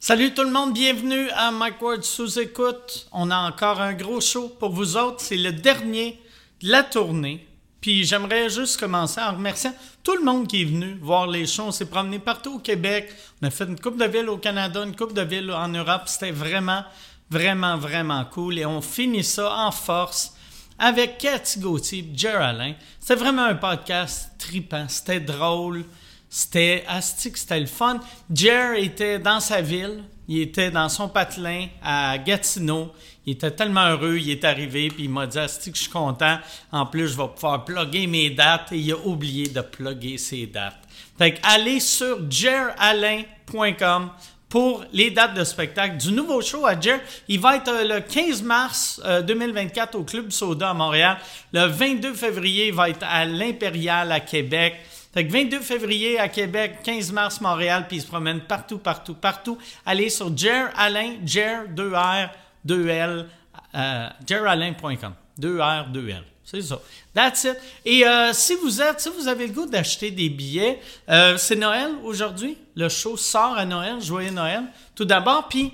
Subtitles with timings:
[0.00, 3.08] Salut tout le monde, bienvenue à Mike Ward sous écoute.
[3.10, 5.20] On a encore un gros show pour vous autres.
[5.20, 6.22] C'est le dernier
[6.62, 7.44] de la tournée.
[7.80, 9.74] Puis j'aimerais juste commencer en remerciant
[10.04, 11.64] tout le monde qui est venu voir les shows.
[11.64, 13.12] On s'est promené partout au Québec.
[13.42, 16.02] On a fait une coupe de villes au Canada, une coupe de villes en Europe.
[16.06, 16.84] C'était vraiment,
[17.28, 18.60] vraiment, vraiment cool.
[18.60, 20.32] Et on finit ça en force
[20.78, 22.74] avec Cathy Gauthier, Jer Alain.
[23.00, 24.86] C'était vraiment un podcast tripant.
[24.88, 25.84] C'était drôle.
[26.30, 28.00] C'était astique, c'était le fun.
[28.32, 32.92] Jer était dans sa ville, il était dans son patelin à Gatineau.
[33.24, 36.38] Il était tellement heureux, il est arrivé, puis il m'a dit Astique, je suis content.
[36.72, 38.72] En plus, je vais pouvoir plugger mes dates.
[38.72, 40.78] Et il a oublié de plugger ses dates.
[41.16, 44.10] Fait que allez sur jeralain.com
[44.48, 47.00] pour les dates de spectacle du nouveau show à Jer.
[47.28, 51.18] Il va être euh, le 15 mars 2024 au Club Soda à Montréal.
[51.52, 54.76] Le 22 février, il va être à l'Impérial à Québec.
[55.12, 59.14] Fait que 22 février à Québec, 15 mars Montréal, puis il se promène partout, partout,
[59.14, 59.58] partout.
[59.86, 62.30] Allez sur Jer Alain, Jer 2R
[62.66, 63.26] 2L,
[63.74, 65.14] euh, jeralain.com.
[65.40, 66.22] 2R 2L.
[66.44, 66.80] C'est ça.
[67.14, 67.56] That's it.
[67.84, 71.56] Et euh, si vous êtes, si vous avez le goût d'acheter des billets, euh, c'est
[71.56, 72.56] Noël aujourd'hui.
[72.74, 74.00] Le show sort à Noël.
[74.00, 74.62] Joyeux Noël.
[74.94, 75.72] Tout d'abord, puis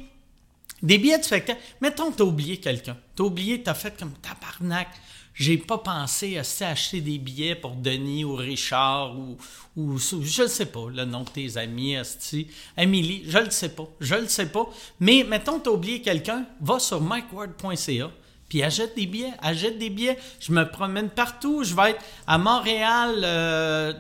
[0.83, 1.61] des billets de spectacle.
[1.81, 2.97] Mettons, t'as oublié quelqu'un.
[3.15, 4.89] T'as oublié, t'as fait comme tabarnak
[5.35, 9.37] j'ai pas pensé à acheter des billets pour Denis ou Richard ou,
[9.77, 12.47] ou je ne sais pas le nom de tes amis, Asti,
[12.77, 14.69] Amélie, je le sais pas, je le sais pas.
[15.01, 18.11] Mais mettons tu as oublié quelqu'un, va sur mikeward.ca
[18.49, 20.19] puis achète des billets, achète des billets.
[20.39, 23.93] Je me promène partout, je vais être à Montréal, euh,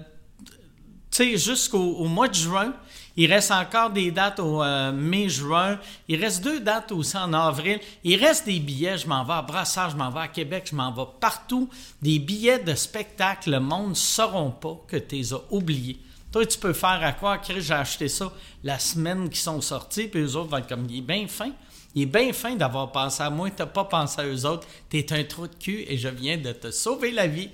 [1.10, 2.72] tu sais, jusqu'au mois de juin.
[3.16, 5.78] Il reste encore des dates au euh, mai-juin.
[6.08, 7.78] Il reste deux dates aussi en avril.
[8.02, 8.98] Il reste des billets.
[8.98, 11.68] Je m'en vais à Brassard, je m'en vais à Québec, je m'en vais partout.
[12.02, 13.50] Des billets de spectacle.
[13.50, 16.00] Le monde ne sauront pas que tu les as oubliés.
[16.32, 17.40] Toi, tu peux faire à quoi?
[17.48, 18.32] J'ai acheté ça
[18.64, 21.52] la semaine qui sont sortis, puis eux autres vont être comme, il est bien fin.
[21.94, 24.66] Il est bien fin d'avoir pensé à moi, tu n'as pas pensé à eux autres.
[24.90, 27.50] Tu es un trou de cul et je viens de te sauver la vie.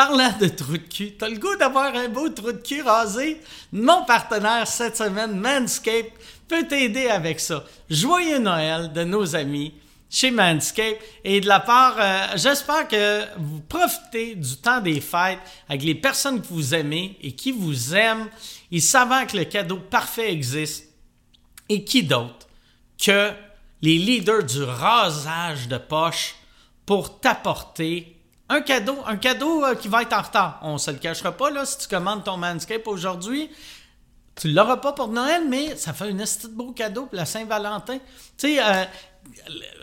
[0.00, 2.80] Parlant de trou de cul, tu as le goût d'avoir un beau trou de cul
[2.80, 3.38] rasé?
[3.70, 6.06] Mon partenaire cette semaine, Manscape,
[6.48, 7.66] peut t'aider avec ça.
[7.90, 9.74] Joyeux Noël de nos amis
[10.08, 10.96] chez Manscape.
[11.22, 15.38] Et de la part, euh, j'espère que vous profitez du temps des fêtes
[15.68, 18.30] avec les personnes que vous aimez et qui vous aiment.
[18.70, 20.94] Ils savent que le cadeau parfait existe.
[21.68, 22.48] Et qui d'autre
[22.96, 23.32] que
[23.82, 26.36] les leaders du rasage de poche
[26.86, 28.16] pour t'apporter
[28.50, 30.58] un cadeau, un cadeau euh, qui va être en retard.
[30.62, 33.48] On se le cachera pas, là, si tu commandes ton Manscape aujourd'hui,
[34.34, 37.98] tu l'auras pas pour Noël, mais ça fait un de beau cadeau pour la Saint-Valentin.
[38.36, 38.84] Tu sais, euh,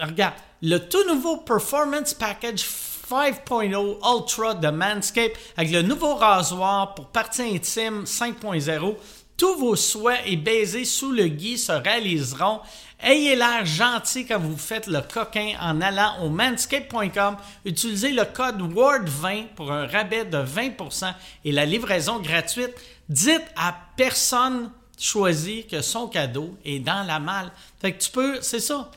[0.02, 2.66] regarde, le tout nouveau Performance Package
[3.10, 8.96] 5.0 Ultra de Manscape avec le nouveau rasoir pour partie intime 5.0.
[9.38, 12.60] Tous vos souhaits et baisers sous le gui se réaliseront
[13.00, 17.38] Ayez l'air gentil quand vous faites le coquin en allant au manscape.com.
[17.64, 21.14] Utilisez le code WORD20 pour un rabais de 20%
[21.46, 22.74] et la livraison gratuite.
[23.08, 27.52] Dites à personne choisi que son cadeau est dans la malle.
[27.80, 28.90] Fait que tu peux, c'est ça.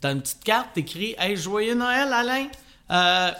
[0.00, 2.48] T'as une petite carte, écrit Hey, joyeux Noël, Alain.
[2.90, 3.32] Euh,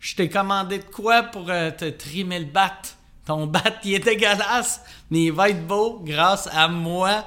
[0.00, 2.82] je t'ai commandé de quoi pour euh, te trimer le bat?
[3.24, 4.80] Ton bat, il est dégueulasse,
[5.10, 7.24] mais il va être beau grâce à moi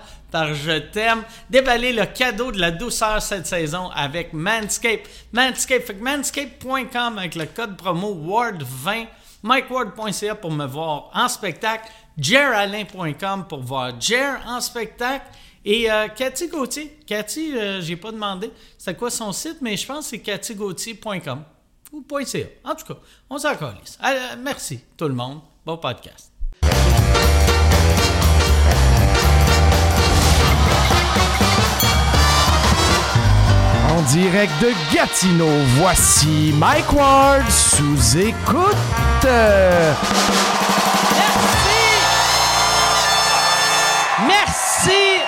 [0.53, 1.23] Je t'aime.
[1.50, 5.07] Déballer le cadeau de la douceur cette saison avec Manscape.
[5.31, 9.07] Manscape, fait manscape.com avec le code promo WARD20,
[9.44, 15.25] MikeWard.ca pour me voir en spectacle, jeralain.com pour voir Jer en spectacle.
[15.63, 19.88] Et euh, Cathy Gauthier, Cathy, euh, j'ai pas demandé c'est quoi son site, mais je
[19.88, 21.44] pense que c'est cathygauthier.com
[21.91, 22.40] ou .ca.
[22.63, 25.40] En tout cas, on s'en euh, merci tout le monde.
[25.66, 26.31] Bon podcast.
[33.96, 35.48] En direct de Gatineau,
[35.78, 38.76] voici Mike Ward sous écoute.
[41.16, 41.80] Merci.
[44.28, 45.22] Merci.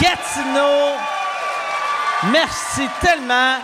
[0.00, 0.96] Gatineau.
[2.32, 3.58] Merci tellement.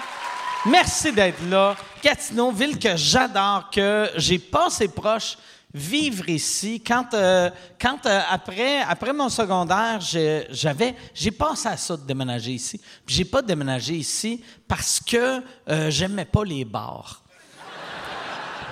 [0.67, 1.75] Merci d'être là.
[2.05, 5.37] Gatineau, ville que j'adore, que j'ai passé proche
[5.72, 6.82] vivre ici.
[6.84, 12.81] Quand, euh, euh, après, après mon secondaire, j'avais, j'ai pensé à ça de déménager ici.
[13.06, 17.22] J'ai pas déménagé ici parce que euh, j'aimais pas les bars.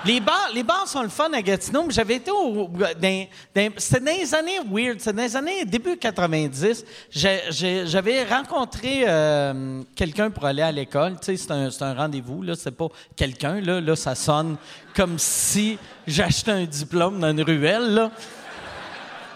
[0.05, 2.71] Les bars, sont le fun à Gatineau, mais j'avais été au.
[3.77, 6.85] c'était dans les années weird, c'était dans les années début 90.
[7.11, 11.19] J'avais rencontré euh, quelqu'un pour aller à l'école.
[11.21, 14.57] Tu sais, c'est un, rendez-vous, là, c'est pas quelqu'un, là, là, ça sonne
[14.95, 18.11] comme si j'achetais un diplôme dans une ruelle, là.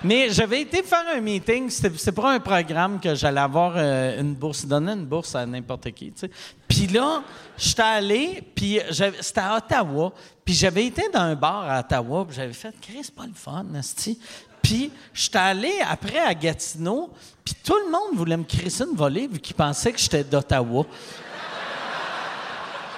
[0.04, 4.34] Mais j'avais été faire un meeting, c'était pour un programme que j'allais avoir euh, une
[4.34, 6.30] bourse, donner une bourse à n'importe qui, tu sais.
[6.66, 7.22] Puis là,
[7.56, 8.80] j'étais allé, puis
[9.20, 10.12] c'était à Ottawa,
[10.44, 13.34] puis j'avais été dans un bar à Ottawa, puis j'avais fait «Chris, c'est pas le
[13.34, 14.18] fun, Nasty.
[14.60, 17.10] Puis j'étais allé après à Gatineau,
[17.44, 20.84] puis tout le monde voulait me crisser une volée vu qu'ils pensaient que j'étais d'Ottawa.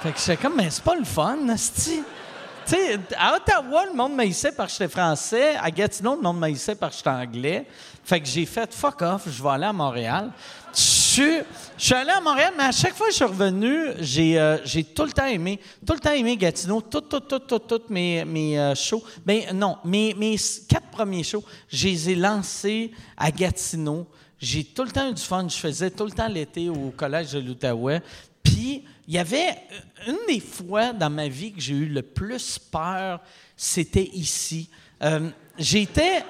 [0.03, 2.03] fait que j'étais comme «Mais c'est pas le fun, Nasty.»
[2.67, 5.57] Tu sais, à Ottawa, le monde m'haïssait parce que j'étais français.
[5.57, 7.67] À Gatineau, le monde m'haïssait parce que j'étais anglais.
[8.05, 10.31] Fait que j'ai fait fuck off, je vais aller à Montréal.
[10.75, 10.81] Je
[11.77, 14.83] suis, allé à Montréal, mais à chaque fois que je suis revenu, j'ai, euh, j'ai
[14.83, 18.25] tout le temps aimé, tout le temps aimé Gatineau, tout, tout, tout, tout, tout mes,
[18.25, 19.03] mes euh, shows.
[19.25, 20.37] Ben non, mes, mes
[20.69, 24.07] quatre premiers shows, je les ai lancés à Gatineau.
[24.39, 25.47] J'ai tout le temps eu du fun.
[25.49, 28.03] Je faisais tout le temps l'été au Collège de l'Outaouais.
[28.43, 29.57] Puis, il y avait
[30.07, 33.21] une des fois dans ma vie que j'ai eu le plus peur,
[33.57, 34.71] c'était ici.
[35.03, 35.29] Euh,
[35.59, 36.23] j'étais,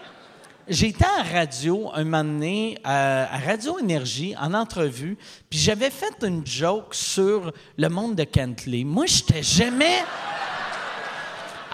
[1.04, 5.16] à radio un moment donné, à, Radio Énergie, en entrevue,
[5.48, 8.84] puis j'avais fait une joke sur le monde de Kentley.
[8.84, 10.02] Moi, j'étais jamais...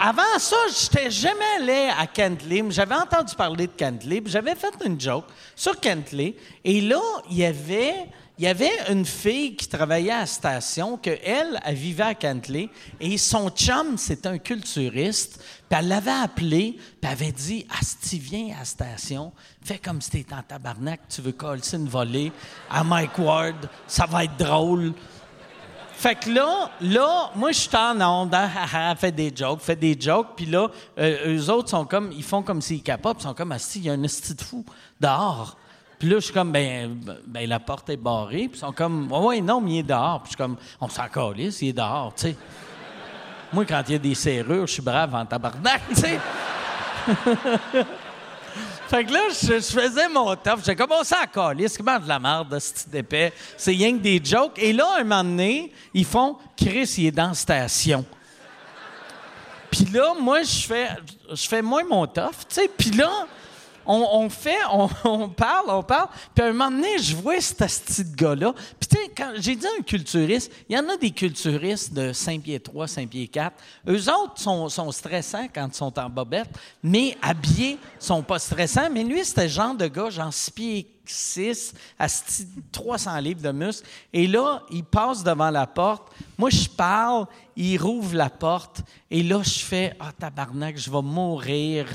[0.02, 2.64] Avant ça, j'étais jamais allé à Kentley.
[2.70, 6.34] J'avais entendu parler de Kentley, j'avais fait une joke sur Kentley.
[6.64, 7.00] Et là,
[7.30, 8.06] il y avait
[8.40, 13.18] il y avait une fille qui travaillait à station, que elle, vivait à Cantley, et
[13.18, 18.60] son chum, c'était un culturiste, puis elle l'avait appelé, puis avait dit Asti, viens à
[18.60, 19.30] la station,
[19.62, 22.32] fais comme si t'étais en tabarnak, tu veux coller une volée
[22.70, 24.94] à Mike Ward, ça va être drôle.
[25.92, 30.00] Fait que là, là, moi, je suis en onde, hein, fait des jokes, fait des
[30.00, 33.34] jokes, puis là, euh, eux autres sont comme, ils font comme s'ils capotent, ils sont
[33.34, 34.64] comme, Asti, il y a un esti de fou
[34.98, 35.58] dehors.
[36.00, 38.48] Puis là, je suis comme, ben, ben, la porte est barrée.
[38.48, 40.22] Puis ils sont comme, ouais, non, mais il est dehors.
[40.22, 42.36] Puis je suis comme, on s'en calisse, il est dehors, tu sais.
[43.52, 46.18] Moi, quand il y a des serrures, je suis brave en tabarnak, tu sais.
[48.88, 50.60] fait que là, je, faisais mon top.
[50.64, 51.68] J'ai commencé à caler.
[51.68, 53.34] C'est comment de la merde, ce petit épais.
[53.58, 54.58] C'est rien que des jokes.
[54.58, 58.06] Et là, un moment donné, ils font Chris, il est dans la station.
[59.70, 60.88] Puis là, moi, je fais,
[61.28, 62.70] je fais moins mon tof, tu sais.
[62.74, 63.26] Puis là,
[63.86, 64.58] on, fait,
[65.04, 68.52] on, parle, on parle, puis à un moment donné, je vois ce petit gars-là.
[68.78, 72.12] Puis tu sais, quand j'ai dit un culturiste, il y en a des culturistes de
[72.12, 73.56] 5 pieds 3, 5 pieds 4.
[73.88, 76.50] Eux autres sont, stressants quand ils sont en bobette,
[76.82, 78.90] mais habillés sont pas stressants.
[78.90, 82.06] Mais lui, c'était genre de gars, genre 6 pieds 6 à
[82.72, 83.86] 300 livres de muscle.
[84.12, 86.12] Et là, il passe devant la porte.
[86.38, 88.82] Moi, je parle, il rouvre la porte.
[89.10, 91.86] Et là, je fais Ah, tabarnak, je vais mourir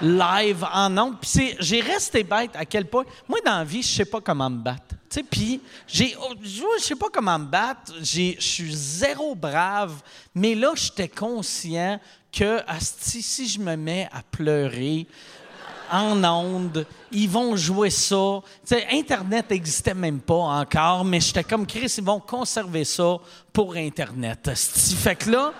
[0.00, 1.16] live en ondes.
[1.20, 3.04] Puis j'ai resté bête à quel point.
[3.28, 4.94] Moi, dans la vie, je sais pas comment me battre.
[5.08, 7.92] Tu sais, puis j'ai, oh, je sais pas comment me battre.
[8.00, 10.02] Je suis zéro brave.
[10.34, 12.00] Mais là, j'étais conscient
[12.32, 15.06] que si je me mets à pleurer
[15.90, 18.42] en ondes, ils vont jouer ça.
[18.66, 23.18] Tu sais, Internet n'existait même pas encore, mais j'étais comme Chris, ils vont conserver ça
[23.52, 24.50] pour Internet.
[24.54, 25.52] Fait que là,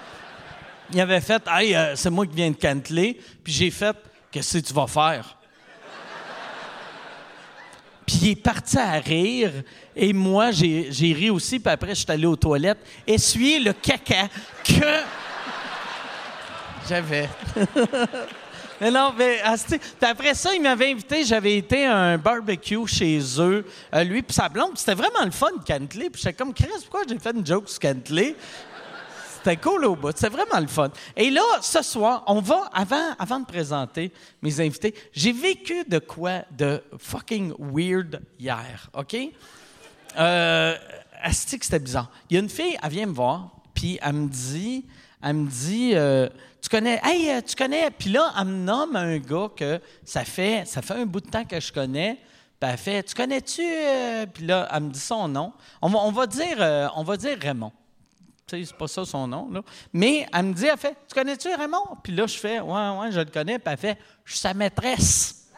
[0.92, 3.96] il avait fait, hey, euh, c'est moi qui viens de Cantley, puis j'ai fait,
[4.36, 5.34] Qu'est-ce que tu vas faire?
[8.04, 9.50] Puis il est parti à rire.
[9.96, 11.58] Et moi, j'ai, ri aussi.
[11.58, 14.28] Puis après, je suis allé aux toilettes essuyer le caca
[14.62, 15.00] que
[16.86, 17.30] j'avais.
[18.78, 21.24] mais non, mais puis après ça, il m'avait invité.
[21.24, 23.64] J'avais été à un barbecue chez eux,
[23.94, 24.72] euh, lui puis sa blonde.
[24.76, 26.10] C'était vraiment le fun, Cantley.
[26.10, 28.36] Puis j'étais comme, Chris, pourquoi j'ai fait une joke sur Cantley?
[29.46, 30.10] C'était cool au bout.
[30.10, 30.90] C'était vraiment le fun.
[31.16, 34.12] Et là, ce soir, on va, avant, avant de présenter
[34.42, 39.16] mes invités, j'ai vécu de quoi de fucking weird hier, OK?
[40.18, 40.74] Euh,
[41.30, 42.10] c'était bizarre.
[42.28, 44.84] Il y a une fille, elle vient me voir, puis elle me dit,
[45.22, 46.28] elle me dit, euh,
[46.60, 50.24] tu connais, hey, euh, tu connais, puis là, elle me nomme un gars que ça
[50.24, 52.18] fait, ça fait un bout de temps que je connais.
[52.58, 55.52] Puis elle fait, tu connais-tu, euh, puis là, elle me dit son nom.
[55.80, 57.70] On va, on va dire, on va dire Raymond
[58.48, 59.60] c'est pas ça son nom, là.
[59.92, 61.98] Mais elle me dit, elle fait, tu connais-tu Raymond?
[62.02, 63.58] Puis là, je fais, ouais, ouais, je le connais.
[63.58, 65.48] Puis elle fait, je suis sa maîtresse.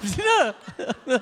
[0.02, 0.54] Puis là,
[1.06, 1.18] là,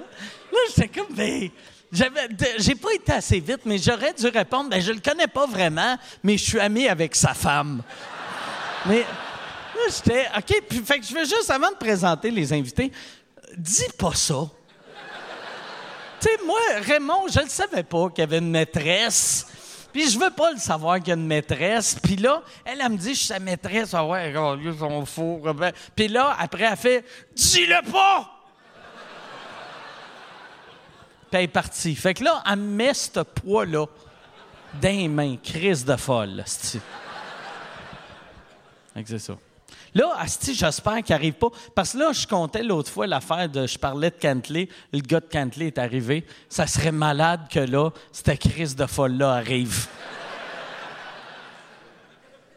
[0.69, 1.51] j'étais comme, ben,
[1.93, 5.97] j'ai pas été assez vite, mais j'aurais dû répondre, ben, je le connais pas vraiment,
[6.25, 7.85] mais je suis ami avec sa femme.
[8.87, 12.91] mais là, j'étais, OK, puis fait que je veux juste, avant de présenter les invités,
[13.57, 14.49] dis pas ça.
[16.21, 19.47] Tu sais, moi, Raymond, je ne savais pas qu'il y avait une maîtresse.
[19.93, 21.97] Puis je veux pas le savoir qu'il y a une maîtresse.
[22.03, 23.95] Puis là, elle, elle me dit, je suis sa maîtresse.
[23.95, 25.43] Ah ouais, ils sont fous.
[25.95, 28.35] Puis là, après, elle fait, dis-le pas!
[31.31, 31.95] Puis elle est partie.
[31.95, 33.87] Fait que là, elle me met ce poids-là
[34.81, 35.37] dans les mains.
[35.37, 36.81] Crise de folle, c'est
[39.19, 39.37] ça.
[39.99, 41.49] Là, Asti, j'espère qu'il arrive pas.
[41.75, 43.67] Parce que là, je comptais l'autre fois l'affaire de.
[43.67, 44.69] Je parlais de Cantley.
[44.93, 46.25] Le gars de Cantley est arrivé.
[46.49, 49.89] Ça serait malade que là, cette crise de folle-là arrive.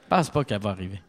[0.04, 1.02] Je pense pas qu'elle va arriver.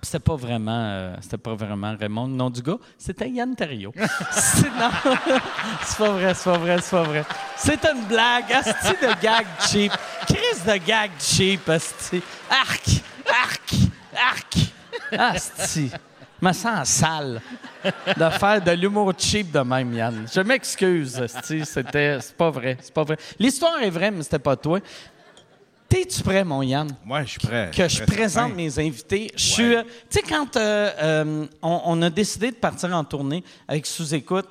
[0.00, 2.78] C'était pas vraiment, euh, c'était pas vraiment Raymond, le nom du gars.
[2.96, 3.92] C'était Yann Terriot.
[4.32, 4.90] c'est, non,
[5.84, 7.24] c'est pas vrai, c'est pas vrai, c'est pas vrai.
[7.56, 8.50] C'est une blague.
[8.50, 9.92] Asti de gag cheap.
[10.26, 12.22] Crise de gag cheap, asti.
[12.50, 13.74] Arc, arc,
[14.16, 14.56] arc.
[15.12, 15.90] Asti.
[15.90, 17.40] Je me sens sale
[17.84, 20.26] de faire de l'humour cheap de même, Yann.
[20.32, 21.64] Je m'excuse, asti.
[21.64, 23.16] C'était, c'est pas vrai, c'est pas vrai.
[23.38, 24.80] L'histoire est vraie, mais c'était pas toi.
[25.88, 26.88] T'es-tu prêt, mon Yann?
[27.04, 27.70] Moi, je suis prêt.
[27.74, 29.30] que je présente mes invités.
[29.36, 33.04] Je suis, euh, tu sais, quand euh, euh, on, on a décidé de partir en
[33.04, 34.48] tournée avec sous-écoute,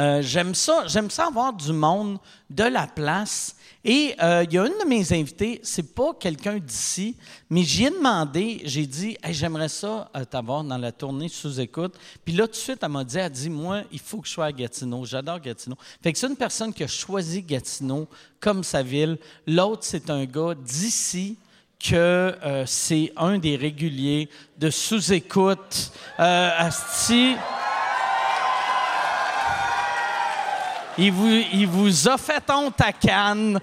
[0.00, 3.54] euh, j'aime ça, j'aime ça avoir du monde de la place.
[3.84, 7.16] Et euh, il y a une de mes invités, c'est pas quelqu'un d'ici,
[7.48, 11.94] mais j'y ai demandé, j'ai dit, Hey, j'aimerais ça euh, t'avoir dans la tournée sous-écoute.
[12.22, 14.32] Puis là, tout de suite, elle m'a dit, elle dit, moi, il faut que je
[14.32, 15.06] sois à Gatineau.
[15.06, 15.76] J'adore Gatineau.
[16.02, 18.06] Fait que c'est une personne qui a choisi Gatineau
[18.38, 19.16] comme sa ville.
[19.46, 21.38] L'autre, c'est un gars d'ici
[21.82, 25.92] que euh, c'est un des réguliers de sous-écoute.
[26.18, 27.36] Asti.
[31.02, 33.58] Il vous, il vous a fait honte à Cannes.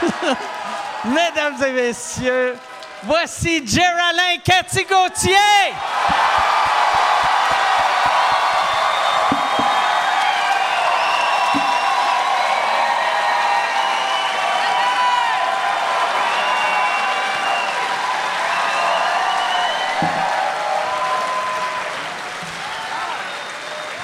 [1.04, 2.54] Mesdames et messieurs,
[3.02, 5.34] voici Géraldin Cathy-Gauthier!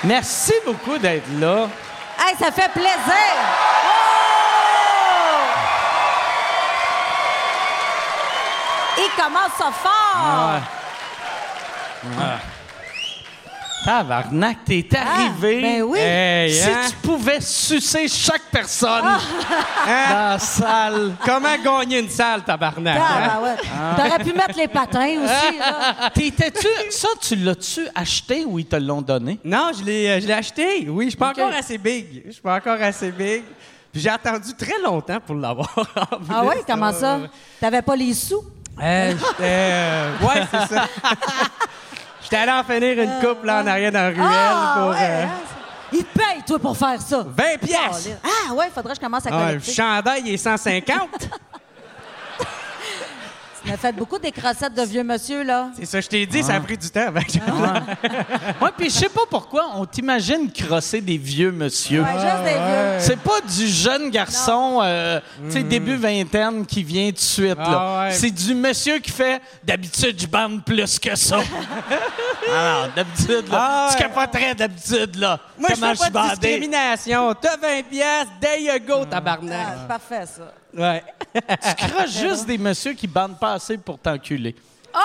[0.06, 1.68] Merci beaucoup d'être là.
[2.16, 2.92] Hey, ça fait plaisir!
[3.84, 3.90] Oh!
[8.98, 10.60] Il commence ça fort!
[13.87, 15.61] Tabarnak, t'es arrivé.
[15.62, 15.99] ben oui.
[16.00, 16.81] Hey, Si hein?
[16.90, 19.19] tu pouvais sucer chaque personne Ah.
[19.87, 21.12] dans la salle.
[21.25, 22.99] Comment gagner une salle, tabarnak?
[23.00, 23.31] Ah, hein?
[23.37, 23.57] ben ouais.
[23.97, 25.59] T'aurais pu mettre les patins aussi.
[26.14, 26.66] T'étais-tu.
[26.90, 29.38] Ça, tu l'as-tu acheté ou ils te l'ont donné?
[29.45, 30.88] Non, je l'ai, euh, je l'ai acheté.
[30.90, 32.25] Oui, je suis pas encore assez big.
[32.26, 33.45] Je suis pas encore assez big.
[33.93, 35.73] Puis j'ai attendu très longtemps pour l'avoir.
[35.97, 36.49] Ah plus.
[36.49, 37.21] oui, comment ça?
[37.61, 38.43] T'avais pas les sous?
[38.83, 40.87] Euh, euh, ouais, c'est ça.
[42.28, 44.97] J'étais allé en finir une coupe là en arrière dans la ruelle Ah, pour ouais,
[45.00, 45.28] euh, hein,
[45.92, 47.25] Il te paye, toi, pour faire ça.
[47.25, 48.09] 20 pièces.
[48.25, 49.73] Ah, ouais, faudrait que je commence à Ah, le collecter.
[49.73, 50.99] chandail il est 150.
[53.66, 55.70] Tu m'as fait beaucoup des crossettes de vieux monsieur, là.
[55.76, 57.06] c'est ça, je t'ai dit, ça a pris du temps.
[57.12, 57.40] j'en-
[58.64, 62.02] Ouais, puis je sais pas pourquoi on t'imagine crosser des vieux monsieur.
[62.02, 63.00] Ouais, juste des vieux.
[63.00, 67.58] C'est pas du jeune garçon, euh, tu sais, début vingtaine qui vient tout de suite.
[67.58, 67.64] là.
[67.68, 68.12] Ah ouais.
[68.12, 71.38] C'est du monsieur qui fait d'habitude, je bande plus que ça.
[72.49, 75.40] Alors, d'habitude, là, Ah tu capoterais d'habitude, là.
[75.58, 76.37] Moi, je fais pas de bandais?
[76.37, 77.35] discrimination.
[77.40, 79.66] T'as 20 pièces, there you go, Ah, tabarnak.
[79.80, 80.52] c'est parfait, ça.
[80.76, 81.04] Ouais.
[81.35, 84.54] Tu crosses juste des messieurs qui bandent pas assez pour t'enculer.
[84.95, 84.99] Oh!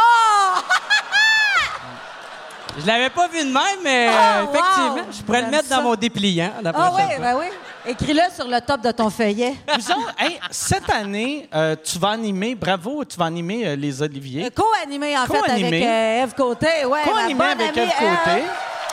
[2.80, 4.50] Je l'avais pas vu de même, mais Oh, euh, wow!
[4.54, 5.76] effectivement, je pourrais le mettre ça.
[5.78, 7.16] dans mon dépliant la Ah oui, fois.
[7.20, 7.46] ben oui.
[7.86, 9.56] Écris-le sur le top de ton feuillet.
[9.78, 14.02] Vous autres, hey, cette année, euh, tu vas animer, bravo, tu vas animer euh, les
[14.02, 14.46] Oliviers.
[14.46, 15.86] Euh, Co-animé, en fait, avec Co-animé.
[15.86, 16.86] euh, Eve Côté.
[16.86, 18.42] Ouais, Co-animé avec Ève Côté.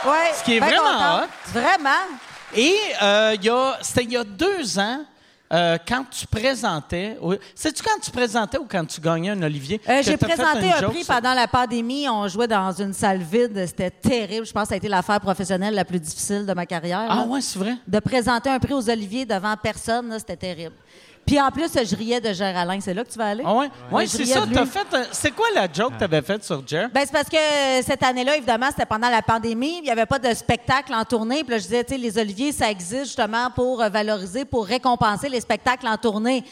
[0.09, 1.27] Ouais, Ce qui est vraiment hot.
[1.53, 1.89] Vraiment.
[2.53, 5.03] Et euh, il y a, c'était il y a deux ans,
[5.51, 7.17] euh, quand tu présentais,
[7.55, 9.81] sais-tu quand tu présentais ou quand tu gagnais un Olivier?
[9.89, 12.07] Euh, J'ai présenté un prix pendant la pandémie.
[12.07, 13.65] On jouait dans une salle vide.
[13.65, 14.45] C'était terrible.
[14.45, 17.07] Je pense que ça a été l'affaire professionnelle la plus difficile de ma carrière.
[17.09, 17.25] Ah là.
[17.25, 17.75] ouais, c'est vrai?
[17.87, 20.75] De présenter un prix aux Oliviers devant personne, c'était terrible.
[21.25, 22.79] Puis en plus, je riais de Géraldin.
[22.81, 23.43] C'est là que tu vas aller?
[23.45, 23.69] Ah ouais?
[23.91, 24.41] Ouais, je c'est ça.
[24.47, 24.95] fait.
[24.97, 26.89] un- C'est quoi la joke que t'avais faite sur Jer?
[26.91, 27.37] Ben, c'est parce que
[27.85, 29.77] cette année-là, évidemment, c'était pendant la pandémie.
[29.77, 31.43] Il n'y avait pas de spectacle en tournée.
[31.43, 34.65] Puis là, je disais, tu sais, les Oliviers, ça existe justement pour euh, valoriser, pour
[34.65, 36.43] récompenser les spectacles en tournée.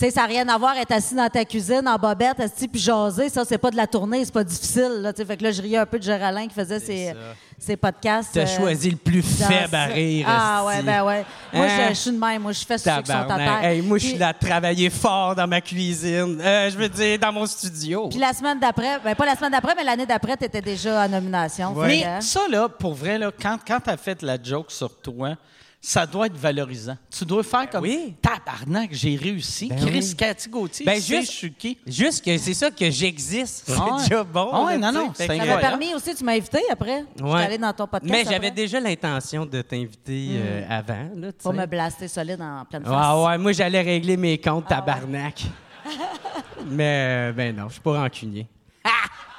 [0.00, 2.66] Tu sais, ça n'a rien à voir être assis dans ta cuisine en bobette, assis
[2.66, 3.28] puis jaser.
[3.28, 5.00] Ça, c'est pas de la tournée, c'est pas difficile.
[5.02, 7.12] Là, tu fait que là, je riais un peu de Géraldin qui faisait ses,
[7.58, 8.30] ses podcasts.
[8.32, 10.26] T'as euh, choisi le plus faible à rire.
[10.26, 11.26] Ah, ouais, ben ouais.
[11.52, 11.88] Moi, Hein?
[11.88, 12.40] je, je suis de même.
[12.40, 13.62] Moi, je fais ceux qui sont à terre.
[13.64, 16.40] Hey, moi, je suis là à travailler fort dans ma cuisine.
[16.40, 18.08] Euh, je veux dire, dans mon studio.
[18.08, 21.04] Puis la semaine d'après, ben pas la semaine d'après, mais l'année d'après, tu étais déjà
[21.04, 21.74] en nomination.
[21.74, 21.88] Ouais.
[21.88, 22.20] Mais hein?
[22.22, 25.34] ça, là, pour vrai, là, quand, quand t'as fait la joke sur toi,
[25.82, 26.96] ça doit être valorisant.
[27.10, 28.14] Tu dois faire comme Oui.
[28.20, 29.68] tabarnak, j'ai réussi.
[29.68, 30.16] Ben Chris oui.
[30.16, 31.78] Cathy Gauthier, Ben, tu sais, juste- je suis qui?
[31.86, 33.64] Juste que c'est ça que j'existe.
[33.66, 34.02] C'est Ah ouais.
[34.02, 34.50] déjà bon.
[34.52, 37.04] Ah ouais, là, non, tu non, c'est Ça m'a permis aussi, tu m'as invité après.
[37.16, 37.42] Je suis Ouais.
[37.44, 38.12] allée dans ton podcast.
[38.12, 41.08] Mais j'avais déjà l'intention de t'inviter euh, avant.
[41.16, 42.92] Là, Pour me blaster solide en pleine face.
[43.16, 44.86] Ouais, ouais, moi, j'allais régler mes comptes Ah ouais.
[44.86, 45.44] tabarnak.
[46.66, 48.46] Mais, euh, ben non, je suis pas rancunier.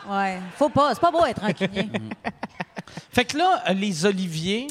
[0.10, 0.40] Ouais.
[0.58, 0.96] Faut pas.
[0.96, 1.88] C'est pas beau être rancunier.
[3.12, 4.68] Fait que là, les oliviers,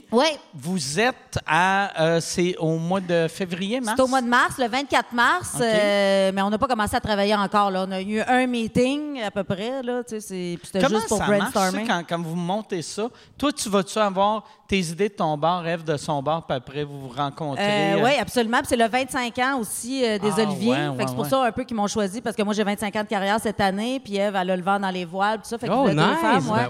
[0.54, 2.00] vous êtes à.
[2.02, 3.96] euh, c'est au mois de février, mars?
[3.96, 7.00] C'est au mois de mars, le 24 mars, euh, mais on n'a pas commencé à
[7.00, 7.70] travailler encore.
[7.70, 7.84] Là.
[7.88, 9.82] On a eu un meeting à peu près.
[9.82, 11.86] Là, C'était juste pour ça marche, brainstorming.
[11.86, 13.08] quand, quand vous montez ça?
[13.38, 16.84] Toi, tu vas-tu avoir tes idées de ton bar, rêve de son bar, puis après,
[16.84, 17.94] vous vous rencontrez?
[17.94, 18.58] Euh, oui, absolument.
[18.64, 20.70] C'est le 25 ans aussi des Ah, Oliviers.
[20.70, 22.54] ouais, Fait ouais, que c'est pour ça un peu qu'ils m'ont choisi parce que moi
[22.54, 25.04] j'ai 25 ans de carrière cette année, puis Eve elle a le vent dans les
[25.04, 25.58] voiles, tout ça.
[25.58, 26.04] Fait Oh, deux nice!
[26.20, 26.44] femmes.
[26.44, 26.68] Ben ouais,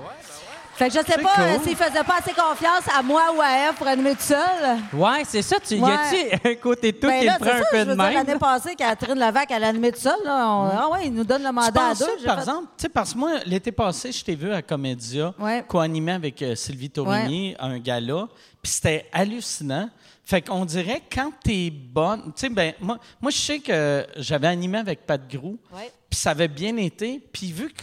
[0.80, 1.44] Fait que je sais pas cool.
[1.44, 4.78] euh, s'ils faisaient pas assez confiance à moi ou à Eve pour animer tout seul.
[4.94, 5.58] Ouais, c'est ça.
[5.60, 5.90] Tu, Ouais.
[5.90, 5.92] Y
[6.32, 8.14] a-tu un côté de toi Ben qui là, prend un ça, peu je de même?
[8.14, 10.16] l'année passée, Catherine Lavac, elle a animé tout seul.
[10.24, 12.04] Là, on- Ah ouais, il nous donne le mandat à deux.
[12.06, 14.62] ça, par fait- exemple, tu sais, parce que moi, l'été passé, je t'ai vu à
[14.62, 15.62] Comédia, Ouais.
[15.68, 18.26] co-animé avec euh, Sylvie Taurigny, un gala,
[18.62, 19.90] puis c'était hallucinant.
[20.24, 24.46] Fait qu'on dirait, quand t'es bonne, tu sais, ben, moi, moi, je sais que j'avais
[24.46, 25.58] animé avec Pat Grou,
[26.08, 27.82] puis ça avait bien été, puis vu que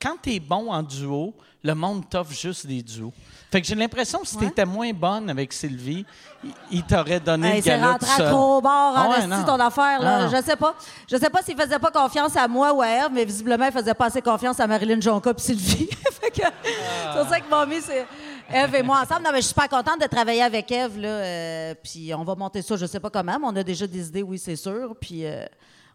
[0.00, 3.12] quand t'es bon en duo, le monde t'offre juste des duos.
[3.50, 4.46] Fait que j'ai l'impression que si Ouais.
[4.46, 6.04] t'étais moins bonne avec Sylvie,
[6.44, 9.28] il, il t'aurait donné Hey, le gala rentré à trop bord Ah en ouais, esti,
[9.28, 9.44] non.
[9.44, 10.00] ton affaire.
[10.02, 10.20] Là.
[10.24, 10.28] Ah.
[10.28, 10.74] Je sais pas.
[11.10, 13.72] Je sais pas s'il faisait pas confiance à moi ou à Eve, mais visiblement, il
[13.72, 15.88] faisait pas assez confiance à Marilyn Jonca et Sylvie.
[16.20, 18.06] Fait que C'est pour ça qu'ils m'ont mis c'est
[18.52, 19.22] Eve et moi ensemble.
[19.24, 20.98] Non, mais je suis super contente de travailler avec Eve.
[20.98, 23.86] Là, euh, puis on va monter ça, je sais pas comment, mais on a déjà
[23.86, 24.94] des idées, oui, c'est sûr.
[25.00, 25.24] Puis.
[25.24, 25.44] euh,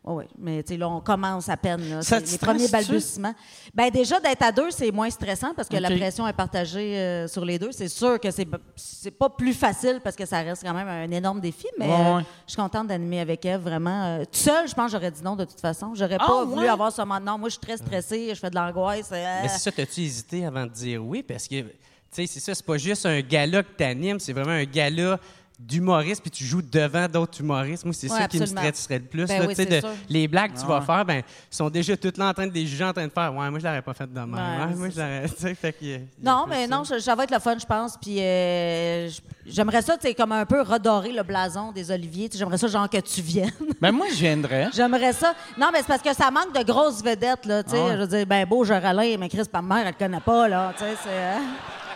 [0.04, 0.28] ouais.
[0.38, 1.90] Mais tu sais, là, on commence à peine.
[1.90, 2.02] là.
[2.02, 3.34] Ça les premiers balbutiements.
[3.74, 7.28] Ben déjà, d'être à deux, c'est moins stressant parce que la pression est partagée euh,
[7.28, 7.72] sur les deux.
[7.72, 11.10] C'est sûr que c'est c'est pas plus facile parce que ça reste quand même un
[11.12, 12.24] énorme défi, mais Ouais, euh, ouais.
[12.48, 14.04] je suis contente d'animer avec Eve, vraiment.
[14.06, 15.94] Euh, toute seule, je pense que j'aurais dit non de toute façon.
[15.96, 17.20] J'aurais Ah, pas voulu avoir ce moment.
[17.20, 19.10] Non, moi, je suis très stressée, je fais de l'angoisse.
[19.12, 21.24] Mais c'est ça, t'as-tu hésité avant de dire oui?
[21.24, 21.68] Parce que, tu
[22.12, 25.20] sais, c'est ça, c'est pas juste un gala que t'animes, c'est vraiment un gala
[25.68, 27.86] d'humoriste, puis tu joues devant d'autres humoristes.
[27.86, 29.26] Moi, c'est Ouais, ça qui me stresserait le plus.
[29.26, 30.86] Ben là, oui, tu sais, c'est de- les blagues que tu vas Ouais.
[30.86, 31.18] faire, ben,
[31.52, 33.34] ils sont déjà toutes là en train de les juger, en train de faire.
[33.34, 34.34] Ouais, moi, je l'aurais pas fait de même.
[34.34, 35.26] Ouais, Ouais, moi, je l'aurais.
[35.30, 36.76] tu sais, fait que, y a- y a Non, mais ça.
[36.76, 37.98] non, ça, ça va être le fun, je pense.
[38.02, 39.10] Puis euh,
[39.46, 42.30] j'aimerais ça, tu sais, comme un peu redorer le blason des Oliviers.
[42.34, 43.52] J'aimerais ça, genre, que tu viennes.
[43.82, 44.70] Ben moi, je viendrais.
[44.74, 45.34] J'aimerais ça.
[45.58, 47.64] Non, mais c'est parce que ça manque de grosses vedettes, là.
[47.64, 47.94] Tu sais, Ah ouais.
[47.94, 50.48] je veux dire, ben beau, je râlais, mais Chris, ma mère, elle le connaît pas,
[50.48, 50.74] là.
[50.78, 51.10] Tu sais, c'est.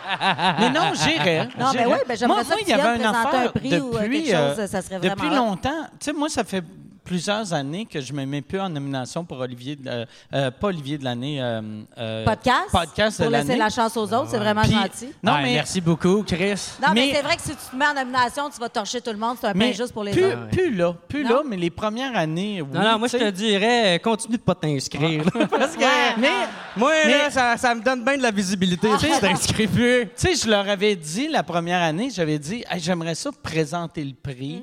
[0.07, 1.47] Euh, Mais non, j'irais.
[1.59, 3.95] Non, mais oui, ben, j'aimerais ça que il y avait présenter affaire un prix ou,
[3.95, 5.35] euh, depuis, quelque chose, ça serait vraiment Depuis hot.
[5.35, 5.83] longtemps.
[5.99, 6.63] Tu sais, moi, ça fait
[7.07, 10.67] plusieurs années que je me mets plus en nomination pour Olivier, de- euh, euh, pas
[10.67, 11.41] Olivier de l'année.
[11.41, 11.61] euh,
[11.97, 12.69] euh, Podcast?
[12.71, 13.59] Podcast de Pour laisser l'année.
[13.59, 15.07] la chance aux autres, c'est vraiment Puis- gentil.
[15.23, 16.59] Non, Ouais, mais Merci beaucoup, Chris.
[16.81, 18.99] Non, mais, Mais- c'est vrai que si tu te mets en nomination, tu vas torcher
[18.99, 19.37] tout le monde.
[19.39, 20.37] C'est un pain juste pour les plus, autres.
[20.37, 20.49] autres.
[20.49, 21.29] plus là, plus Non?
[21.29, 22.67] là, mais les premières années, oui.
[22.73, 23.31] Non, non, moi, je tu te sais.
[23.31, 25.23] dirais, euh, continue de pas t'inscrire.
[25.33, 26.29] là, Parce que, Mais,
[26.75, 28.89] moi, Mais- là, ça, ça me donne bien de la visibilité.
[28.99, 30.05] Tu sais, je t'inscris plus.
[30.07, 34.03] tu sais, je leur avais dit la première année, j'avais dit, Hey, j'aimerais ça présenter
[34.03, 34.61] le prix.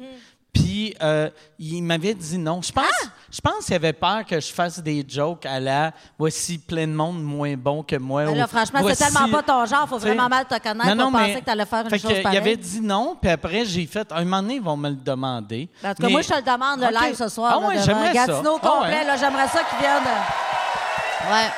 [0.54, 2.62] Puis, euh, il m'avait dit non.
[2.62, 2.84] Je pense,
[3.30, 6.92] je pense qu'il avait peur que je fasse des jokes à la voici plein de
[6.92, 8.24] monde moins bon que moi.
[8.24, 9.88] Là, ou franchement, voici- c'est tellement pas ton genre.
[9.88, 12.22] Faut vraiment mal te connaître pour penser que tu allais faire une fait chose que,
[12.22, 12.38] pareille.
[12.38, 14.94] Il avait dit non, puis après, j'ai fait, un moment donné, ils vont me le
[14.96, 15.68] demander.
[15.82, 17.52] Ben, en tout cas, Mais- moi, je te le demande, le live ce soir.
[17.62, 18.26] Ah ouais, j'aimerais ça.
[18.26, 19.18] Gatineau Ah complet, ouais.
[19.18, 20.02] j'aimerais ça qu'ils viennent.
[21.32, 21.50] Ouais.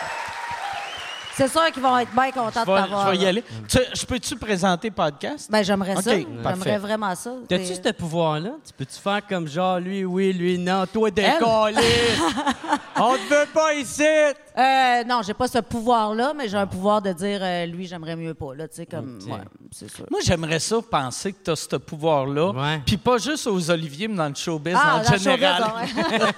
[1.36, 3.06] C'est sûr qu'ils vont être bien contents de t'avoir.
[3.06, 3.28] je vais y là.
[3.28, 3.44] aller.
[3.68, 5.50] Tu- je peux-tu présenter podcast?
[5.50, 6.14] Ben, j'aimerais ça.
[6.16, 7.30] J'aimerais vraiment ça.
[7.46, 8.52] T'as-tu ce pouvoir-là?
[8.66, 11.76] Tu peux-tu faire comme genre, lui, oui, lui, non, toi, décoller?
[12.96, 14.02] On te veut pas ici!
[14.58, 18.16] Euh, non, j'ai pas ce pouvoir-là, mais j'ai un pouvoir de dire, euh, lui, j'aimerais
[18.16, 18.54] mieux pas.
[18.54, 19.30] Là, tu sais, comme, Ok.
[19.32, 19.40] ouais,
[19.70, 20.06] c'est sûr.
[20.10, 22.52] Moi, j'aimerais ça penser que tu as ce pouvoir-là.
[22.86, 25.62] Puis pas juste aux Olivier, mais dans le showbiz Ah, en dans le général.
[25.62, 26.32] showbiz, ouais.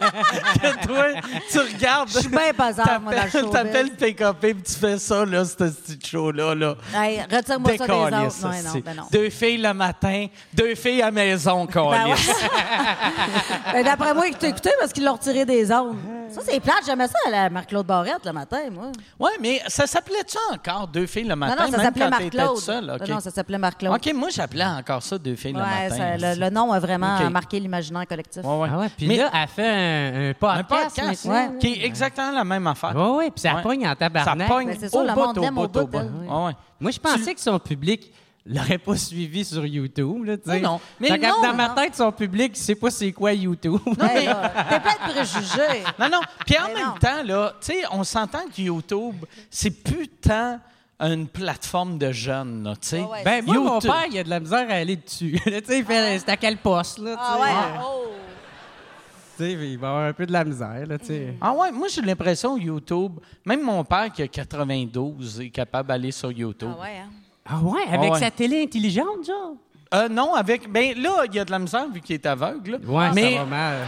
[0.81, 1.05] que toi,
[1.51, 2.09] tu regardes.
[2.09, 3.53] Je suis bien pesante, moi, dans le t'appelles- showbiz.
[3.53, 6.55] T'appelles PKP puis tu fais ça, là, ce petit show-là.
[6.57, 6.75] Là.
[6.95, 8.31] Hey, retire-moi ça des autres.
[8.33, 9.03] ça, Non, non, c'est- ben non.
[9.13, 11.97] Deux filles le matin, deux filles à maison, Ben ouais.
[11.99, 12.31] câlisse.
[13.73, 15.97] Ben, D'après moi, il t'a écouté parce qu'il l'a retiré des ondes.
[16.31, 16.83] Ça, c'est plate.
[16.87, 17.87] J'aimais ça à la Marc-Claude
[18.25, 18.87] Le matin, moi.
[19.19, 23.09] Ouais, mais ça s'appelait-tu encore deux filles le matin, non, non, ça s'appelait Marc-Claude.
[23.09, 23.95] Non, ça s'appelait Marc-Claude.
[23.95, 25.97] OK, moi, j'appelais encore ça deux filles le Ouais, matin.
[26.19, 28.43] ça- le, le nom a vraiment marqué l'imaginaire collectif.
[28.45, 28.69] Ouais, ouais.
[28.73, 30.97] Ah ouais, puis Mais là, elle fait un, un un podcast.
[30.97, 31.59] podcast, maintenant.
[31.59, 32.95] qui est exactement la même affaire.
[32.97, 33.63] Ouais, ouais, puis ça Ouais.
[33.63, 34.49] pogne en Ça tabarnak.
[34.49, 35.97] pogne Ben, ça, au bout, au bout, au bout, bout.
[35.99, 36.53] Ouais, ouais.
[36.81, 38.13] Moi, je pensais que son public
[38.47, 40.25] l'aurait pas suivi sur YouTube.
[40.25, 40.61] Là, tu sais.
[40.61, 40.81] Non, non.
[41.01, 41.75] Mais non, dans ma non.
[41.75, 43.81] tête, son public, il sait pas c'est quoi YouTube.
[44.01, 45.85] Hey, là, T'es plein de préjugés.
[45.99, 46.21] Non, non.
[46.47, 46.95] Puis en Mais même non.
[47.01, 49.17] temps, là, tu sais, on s'entend que YouTube,
[49.51, 50.59] c'est plus tant
[51.01, 53.01] une plateforme de jeunes, là, tu sais.
[53.01, 53.25] Ouais, ouais.
[53.25, 55.39] ben, moi, mon père, il a de la misère à aller dessus.
[55.47, 57.85] Là, tu sais, il fait, c'est à quel poste, là, tu Ah ouais?
[57.85, 59.45] Oh.
[59.45, 61.35] il va avoir un peu de la misère, là, tu sais.
[61.41, 63.13] Ah ouais, moi j'ai l'impression YouTube,
[63.45, 66.71] même mon père qui a 92 est capable d'aller sur YouTube.
[66.77, 67.11] Ah ouais, hein?
[67.49, 68.21] Ah ouais, avec Ah ouais.
[68.21, 69.55] sa télé intelligente, genre?
[69.95, 72.73] Euh, non, avec ben là, il y a de la misère vu qu'il est aveugle.
[72.73, 72.79] là.
[72.87, 73.79] Ouais, mais ça va mal.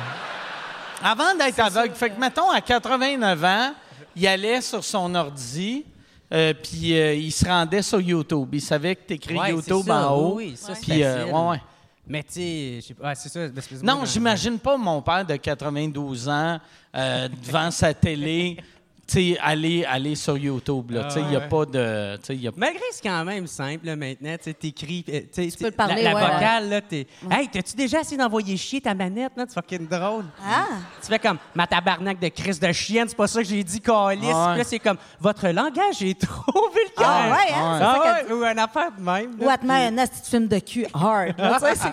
[1.02, 1.94] Avant d'être aveugle.
[1.94, 3.72] Fait que, mettons, à 89 ans,
[4.16, 5.84] il allait sur son ordi,
[6.32, 8.48] euh, puis euh, il se rendait sur YouTube.
[8.52, 10.34] Il savait que t'écris Ouais, YouTube ça, en haut.
[10.36, 11.62] Oui, ça, c'est Puis, euh, ouais, ouais.
[12.06, 13.40] Mais tu sais, je sais pas, ouais, c'est ça.
[13.82, 16.58] Non, j'imagine pas mon père de 92 ans
[16.96, 18.64] euh, devant sa télé, tu
[19.10, 20.90] sais, aller, aller sur YouTube.
[20.90, 21.02] là.
[21.04, 21.48] Ah Tu sais, il n'y a ouais.
[21.48, 22.16] pas de.
[22.16, 25.04] tu sais, il y a- Malgré c'est quand même simple là, maintenant, tu sais, t'écris,
[25.08, 26.20] euh, tu sais, peux le parler, la, la ouais.
[26.34, 30.24] vocale là, t'es, hey, t'as-tu déjà essayé d'envoyer chier ta manette là, c'est fucking drôle.
[30.46, 30.66] Ah!
[31.02, 33.80] Tu fais comme ma tabarnak de crise de chienne, c'est pas ça que j'ai dit
[33.80, 34.30] calice.
[34.32, 34.50] Ah ouais.
[34.52, 36.98] Puis là c'est comme votre langage est trop vulgaire.
[36.98, 37.76] Ah ouais, hein?
[37.78, 39.38] C'est Ah ça ouais, ou une affaire de même.
[39.38, 39.46] là.
[39.46, 41.34] Ou à te mettre un film de cul hard.
[41.74, 41.90] c'est-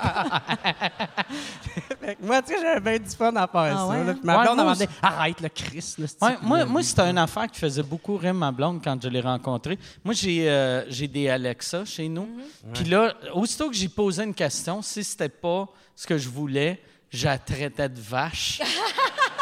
[2.22, 3.88] moi, tu sais, j'avais bien du fun à faire Ah ça.
[3.88, 4.12] ouais, là.
[4.12, 4.14] hein?
[4.14, 5.96] Puis ma Ouais, blonde moi m'a dit arrête le Chris.
[5.98, 9.02] Là, c'est- Ouais, moi, moi c'était une affaire qui faisait beaucoup rire ma blonde quand
[9.02, 9.78] je l'ai rencontrée.
[10.04, 12.28] Moi, j'ai euh, j'ai des Alexa chez nous.
[12.74, 16.80] Puis là, aussitôt que j'ai posé une question, si c'était pas ce que je voulais,
[17.12, 18.62] je la traitais de vache.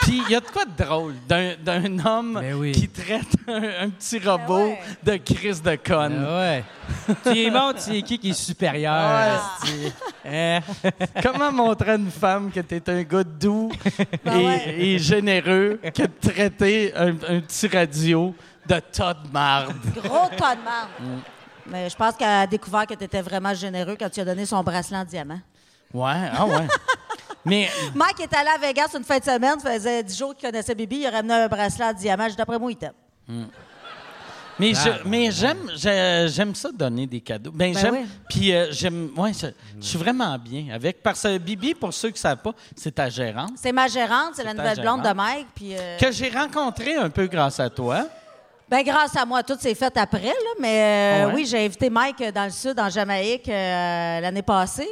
[0.01, 2.73] Puis il y a de quoi de drôle d'un d'un homme Ben oui.
[2.73, 4.79] qui traite un, un petit robot ouais.
[5.01, 6.23] de Chris de conne.
[6.27, 6.63] Ah ouais.
[7.23, 8.93] tu es montres, c'est qui qui est supérieur.
[8.93, 9.57] Ah.
[10.23, 10.59] Hein?
[11.23, 13.71] Comment montrer à une femme que t'es un gars doux
[14.25, 14.75] et, ouais.
[14.77, 18.35] et généreux que de traiter un, un petit radio
[18.67, 19.73] de tas de marde?
[20.03, 20.89] Gros tas de marde.
[20.99, 21.19] Mm.
[21.67, 24.45] Mais je pense qu'elle a découvert que tu étais vraiment généreux quand tu as donné
[24.45, 25.39] son bracelet en diamant.
[25.91, 26.67] Ouais, ah ouais.
[27.45, 30.49] Mais Mike est allé à Vegas une fin de semaine, ça faisait 10 jours qu'il
[30.49, 32.27] connaissait Bibi, il a ramené un bracelet en diamant.
[32.35, 32.93] D'après moi, il t'aime.
[34.57, 37.51] Mais Ah, je- mais j'aime j'ai- j'aime ça donner des cadeaux.
[37.53, 38.05] Ben, Ben j'aime oui.
[38.29, 39.47] puis euh, j'aime ouais, je,
[39.81, 43.09] je suis vraiment bien avec parce que Bibi pour ceux qui savent pas, c'est ta
[43.09, 45.11] gérante C'est ma gérante, c'est la nouvelle blonde de.
[45.13, 45.47] Mike.
[45.53, 48.07] Puis, euh, que j'ai rencontrée un peu grâce à toi.
[48.69, 50.21] ben, grâce à moi, tout s'est fait après.
[50.23, 51.33] Là, mais euh, Ah ouais?
[51.35, 54.87] oui, j'ai invité Mike euh, dans le sud, en Jamaïque, euh, l'année passée.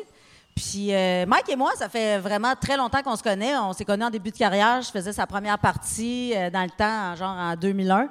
[0.55, 3.55] Puis euh, Mike et moi, ça fait vraiment très longtemps qu'on se connaît.
[3.57, 4.81] On s'est connus en début de carrière.
[4.81, 8.07] Je faisais sa première partie euh, dans le temps, en- genre en 2001.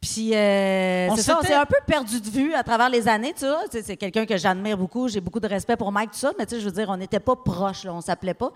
[0.00, 3.08] Puis euh, On c'est ça, on s'est un peu perdu de vue à travers les
[3.08, 3.62] années, tu vois.
[3.70, 5.08] C'est quelqu'un que j'admire beaucoup.
[5.08, 6.32] J'ai beaucoup de respect pour Mike, tout ça.
[6.38, 8.52] Mais tu sais, je veux dire, on n'était pas proches, là, on s'appelait pas.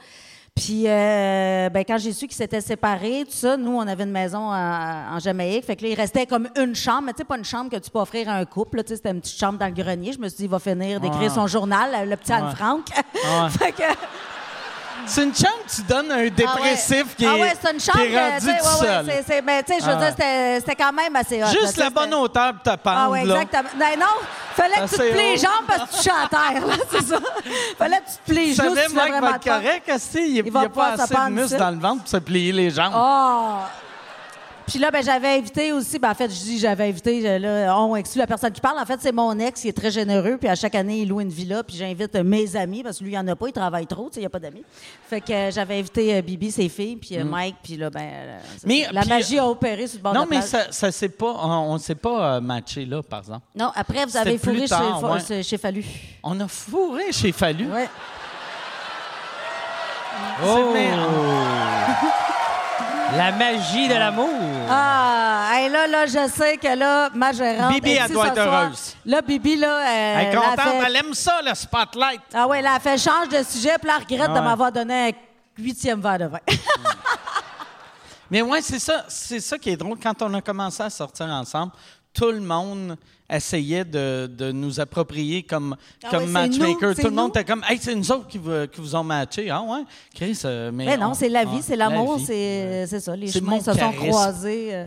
[0.59, 4.11] Puis euh, ben, quand j'ai su qu'ils s'étaient séparés, tout ça, nous, on avait une
[4.11, 5.65] maison en, en Jamaïque.
[5.65, 7.77] Fait que là, il restait comme une chambre, mais tu sais, pas une chambre que
[7.77, 8.83] tu peux offrir à un couple.
[8.83, 10.13] tu sais, C'était une petite chambre dans le grenier.
[10.13, 11.35] Je me suis dit, il va finir d'écrire Ah.
[11.35, 12.87] son journal, le petit Anne-Franck.
[13.27, 13.49] Ah.
[13.59, 13.83] fait que,
[15.09, 17.15] C'est une chambre que tu donnes à un dépressif ah ouais.
[17.17, 17.99] qui est, Ah ouais, c'est une chambre.
[17.99, 19.25] qui est rendu tout ouais, ouais, seul.
[19.27, 20.11] c'est- ben, tu sais, je veux Ah.
[20.11, 21.47] dire, c'était quand même assez hot.
[21.49, 23.35] Juste la bonne hauteur pour te pendre, Ah oui, là.
[23.43, 23.71] exactement.
[23.79, 24.07] Non, non,
[24.55, 27.03] fallait que tu te plies les jambes parce que tu chantes à terre, là, c'est
[27.05, 27.19] ça.
[27.79, 29.93] Fallait que tu te plies les savais, tu voulais Mike va être correct?
[30.15, 32.93] Il n'y a pas assez de muscles dans le ventre pour se plier les jambes?
[34.69, 37.97] Puis là, ben, j'avais invité aussi, ben, en fait, je dis j'avais invité, là, on
[37.97, 38.79] exclut la personne qui parle.
[38.79, 41.21] En fait, c'est mon ex, il est très généreux, puis à chaque année, il loue
[41.21, 43.53] une villa, puis j'invite mes amis, parce que lui, il n'y en a pas, il
[43.53, 44.63] travaille trop, tu sais, il n'y a pas d'amis.
[45.09, 47.99] Fait que euh, j'avais invité euh, Bibi, ses filles, puis euh, Mike, puis là, ben,
[48.09, 48.67] Mm.
[48.67, 50.65] Mais, la puis, magie a opéré sur le bord Non, de la mais plage.
[50.67, 53.47] ça, ça s'est pas, on ne s'est pas matché là, par exemple.
[53.55, 55.21] Non, après, vous C'était avez plus fourré chez, tard, Fa- ouais.
[55.27, 55.85] chez- chez Fallu.
[56.23, 57.71] On a fourré chez Fallu.
[57.71, 57.89] Ouais.
[60.45, 60.71] Oh!
[60.75, 60.91] mais-
[63.17, 64.29] La magie de l'amour.
[64.69, 67.73] Ah, hey, là, là, je sais que là, ma gérante.
[67.75, 68.63] Bibi, elle doit être soir.
[68.65, 68.97] heureuse.
[69.07, 72.21] Là, Bibi, là, elle, Elle est elle a contente, fait- elle aime ça, le spotlight.
[72.35, 76.01] Ah là, elle fait change de sujet, puis elle regrette de m'avoir donné un huitième
[76.01, 76.39] verre de vin.
[78.31, 79.99] Mais ouais, c'est ça, c'est ça qui est drôle.
[80.03, 81.73] Quand on a commencé à sortir ensemble,
[82.13, 82.97] tout le monde
[83.31, 86.89] essayait de, de nous approprier comme, Ah comme ouais, matchmaker.
[86.91, 89.05] nous, tout le monde était comme, hey, c'est nous autres qui vous, qui vous ont
[89.05, 89.51] matché.
[89.51, 90.87] Ah ouais, Chris, euh, mais.
[90.87, 93.15] Mais non, on- c'est la ah, vie, c'est l'amour, c'est ça.
[93.15, 94.87] Les chemins se sont croisés euh,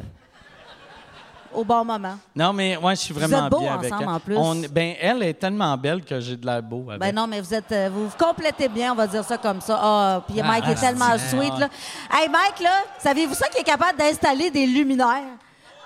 [1.53, 2.17] au bon moment.
[2.35, 4.15] Non, mais ouais, je suis Vous vraiment êtes beaux bien avec ensemble, elle.
[4.15, 4.37] en plus.
[4.37, 6.99] On- ben, elle est tellement belle que j'ai de l'air beau avec.
[7.01, 9.61] Ben non, mais vous êtes, euh, vous vous complétez bien, on va dire ça comme
[9.61, 9.77] ça.
[9.81, 11.69] Ah, puis Mike ah, est tellement sweet, ah, là.
[12.11, 15.37] Hey, Mike, là, saviez-vous ça qu'il est capable d'installer des luminaires?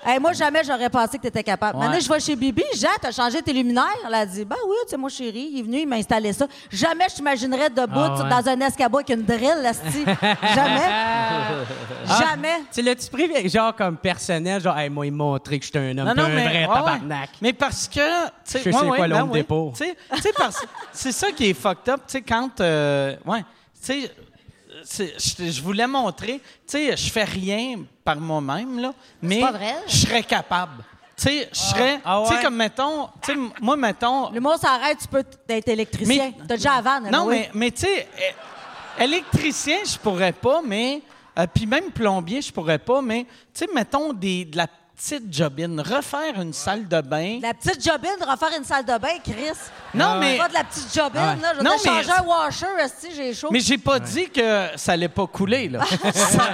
[0.06, 1.78] Hey, moi, jamais j'aurais pensé que tu étais capable.
[1.78, 1.84] Ouais.
[1.86, 2.62] Maintenant, je vais chez Bibi.
[2.76, 3.84] Jacques, t'as changé tes luminaires?
[4.06, 6.32] Elle a dit, ben oui, tu sais, moi, chérie, il est venu, il m'a installé
[6.32, 6.46] ça.
[6.70, 8.30] Jamais je t'imaginerais debout Ah ouais.
[8.30, 10.04] dans un escabeau avec une drill, lastie.
[10.54, 10.88] Jamais.
[12.20, 12.62] Jamais.
[12.72, 15.98] Tu l'as-tu pris, genre, comme personnel, genre, hey, moi, il montrer que je suis un
[15.98, 17.30] homme, Non, non, un mais, vrai ouais, tabarnak.
[17.42, 18.26] Mais parce que.
[18.26, 22.02] tu sais, Je quoi ben sais, parce c'est ça qui est fucked up.
[22.06, 22.60] Tu sais, quand.
[22.60, 23.40] euh, ouais.
[23.84, 24.10] Tu sais,
[24.88, 26.34] je je voulais montrer.
[26.38, 28.92] Tu sais, je fais rien par moi-même, là.
[29.22, 29.74] Mais pas vrai.
[29.86, 30.84] je serais capable.
[31.16, 32.00] Tu sais, je serais.
[32.04, 33.08] Ah Tu sais, comme mettons.
[33.22, 34.30] Tu sais, moi, mettons.
[34.30, 36.32] Le mot s'arrête, tu peux être électricien.
[36.46, 38.06] T'as déjà avant, Non, mais, mais tu sais,
[38.98, 41.00] électricien, je pourrais pas, mais.
[41.38, 45.32] euh, Puis même plombier, je pourrais pas, mais, tu sais, mettons des, de la petite
[45.32, 47.38] jobine, refaire une salle de bain.
[47.42, 49.58] La petite jobine, refaire une salle de bain, Chris.
[49.94, 51.36] Non, mais, Pas de la petite jobine, Ouais.
[51.42, 51.52] là.
[51.52, 53.48] Je vais Non, mais- changer un washer, esti, j'ai chaud.
[53.50, 55.84] mais j'ai pas dit que ça allait pas couler, là.
[56.14, 56.48] ça,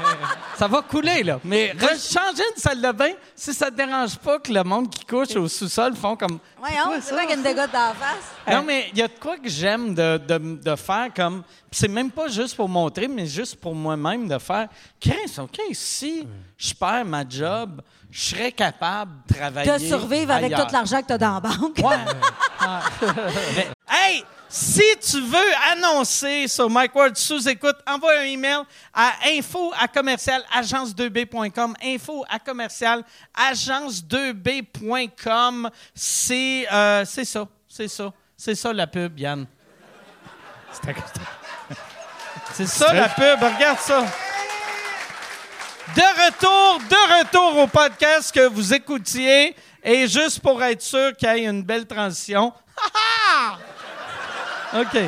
[0.56, 1.38] ça va couler, là.
[1.44, 4.90] Mais re- changer une salle de bain, si ça te dérange pas que le monde
[4.90, 6.38] qui couche au sous-sol font comme.
[6.58, 8.24] Voyons, c'est vrai qu'il y a une dégote dans la face.
[8.52, 11.44] Non, mais il y a de quoi que j'aime de, de, de faire comme.
[11.70, 14.66] C'est même pas juste pour montrer, mais juste pour moi-même de faire.
[15.00, 16.26] Chris, OK, si
[16.58, 17.80] je perds ma job,
[18.12, 19.72] je serais capable de travailler.
[19.72, 21.78] De survivre avec tout l'argent que tu as dans la banque.
[21.78, 21.96] Ouais.
[23.88, 29.72] hey, si tu veux annoncer sur Mike Ward sous écoute, envoie un email à info
[29.80, 31.74] à commercial agence2b.com.
[31.82, 33.02] Info à commercial
[33.34, 35.70] agence2b.com.
[35.94, 39.46] C'est euh, c'est ça, c'est ça, c'est ça la pub, Yann.
[42.52, 44.04] C'est ça la pub, regarde ça.
[45.94, 49.54] De retour, de retour au podcast que vous écoutiez.
[49.84, 52.52] Et juste pour être sûr qu'il y ait une belle transition.
[54.74, 54.98] OK.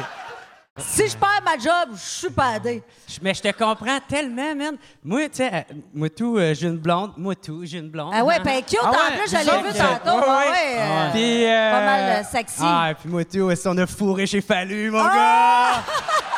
[0.76, 2.82] Si je perds ma job, je suis padé.
[3.06, 4.76] Je- Mais je te comprends tellement, man.
[5.04, 5.60] Moi, tu sais, euh,
[5.94, 7.12] moi tout, euh, j'ai une blonde.
[7.16, 8.12] Moi tout, j'ai une blonde.
[8.12, 10.18] Ah ouais, ben cute, Ah en ouais, plus, je l'ai vu tantôt.
[10.18, 10.50] Ouais, Ouais, ouais.
[10.50, 12.60] ouais, euh, Puis, euh, Pas mal, sexy.
[12.60, 15.84] Ah, puis moi tout, est-ce qu'on a fourré chez Fallu, mon Ah!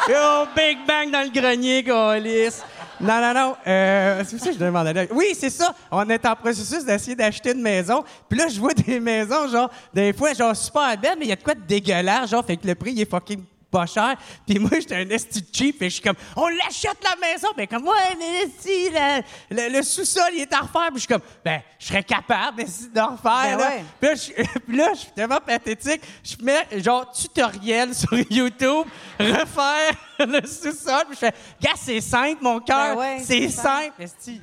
[0.06, 0.14] gars?
[0.14, 2.60] Yo, Big Bang dans le grenier, Gaulis.
[3.00, 3.56] Non, non, non.
[3.66, 5.08] Euh, c'est ça que je demandais.
[5.12, 5.74] Oui, c'est ça.
[5.90, 8.04] On est en processus d'essayer d'acheter une maison.
[8.28, 11.32] Puis là, je vois des maisons, genre, des fois, genre, super belles, mais il y
[11.32, 13.42] a de quoi de dégueulasse, genre, fait que le prix, il est fucking
[13.76, 14.16] pas cher.
[14.46, 17.48] Puis moi, j'étais un esti cheap et je suis comme, on l'achète la maison.
[17.56, 20.86] Mais comme, ouais, mais si, le, le- le sous-sol, il est à refaire.
[20.88, 23.18] Puis je suis comme, ben, je serais capable esti, de refaire.
[23.24, 23.68] Ben là.
[23.68, 23.84] ouais.
[24.00, 26.00] Puis là, je, puis là, je suis tellement pathétique.
[26.24, 28.86] Je mets genre tutoriel sur YouTube,
[29.18, 31.04] refaire le sous-sol.
[31.08, 32.96] Puis je fais, gars, c'est simple, mon cœur.
[32.96, 33.92] Ben ouais, c'est simple.
[34.00, 34.40] Esti,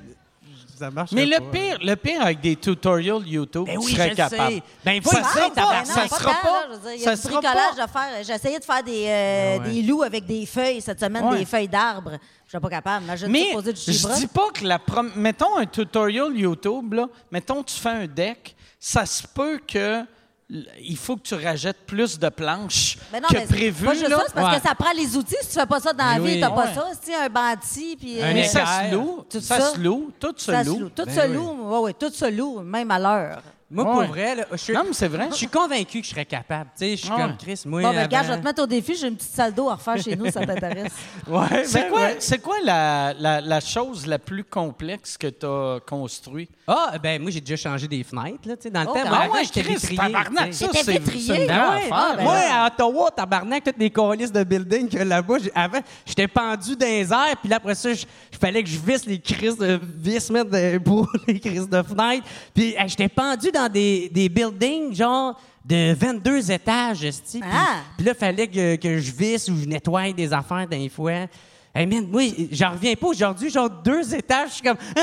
[0.83, 1.51] ça marche Mais le pas.
[1.51, 4.53] pire, le pire avec des tutorials YouTube, Ben tu oui, serais je capable.
[4.55, 4.63] sais.
[4.83, 6.65] Ben, ça pas, non, ça pas sera pas,
[6.95, 8.23] Il y a ça du sera bricolage pas- à faire.
[8.23, 9.71] J'ai essayé de faire des, euh, Ah ouais.
[9.73, 11.37] des loups avec des feuilles cette semaine, Ouais.
[11.39, 12.17] des feuilles d'arbres.
[12.45, 13.05] Je suis pas capable.
[13.05, 16.93] Imagine Mais tu poser du je dis pas que la prom- mettons un tutorial YouTube
[16.93, 20.03] là, mettons tu fais un deck, ça se peut que
[20.49, 23.93] il faut que tu rajettes plus de planches Mais non, que mais c'est prévu pas
[23.93, 24.17] juste là.
[24.17, 24.59] ça, c'est parce Ouais.
[24.61, 25.35] que ça prend les outils.
[25.41, 26.39] Si tu fais pas ça dans la vie, oui.
[26.39, 26.73] t'as pas Ouais.
[26.75, 26.87] ça.
[27.01, 28.21] C'est un bandit, puis...
[28.21, 30.89] Un euh, Mais ça se loue, Tout ça, se loue, tout se ça se loue.
[30.89, 31.33] Tout Ben se oui.
[31.33, 31.69] loue.
[31.69, 33.41] Ouais, ouais, tout se loue, même à l'heure.
[33.73, 34.05] Moi, Ouais.
[34.05, 35.27] pour vrai, là, je suis, Non, mais c'est vrai.
[35.31, 36.69] je suis convaincu que je serais capable.
[36.77, 37.17] Tu sais, je suis Ouais.
[37.21, 37.81] comme Chris, moi.
[37.81, 38.95] Bon, ben, gars, avant- je vais te mettre au défi.
[38.95, 40.93] J'ai une petite salle d'eau à refaire chez nous, ça t'intéresse.
[41.27, 42.15] Ouais, C'est ben, quoi, ouais.
[42.19, 46.47] c'est quoi la, la, la chose la plus complexe que tu as construit?
[46.67, 48.69] Ah, ben moi, j'ai déjà changé des fenêtres, là, tu sais.
[48.69, 49.31] Dans le Oh, temps, quand moi, même.
[49.31, 49.97] avant, j'étais Chris, vitrier.
[49.97, 50.65] tabarnak, tu sais.
[50.65, 51.25] ça, T'étais c'est vitrier?
[51.35, 51.75] c'est une Ben ouais.
[51.77, 51.89] affaire.
[51.91, 52.63] Ah, ben Moi, là.
[52.63, 56.85] à Ottawa, tabarnak, toutes les colis de building que là-bas, j'ai- avant, j'étais pendu dans
[56.85, 59.79] les airs, puis là, après ça, je je fallait que je visse les crises de
[59.97, 62.25] vis, mettre de- pour les crises de fenêtres.
[62.53, 67.39] Puis j'étais pendu dans des, des buildings, genre, de 22 étages, esti.
[67.39, 67.77] Puis Ah!
[67.97, 71.27] puis là, fallait que, que je visse ou je nettoie des affaires d'un fois.
[71.75, 72.21] Hey, man, moi,
[72.51, 74.77] j'en reviens pas aujourd'hui, genre, deux étages, je suis comme...
[74.97, 75.01] Ah!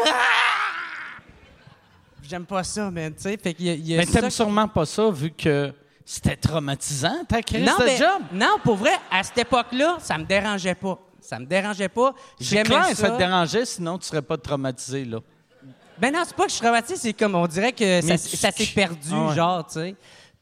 [2.28, 3.36] J'aime pas ça, man, tu sais.
[3.42, 5.72] Fait qu'il y a- il y a Mais t'aimes sûrement pas ça vu que
[6.04, 8.22] c'était traumatisant ta crise non, de mais- job.
[8.32, 10.98] non, pour vrai, à cette époque-là, ça me dérangeait pas.
[11.20, 12.14] Ça me dérangeait pas.
[12.38, 12.94] J'aimais ça.
[12.94, 15.18] ça te dérangeait, sinon tu serais pas traumatisé, là.
[16.00, 18.18] Ben non, c'est pas que je suis traumatisé, c'est comme on dirait que ça, Mais
[18.18, 19.34] tu- ça s'est perdu, Ah ouais.
[19.34, 19.94] genre, tu sais.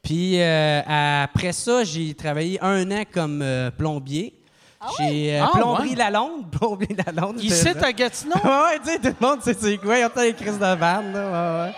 [0.02, 0.80] Puis euh,
[1.24, 4.34] après ça, j'ai travaillé un an comme euh, plombier.
[4.96, 5.96] J'ai euh, Ah plomberie ouais?
[5.96, 7.42] Lalonde, plomberie Lalonde.
[7.42, 8.36] Ici, à Gatineau?
[8.44, 9.98] Ouais, ouais, tu sais, tout le monde sait c'est quoi.
[9.98, 11.64] Ils ont les crises de vanne, là.
[11.64, 11.74] Ouais, ouais.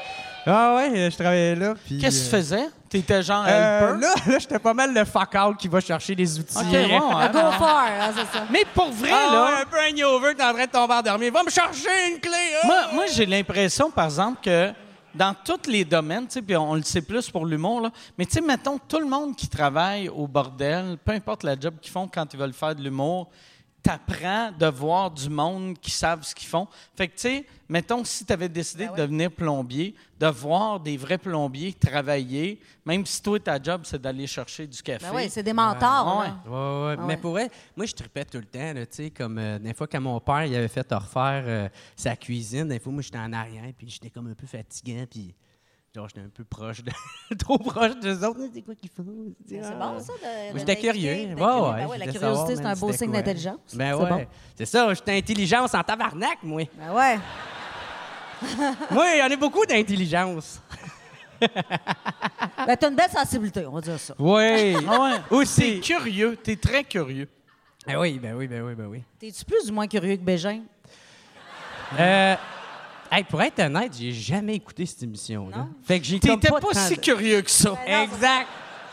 [0.46, 1.74] Ah ouais, euh, je travaillais là.
[2.00, 2.66] Qu'est-ce que tu faisais?
[2.90, 4.00] T'étais genre euh, helper?
[4.00, 6.58] là, là j'étais pas mal le fuck-out qui va chercher les outils.
[6.58, 7.28] OK, ouais, ouais.
[7.32, 8.44] Go for, hein, c'est ça.
[8.50, 11.30] Mais pour vrai, Ah, là, ouais, un peu hangover, t'es en train de tomber endormi.
[11.30, 12.32] Va me chercher une clé!
[12.62, 12.66] ah!
[12.66, 14.72] moi, moi j'ai l'impression, par exemple, que
[15.14, 18.26] dans tous les domaines, tu sais, puis on le sait plus pour l'humour, là, mais
[18.26, 21.92] tu sais, mettons, tout le monde qui travaille au bordel, peu importe la job qu'ils
[21.92, 23.28] font quand ils veulent faire de l'humour,
[23.82, 26.66] t'apprends de voir du monde qui savent ce qu'ils font.
[26.94, 30.80] Fait que, tu sais, mettons, si tu avais décidé Ben de devenir plombier, de voir
[30.80, 35.06] des vrais plombiers travailler, même si toi, ta job, c'est d'aller chercher du café.
[35.06, 36.18] Ben oui, c'est des mentors.
[36.18, 36.26] Ouais.
[36.26, 36.40] là.
[36.46, 36.96] Ouais, ouais.
[36.98, 39.74] Ah Mais pour vrai, moi, je tripais tout le temps, tu sais, comme euh, des
[39.74, 43.18] fois, quand mon père, il avait fait refaire euh, sa cuisine, des fois, moi, j'étais
[43.18, 45.34] en arrière, puis j'étais comme un peu fatigant, puis
[45.94, 46.92] genre, j'étais un peu proche de...
[47.38, 48.40] trop proche d'eux autres.
[48.54, 49.04] C'est quoi qu'ils font?
[49.48, 49.70] C'est Ah.
[49.72, 51.12] bon, ça, de, J'étais curieux.
[51.12, 51.34] Ouais.
[51.34, 53.58] Ben la curiosité, c'est un beau signe d'intelligence.
[53.74, 54.08] Ben C'est ouais.
[54.10, 54.26] bon.
[54.56, 56.62] C'est ça, j'étais intelligence en tabarnak, moi.
[56.78, 57.18] Ben ouais.
[58.90, 60.60] moi, il y en a beaucoup d'intelligence.
[61.40, 64.14] Ben, t'as une belle sensibilité, on va dire ça.
[64.18, 64.76] Oui.
[64.88, 65.18] Ah ouais.
[65.28, 65.80] T'es Aussi.
[65.80, 67.28] curieux, t'es très curieux.
[67.86, 69.02] Ben oui, ben oui, ben oui, ben oui.
[69.18, 70.60] T'es-tu plus ou moins curieux que Bégin?
[71.98, 72.36] Euh,
[73.10, 75.66] Hey, pour être honnête, j'ai jamais écouté cette émission-là.
[75.82, 77.74] Fait que j'ai comme T'étais pas, si de- curieux que ça.
[77.86, 78.46] Exact.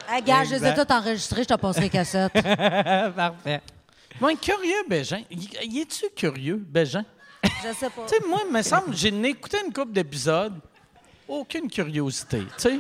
[0.10, 2.32] Hey, gars, je les ai toutes enregistrées, je te passerai cassette.
[3.16, 3.62] Parfait.
[4.20, 5.22] Moi, curieux, Bégin.
[5.30, 7.06] Y, es-tu curieux, Bégin?
[7.44, 8.02] Je sais pas.
[8.08, 10.60] Tu sais, moi, il me semble, j'ai écouté une couple d'épisodes,
[11.28, 12.80] aucune curiosité, tu sais.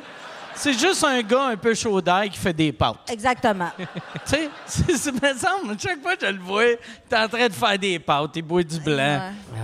[0.55, 3.11] C'est juste un gars un peu chaud d'ail qui fait des pâtes.
[3.11, 3.69] Exactement.
[4.25, 6.77] Tu sais, il me semble, chaque fois que je le vois, il
[7.11, 8.95] est en train de faire des pâtes, il boit du blanc.
[9.53, 9.59] Ouais.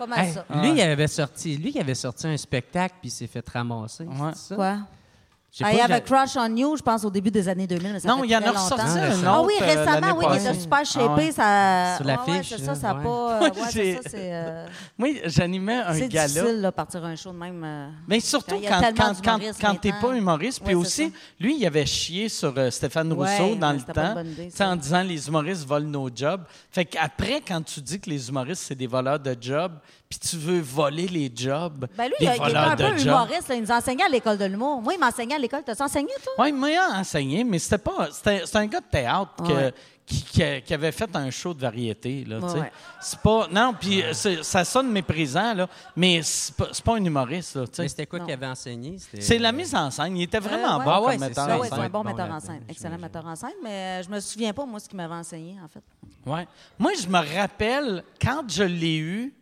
[0.00, 0.46] Pas mal Hey, ça.
[0.62, 4.04] lui, il avait sorti, lui, il avait sorti un spectacle puis il s'est fait ramasser.
[4.04, 4.30] Ouais.
[4.32, 4.54] c'est ça?
[4.54, 4.78] Quoi?
[5.60, 7.66] Ah, pas, il y avait j'ai- Crush on You, je pense, au début des années
[7.66, 7.92] 2000.
[7.94, 9.24] Mais ça Non, il y en a ressorti un autre.
[9.26, 11.04] Ah oui, euh, récemment, oui, il était super shapé.
[11.08, 11.32] Ah ouais.
[11.32, 11.94] Ça...
[11.96, 13.02] Sur l'affiche, ouais, c'est ça, là, ça a ouais.
[13.02, 13.08] pas...
[13.40, 14.30] Moi, Ouais, c'est ça, c'est...
[14.32, 16.28] euh, Moi, j'animais un C'est gala.
[16.28, 17.62] difficile, là, partir un show de même.
[17.64, 17.88] euh.
[18.06, 20.08] Mais surtout Quand a quand, quand, quand, t'es maintenant.
[20.10, 20.60] pas humoriste.
[20.60, 21.14] Puis c'est aussi, ça.
[21.40, 24.76] lui, il avait chié sur euh, Stéphane Ouais, Rousseau dans le temps, idée, tu en
[24.76, 26.42] disant les humoristes volent nos jobs.
[26.70, 29.72] Fait qu'après, quand tu dis que les humoristes, c'est des voleurs de jobs,
[30.10, 33.48] puis tu veux voler les jobs Ben lui, des il, il était un peu humoriste.
[33.48, 33.54] là.
[33.54, 34.82] Il nous enseignait à l'école de l'humour.
[34.82, 35.62] Moi, il m'enseignait à l'école.
[35.64, 36.32] T'as enseigné, toi?
[36.38, 38.08] Oui, il m'a enseigné, mais c'était pas.
[38.10, 39.74] C'était un gars de théâtre que- Ouais.
[40.04, 42.24] qui, qui- qui avait fait un show de variété.
[42.24, 42.40] Là.
[42.40, 42.72] Ouais.
[43.00, 43.46] C'est pas.
[43.52, 47.54] Non, puis c'est- ça sonne méprisant, là, mais c'est pas, pas un humoriste.
[47.54, 47.64] Là.
[47.78, 48.96] Mais c'était quoi qu'il avait enseigné?
[49.20, 50.16] C'est la mise en scène.
[50.16, 50.84] Il était vraiment Euh, ouais.
[50.84, 51.84] bon Ah comme metteur ça, en oui, c'est scène.
[51.84, 52.62] un bon Bon metteur en scène.
[52.68, 55.56] Excellent metteur en scène, mais euh, je me souviens pas, moi, ce qu'il m'avait enseigné,
[55.64, 55.84] en fait.
[56.28, 56.48] Ouais.
[56.80, 59.32] Moi, je me rappelle, quand je l'ai eu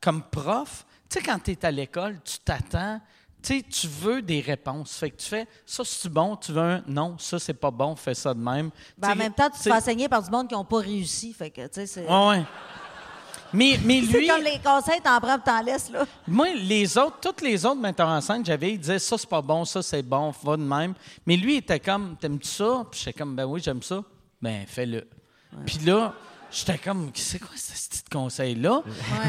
[0.00, 3.00] comme prof, tu sais, quand tu es à l'école, tu t'attends,
[3.42, 4.96] tu sais, tu veux des réponses.
[4.96, 7.96] Fait que tu fais, ça, c'est bon, tu veux un non, ça, c'est pas bon,
[7.96, 8.70] fais ça de même.
[8.98, 11.32] Ben, en même temps, tu te fais enseigner par du monde qui n'ont pas réussi.
[11.32, 12.06] Fait que, tu sais, c'est...
[12.06, 12.44] Ouais, ouais.
[13.52, 16.04] Mais, mais C'est lui, comme les conseils, t'en prends, t'en laisses, là.
[16.26, 19.42] moi, les autres, toutes les autres metteurs en scène, j'avais, ils disaient, ça, c'est pas
[19.42, 20.94] bon, ça, c'est bon, va de même.
[21.26, 22.86] Mais lui, il était comme, t'aimes-tu ça?
[22.90, 24.02] Puis j'étais comme, ben oui, j'aime ça.
[24.40, 25.08] Ben, fais-le.
[25.66, 26.14] Puis là,
[26.50, 28.82] j'étais comme, c'est quoi ce petit conseil-là?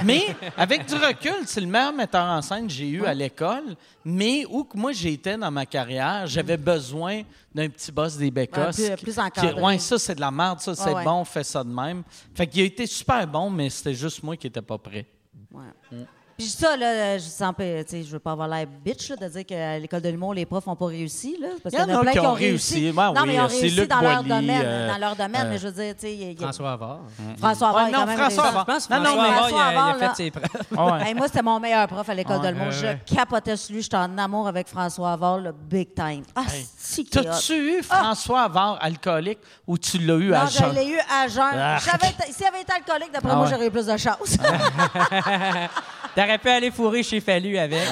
[0.05, 3.75] Mais avec du recul, c'est le meilleur metteur en scène que j'ai eu à l'école.
[4.03, 7.21] Mais où que moi j'étais dans ma carrière, j'avais besoin
[7.53, 8.77] d'un petit boss des Bécosses.
[8.89, 11.69] Ouais, plus- qui- ouais, ça, c'est de la merde, ça, c'est bon, fais ça de
[11.69, 12.03] même.
[12.33, 15.05] Fait qu'il a été super bon, mais c'était juste moi qui n'étais pas prêt.
[15.51, 15.63] Ouais.
[15.91, 16.03] Mm.
[16.41, 19.15] Puis ça, là, je sens pas, tu sais, je veux pas avoir l'air bitch, là,
[19.15, 21.49] de dire qu'à l'école de l'humour, les profs n'ont pas réussi, là.
[21.61, 22.87] Parce Il y en a plein qui ont réussi.
[22.89, 25.45] Ouais, non, oui, mais ils ont réussi Luc dans leur domaine, euh, dans leur domaine,
[25.45, 27.01] euh, mais je veux dire, tu sais, il y a- François Havard.
[27.37, 28.47] François Havard, Ouais, non, quand même François.
[28.47, 28.65] Havard.
[28.67, 30.31] Je pense Non, non, François mais- Havard, il a, il a François fait Havard, ses
[30.31, 30.77] preuves.
[30.77, 30.99] Ah.
[31.07, 32.71] Hey, moi, c'était mon meilleur prof à l'école Ouais, de l'humour.
[32.71, 33.81] Je capotais sur lui.
[33.83, 36.23] J'étais en amour avec François Havard, le big time.
[36.35, 37.03] Ah, hot.
[37.11, 40.69] T'as-tu eu François Havard alcoolique ou tu l'as eu à Non, jeun?
[40.71, 41.43] je l'ai eu à jeun.
[41.53, 41.77] Ah.
[41.79, 44.37] S'il avait été alcoolique, d'après Ah moi, j'aurais eu plus de chance.
[46.31, 47.81] T'aurais pu aller fourrer chez Fallu avec.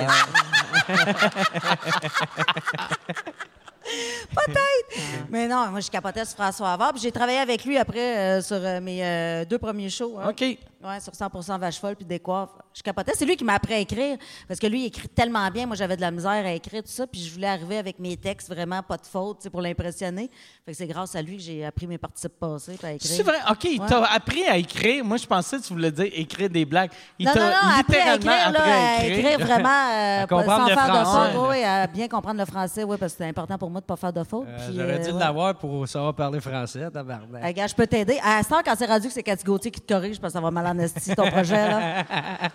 [5.29, 6.93] Mais non, moi, je capotais sur François Havard.
[6.93, 10.17] Puis j'ai travaillé avec lui après euh, sur euh, mes euh, deux premiers shows.
[10.19, 10.29] hein.
[10.29, 10.57] OK.
[10.81, 12.51] Ouais, sur 100 vache folle puis décoiffe.
[12.73, 13.11] Je capotais.
[13.13, 15.65] C'est lui qui m'a appris à écrire parce que lui, il écrit tellement bien.
[15.65, 17.05] Moi, j'avais de la misère à écrire tout ça.
[17.05, 20.29] Puis je voulais arriver avec mes textes vraiment pas de faute tu sais, pour l'impressionner.
[20.65, 23.11] Fait que c'est grâce à lui que j'ai appris mes participes passés à écrire.
[23.11, 23.39] C'est vrai?
[23.51, 23.87] OK, il Ouais.
[23.87, 25.03] t'a appris à écrire.
[25.03, 26.91] Moi, je pensais que tu voulais dire écrire des blagues.
[27.17, 30.23] Il non, non, t'a non, appris à littéralement écrire, là, appris à écrire vraiment euh,
[30.23, 31.33] À sans faire français.
[31.33, 31.49] de faute.
[31.49, 33.87] Oui, à bien comprendre le français, oui, parce que c'est important pour moi de ne
[33.87, 34.47] pas faire de faute.
[34.47, 35.19] Euh, J'aurais dû euh, ouais.
[35.19, 37.57] l'avoir pour savoir parler français, tabarnak.
[37.69, 38.17] Je peux t'aider.
[38.23, 40.39] À ce temps, quand c'est rendu que c'est Cathy Gauthier qui te corrige parce que
[40.39, 42.03] ça va mal en esti, ton projet, là.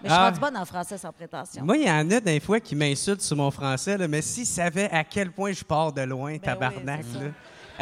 [0.00, 0.26] Mais je suis Ah.
[0.26, 1.64] rendue bonne en français sans prétention.
[1.64, 4.46] Moi, il y en a des fois qui m'insultent sur mon français, là, mais s'ils
[4.46, 6.84] savaient à quel point je pars de loin, tabarnak.
[6.84, 7.30] Ben oui, c'est là.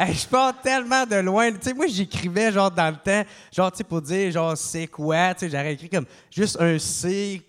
[0.07, 1.51] Hey, je pars tellement de loin.
[1.51, 3.23] Tu sais, moi, j'écrivais genre dans le temps,
[3.55, 6.79] genre, tu sais, pour dire genre c'est quoi, tu sais, j'aurais écrit comme juste un
[6.79, 7.43] C.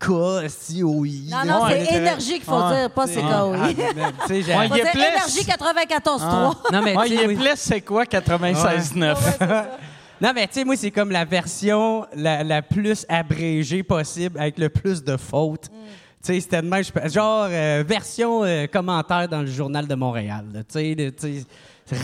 [0.00, 0.10] K,
[0.48, 1.28] si, O, I.
[1.30, 3.56] Non, non, Ouais, c'est énergie qu'il faut dire, pas c'est Ah, KOI.
[3.56, 6.72] man, tu sais, énergie 94.3.
[6.72, 7.36] Non, mais Ouais, il est oui.
[7.36, 9.16] plus, c'est quoi, 96.9?
[10.22, 14.56] Non, mais tu sais, moi, c'est comme la version la, la plus abrégée possible, avec
[14.56, 15.68] le plus de fautes.
[15.68, 20.44] Tu sais, c'était de même, genre euh, version euh, commentaire dans le journal de Montréal.
[20.72, 21.44] Tu sais,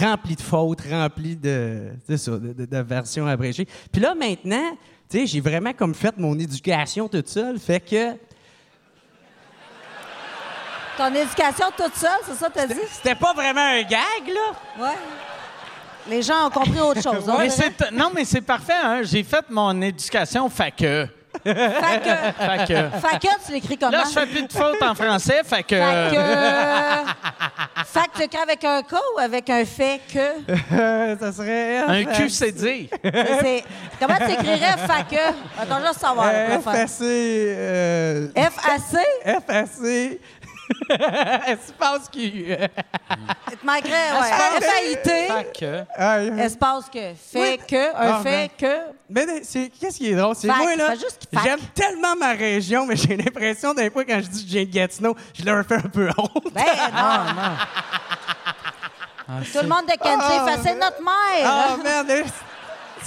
[0.03, 2.17] rempli de fautes, rempli de, de,
[2.53, 3.69] de- de versions abrégées.
[3.93, 4.77] Puis là, maintenant,
[5.09, 8.15] tu sais, j'ai vraiment comme fait mon éducation toute seule, fait que
[10.97, 12.75] Ton éducation toute seule, c'est ça que t'as dit?
[12.91, 14.85] c'était pas vraiment un gag, là.
[14.85, 14.97] Ouais.
[16.09, 17.31] Les gens ont compris autre chose.
[17.39, 18.73] Mais c'est- non, mais c'est parfait.
[18.83, 19.01] Hein?
[19.03, 21.07] J'ai fait mon éducation fait que.
[21.45, 22.75] Fait que, Fait que.
[23.07, 23.93] fait que, tu l'écris comment?
[23.93, 25.77] Là, je fais plus de fautes en français, fait que.
[25.77, 27.85] Fait que.
[27.85, 31.17] fait que tu l'écris avec un K ou avec un fait que?
[31.21, 31.79] ça serait...
[31.87, 32.91] Un QCD.
[33.03, 33.65] C'est-
[34.01, 35.63] Comment tu écrirais fait que?
[35.63, 36.27] Attends, juste savoir.
[36.33, 36.63] le faire.
[36.89, 36.91] FAC...
[37.03, 38.99] euh, F-A-C?
[39.47, 40.19] FAC...
[41.47, 42.57] Espace Q.
[43.63, 44.61] Manquerait, ouais.
[44.61, 46.41] FAIT, Fait que.
[46.41, 48.69] Espace que, fait que, un Ah, fait ben.
[48.69, 48.77] que.
[49.11, 50.95] Mais non, c'est qu'est-ce qui est drôle, c'est moi là.
[51.43, 54.65] J'aime tellement ma région, mais j'ai l'impression d'un fois quand je dis que je viens
[54.65, 56.53] de Gatineau, je leur fais un peu honte.
[56.53, 56.65] Ben
[59.29, 59.43] non.
[59.53, 61.45] Tout le monde de Ah, fait, c'est notre mère.
[61.45, 62.25] Ah merde,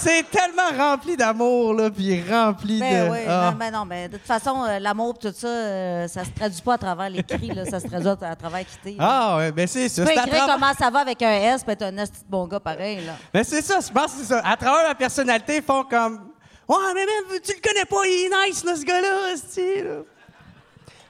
[0.02, 3.10] c'est tellement rempli d'amour là, puis rempli Ben de.
[3.12, 3.50] oui, Ah.
[3.52, 6.30] non, ben non, mais de toute façon, euh, l'amour et tout ça, euh, ça se
[6.30, 8.96] traduit pas à travers les cris, là, ça se traduit à travers quitter.
[8.98, 10.02] Ah ouais, ben c'est ça.
[10.02, 12.46] tu peux écrire travers- comment ça va avec un S, puis être un de bon
[12.46, 13.04] gars pareil.
[13.06, 13.12] Là.
[13.32, 14.40] Ben c'est ça, je pense que c'est ça.
[14.44, 16.28] À travers ma personnalité, ils font comme
[16.68, 20.00] Ouais, mais même, tu le connais pas, il est nice, là, ce gars-là, esti, là.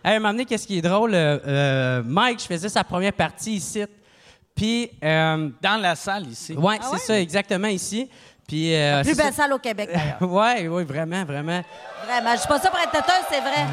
[0.04, 1.14] Hey, un moment donné, qu'est-ce qui est drôle?
[1.14, 3.84] euh, euh, Mike, je faisais sa première partie ici.
[4.54, 6.54] Puis, euh, Dans la salle ici.
[6.54, 8.10] ouais, c'est ça, exactement ici.
[8.46, 10.20] Puis, euh, Plus belle salle au Québec, d'ailleurs.
[10.32, 11.62] Ouais, oui, vraiment, vraiment.
[12.06, 12.32] Vraiment.
[12.32, 13.66] Je suis pas ça pour être têteuse, c'est vrai.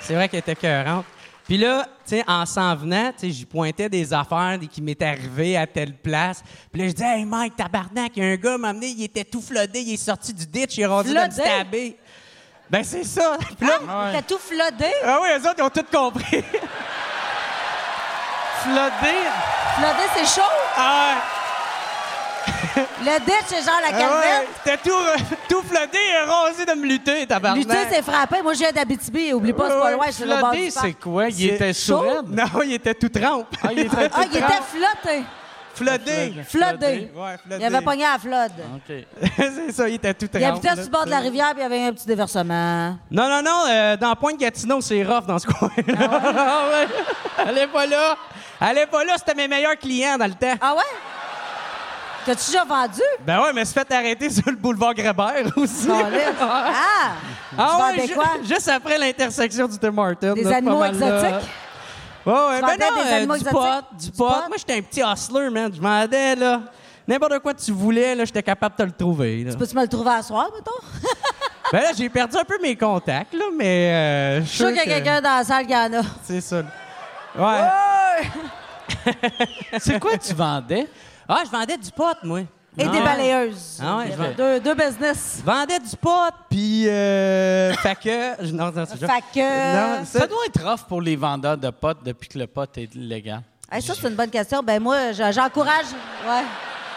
[0.00, 1.04] C'est vrai qu'elle était cœurante.
[1.46, 5.04] Puis là, tu sais, en s'en venant, tu sais, j'y pointais des affaires qui m'étaient
[5.06, 6.42] arrivées à telle place.
[6.72, 9.04] Puis là, je disais, hey Mike, tabarnak, il y a un gars m'a amené, il
[9.04, 11.98] était tout flotté, il est sorti du ditch, il est rendu dans le Flotté?
[12.70, 13.36] Ben, c'est ça.
[13.58, 13.78] Puis là,
[14.12, 14.90] T'as tout flotté?
[15.04, 16.42] ah oui, eux autres, ils ont tout compris.
[18.62, 19.16] Flodé.
[19.76, 20.48] Flotté, c'est chaud?
[20.76, 21.16] ah
[22.76, 24.48] Le ditch, c'est genre la ouais, ah ouais, calvette.
[24.64, 27.64] c'était tout, tout flotté et rasé de me lutter, tabarnak.
[27.64, 28.42] Lutter, c'est frappé.
[28.42, 29.32] Moi, je viens d'Abitibi.
[29.32, 30.06] Oublie pas, c'est pas loin.
[30.06, 30.86] Je suis le bord du parc.
[30.86, 31.28] c'est quoi?
[31.28, 32.04] Il était chaud?
[32.04, 32.22] sourd?
[32.28, 33.46] Non, il était tout trempe.
[33.62, 35.24] Ah, il était Ah, il était flotté.
[35.74, 36.34] Flotté.
[36.48, 37.10] Flotté.
[37.14, 37.60] Ouais, flotté.
[37.60, 38.52] Il avait pogné à la flotte.
[38.76, 38.94] OK.
[39.36, 40.40] c'est ça, il était tout trempe.
[40.40, 42.96] Il habitait sur le bord de la rivière, puis il y avait un petit déversement.
[43.10, 45.94] Non, non, non, euh, dans Pointe-Gatineau, c'est rough dans ce coin-là.
[45.98, 47.46] Ah ouais?
[47.48, 48.16] Elle est pas là.
[48.60, 50.54] Elle est pas là, c'était mes meilleurs clients dans le temps.
[50.60, 50.82] Ah ouais?
[52.26, 53.00] T'as-tu déjà vendu?
[53.26, 55.86] Ben ouais, mais se fait arrêter sur le boulevard Grébert aussi.
[55.86, 56.18] Non, là.
[56.40, 57.12] Ah!
[57.56, 58.24] Ah Tu ouais, ju- quoi?
[58.42, 60.32] juste après l'intersection du Tim Martin.
[60.34, 61.06] Des là, animaux pas mal là.
[61.16, 61.50] exotiques?
[62.26, 63.64] Ouais, ouais, Tu ben non, des euh, animaux du pot,
[63.98, 64.26] du Du pot.
[64.28, 64.34] pot?
[64.48, 65.70] Moi, j'étais un petit hustler, man.
[65.74, 66.60] Je vendais, là.
[67.06, 69.44] N'importe quoi tu voulais, là, j'étais capable de te le trouver.
[69.44, 69.54] Là.
[69.56, 71.10] Peux-tu me le trouver à soir, mettons?
[71.72, 73.90] Ben là, j'ai perdu un peu mes contacts, là, mais...
[73.92, 76.02] euh, Je suis sûr qu'il y a que- quelqu'un dans la salle qui en a.
[76.22, 76.62] C'est ça.
[77.36, 78.22] Ouais.
[79.78, 80.88] C'est quoi tu vendais?
[81.28, 82.40] Ah, je vendais du pot, moi.
[82.76, 82.88] Et Ah.
[82.88, 83.78] des balayeuses.
[83.80, 85.40] Ah ouais, je deux, deux business.
[85.44, 88.42] Vendais du pot, puis euh, fait que...
[88.50, 89.98] Non, non, c'est Fait que...
[90.00, 92.92] Non, Ça doit être rough pour les vendeurs de potes depuis que le pot est
[92.96, 93.42] illégal.
[93.70, 94.60] Hey, ça, c'est une bonne question.
[94.62, 95.86] Ben moi, je- j'encourage...
[96.26, 96.42] Ouais.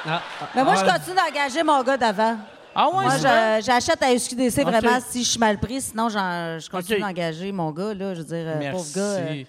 [0.10, 0.22] Ah,
[0.56, 2.38] Mais moi, ah, je continue d'engager mon gars d'avant.
[2.76, 3.18] Ah ouais, Moi,
[3.62, 5.82] j'achète à SQDC vraiment si je suis mal pris.
[5.82, 7.94] Sinon, je continue d'engager mon gars.
[7.94, 8.94] Là, je veux dire, euh, pauvre Merci.
[8.96, 9.02] gars.
[9.02, 9.44] euh,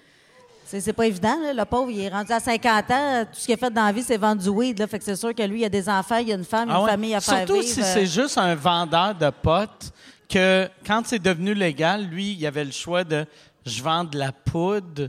[0.71, 1.37] c'est c'est pas évident.
[1.43, 1.53] là.
[1.55, 3.25] Le pauvre, il est rendu à 50 ans.
[3.33, 4.79] Tout ce qu'il a fait dans la vie, c'est vendre du weed.
[4.79, 4.87] Là.
[4.87, 6.73] Fait que c'est sûr que lui, il a des enfants, il a une femme, il
[6.73, 6.91] a Ah une ouais?
[6.91, 9.93] famille à faire Surtout si euh, c'est juste un vendeur de potes
[10.29, 13.25] que quand c'est devenu légal, lui, il avait le choix de
[13.65, 15.09] je vends de la poudre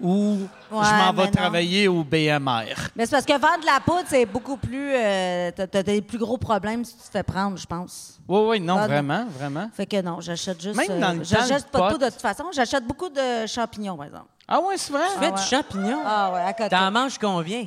[0.00, 1.30] ou Ouais, je m'en vais non.
[1.30, 2.74] travailler au BMR.
[2.96, 4.92] Mais c'est parce que vendre de la poudre, c'est beaucoup plus.
[4.94, 8.18] euh, t'as, des plus gros problèmes si tu te fais prendre, je pense.
[8.28, 9.68] Oui, oui, non, Ah, vraiment, vraiment.
[9.74, 10.78] Fait que non, j'achète juste.
[10.78, 12.44] euh, Même dans le temps, j'achète pas de pot- poudre de toute façon.
[12.52, 14.26] J'achète beaucoup de champignons, par exemple.
[14.48, 15.04] Ah ouais, c'est vrai?
[15.12, 15.46] Tu fais Ah du ouais.
[15.46, 15.98] champignon?
[16.06, 16.70] Ah ouais, à côté.
[16.70, 17.66] T'en manges combien?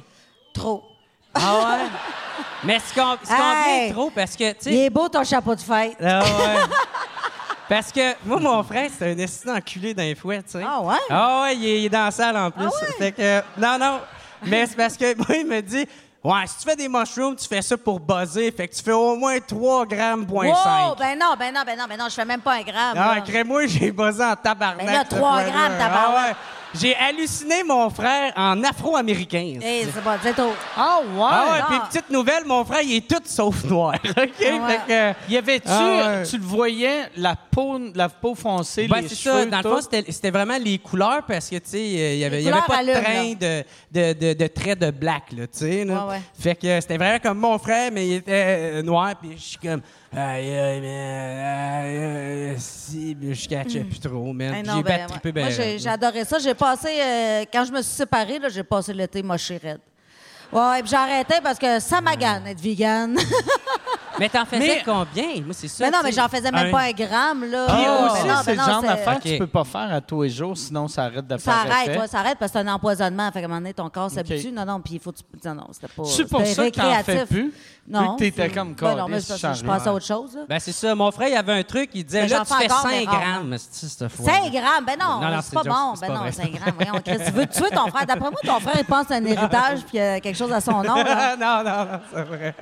[0.54, 0.84] Trop.
[1.36, 1.40] Ah
[1.78, 1.86] ouais?
[2.64, 3.40] Mais c'est com- c'est Hey!
[3.90, 4.10] combien trop?
[4.12, 5.98] Parce que, tu Il est beau ton chapeau de fête.
[6.02, 6.26] Ah ouais.
[7.74, 10.64] Parce que moi, mon frère, c'est un destin enculé d'un fouet, tu sais.
[10.64, 10.96] Ah ouais?
[11.10, 12.70] Ah ouais, il est, il est dans la salle en plus.
[13.00, 14.00] Fait que, non, non.
[14.44, 15.84] Mais c'est parce que moi, il me dit,
[16.24, 18.52] ouais, si tu fais des mushrooms, tu fais ça pour buzzer.
[18.52, 20.56] Fait que tu fais au moins 3 grammes, point Wow!
[20.56, 21.00] 5.
[21.00, 22.96] Ben non, ben non, ben non, ben non, je fais même pas un gramme.
[22.96, 23.22] Ah, là.
[23.22, 24.86] crée-moi, j'ai buzzé en tabarnak.
[24.86, 25.50] Ben là, ce trois fois-là.
[25.50, 26.06] grammes, tabarnak.
[26.06, 26.36] Ah ouais.
[26.80, 29.60] J'ai halluciné mon frère en afro-américain.
[29.62, 30.50] Eh, c'est bon, c'est tout.
[30.76, 31.22] Ah ouais?
[31.30, 33.96] Ah ouais, puis petite nouvelle, mon frère, il est tout sauf noir.
[34.10, 34.16] OK?
[34.18, 34.28] ouais.
[34.40, 35.32] Fait que.
[35.32, 36.24] Y avait-tu, Ah ouais.
[36.28, 39.46] tu le voyais, la peau, la peau foncée, Ben, les c'est cheveux, ça.
[39.46, 39.70] Dans le tout?
[39.70, 42.50] fond, c'était c'était vraiment les couleurs parce que, tu sais, euh, il y avait, y
[42.50, 45.86] pas de train de, de, de, de traits de black, là, tu sais.
[45.86, 46.08] là.
[46.08, 46.22] Ouais.
[46.40, 49.42] Fait que euh, c'était vraiment comme mon frère, mais il était euh, noir, puis je
[49.44, 49.82] suis comme.
[50.16, 54.54] Aïe, aïe, aïe, aïe, si, je catchais plus trop, man.
[54.60, 56.38] Eh non, J'ai ben, pas trippé ben Moi, adoré ça.
[56.38, 59.80] J'ai passé, euh, quand je me suis séparée, là, j'ai passé l'été moché raide.
[60.54, 63.18] Ouais, puis j'ai arrêté parce que ça magane être vegan.
[64.20, 65.42] Mais t'en faisais Mais- combien?
[65.44, 65.84] Moi, c'est ça.
[65.86, 66.22] mais non, tu mais sais.
[66.22, 67.66] j'en faisais même Un- pas un gramme, là.
[67.68, 69.48] Puis Ah, aussi, mais non, c'est mais le non, genre c'est- d'affaire que tu peux
[69.48, 72.00] pas faire à tous les jours, sinon ça arrête de Ça faire arrête, effet.
[72.00, 73.32] ouais, ça arrête parce que c'est un empoisonnement.
[73.32, 74.52] Fait qu'à un moment donné, ton corps s'habitue.
[74.52, 75.24] Non, non, puis il faut que tu.
[75.48, 76.04] Non, non, c'était pas.
[76.06, 77.52] C'est pour c'était ça que t'en fais plus?
[77.88, 78.02] Non.
[78.02, 79.94] Vu que t'étais c'est- comme Ben non, mais caliste, c'est parce que je pense à
[79.94, 80.42] autre chose, là.
[80.48, 80.94] Ben, c'est ça.
[80.96, 82.82] Mon frère, il avait un truc, il disait, Mais là, j'en tu fais fais encore,
[82.84, 83.26] 5 mais rarement.
[83.34, 84.26] grammes, c'est cette fois.
[84.32, 85.96] 5 grammes, ben non, Non, non, c'est c'est pas joke, bon.
[85.96, 86.32] c'est Ben pas non, vrai.
[86.32, 86.74] 5 grammes.
[86.80, 88.06] Voyons, Chris, tu veux tuer ton frère?
[88.06, 90.96] D'après moi, ton frère, il pense à un héritage puis euh, quelque à son nom.
[90.96, 92.56] non, non, non, c'est vrai.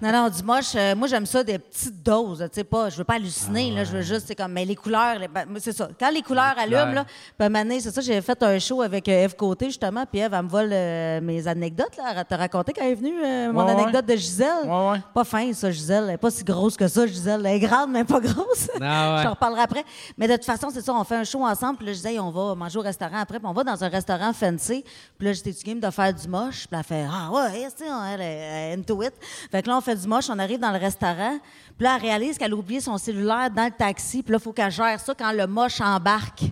[0.00, 2.38] Non, non, du moche, euh, moi, j'aime ça des petites doses.
[2.52, 4.76] Tu sais, pas, je veux pas halluciner, là, je veux juste, c'est comme, mais les
[4.76, 5.88] couleurs, ben, c'est ça.
[5.98, 7.04] Quand les couleurs allument,
[7.38, 10.32] là, donné, c'est ça, j'ai fait un show avec euh, Eve Côté, justement, puis Eve,
[10.34, 12.12] elle me vole euh, mes anecdotes, là.
[12.16, 13.82] Elle t'a raconté quand elle est venue, euh, mon Ouais, ouais.
[13.82, 14.64] anecdote de Gisèle.
[14.66, 15.02] Ouais, ouais.
[15.12, 16.04] Pas fin, ça, Gisèle.
[16.08, 17.44] Elle est pas si grosse que ça, Gisèle.
[17.44, 18.68] Elle est grande, mais pas grosse.
[18.80, 19.18] Ah ouais.
[19.18, 19.84] Je t'en reparlerai après.
[20.16, 22.12] Mais de toute façon, c'est ça, on fait un show ensemble, puis là, je disais,
[22.12, 24.84] Hey, on va manger au restaurant après, puis on va dans un restaurant fancy.
[25.18, 26.66] Puis là, j'étais-tu game de faire du moche?
[26.68, 29.12] Puis elle fait, ah ouais, tu sais, elle est into it.
[29.50, 31.38] Fait que là, on fait du moche, on arrive dans le restaurant.
[31.76, 34.22] Puis là, elle réalise qu'elle a oublié son cellulaire dans le taxi.
[34.22, 36.42] Puis là, il faut qu'elle gère ça quand le moche embarque.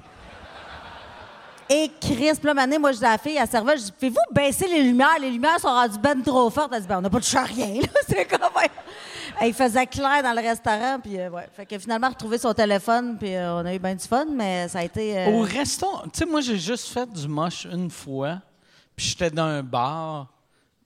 [1.71, 4.35] Et Chris, là, maintenant, moi, je dis à la fille, la serveuse, je dis, faites-vous
[4.35, 5.19] baisser les lumières?
[5.21, 6.73] Les lumières sont rendues ben trop fortes.
[6.75, 7.89] Elle dit, ben, on n'a pas touché à rien, là.
[8.09, 8.71] C'est comme, ouais.
[9.47, 11.47] Il faisait clair dans le restaurant, puis euh, ouais.
[11.53, 14.67] Fait que finalement, retrouvé son téléphone, puis euh, on a eu bien du fun, mais
[14.69, 15.19] ça a été.
[15.19, 18.41] euh, Au resto, tu sais, moi, j'ai juste fait du moche une fois,
[18.97, 20.29] puis j'étais dans un bar,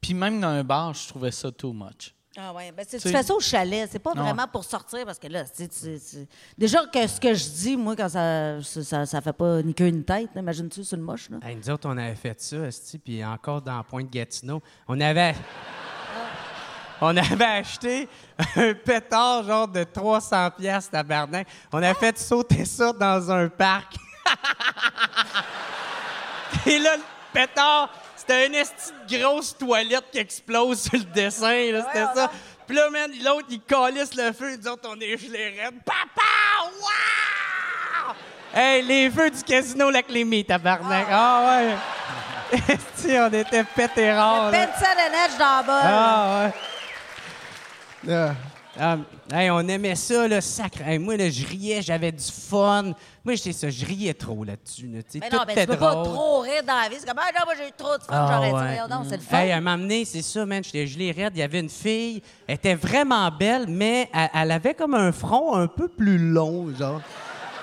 [0.01, 2.13] puis même dans un bar, je trouvais ça too much.
[2.39, 4.23] Ah ouais, ben, c'est- tu fais ça au chalet, c'est pas Non.
[4.23, 5.69] vraiment pour sortir parce que là, tu
[6.57, 9.89] déjà que ce que je dis, moi, quand ça, ça, ça, fait pas ni queue
[9.89, 11.37] ni tête, imagine-tu sur le moche, là.
[11.47, 12.57] Hey, nous autres, on avait fait ça,
[13.05, 15.35] puis encore dans Pointe-Gatineau, on avait...
[17.05, 18.09] On avait acheté
[18.55, 21.49] un pétard genre de 300 pièces tabarnak.
[21.73, 23.97] On a fait sauter ça dans un parc.
[26.67, 27.03] Et là, le
[27.33, 27.91] pétard,
[28.23, 31.73] c'était une esti de grosse toilette qui explose sur le dessin.
[31.73, 32.31] là, C'était ça.
[32.69, 34.57] Puis là, man, l'autre, il calisse le feu.
[34.57, 35.83] Nous autres, on est gelés raides.
[35.85, 36.71] Papa!
[36.81, 38.15] Wow!
[38.55, 41.07] Hey, les feux du casino Lac Lémy, tabarnak.
[41.11, 41.65] Ah
[42.53, 42.59] ouais.
[42.69, 43.65] Esti, on était.
[43.65, 45.81] Peine ça de neige dans la bolle.
[45.83, 46.53] Ah ouais.
[48.09, 48.35] Ah.
[48.79, 48.97] Ah,
[49.35, 50.81] hey, on aimait ça, le sacre.
[50.87, 52.93] Hey, moi, là, je riais, j'avais du fun.
[53.25, 54.89] Moi, j'étais ça, je riais trop là-dessus.
[54.93, 56.97] Là, sais, Mais tout non, ben, était tu peux pas trop rire dans la vie.
[56.99, 58.61] C'est comme, ah non, moi, j'ai eu trop de fun, Ah, j'aurais dit, ouais.
[58.77, 59.39] voyons donc, c'est le fun.
[59.39, 60.65] Hey, à un moment donné, c'est ça, man.
[60.65, 61.33] J'étais gelé raide.
[61.37, 62.21] Il y avait une fille.
[62.49, 66.75] Elle était vraiment belle, mais elle, elle avait comme un front un peu plus long,
[66.77, 67.01] genre.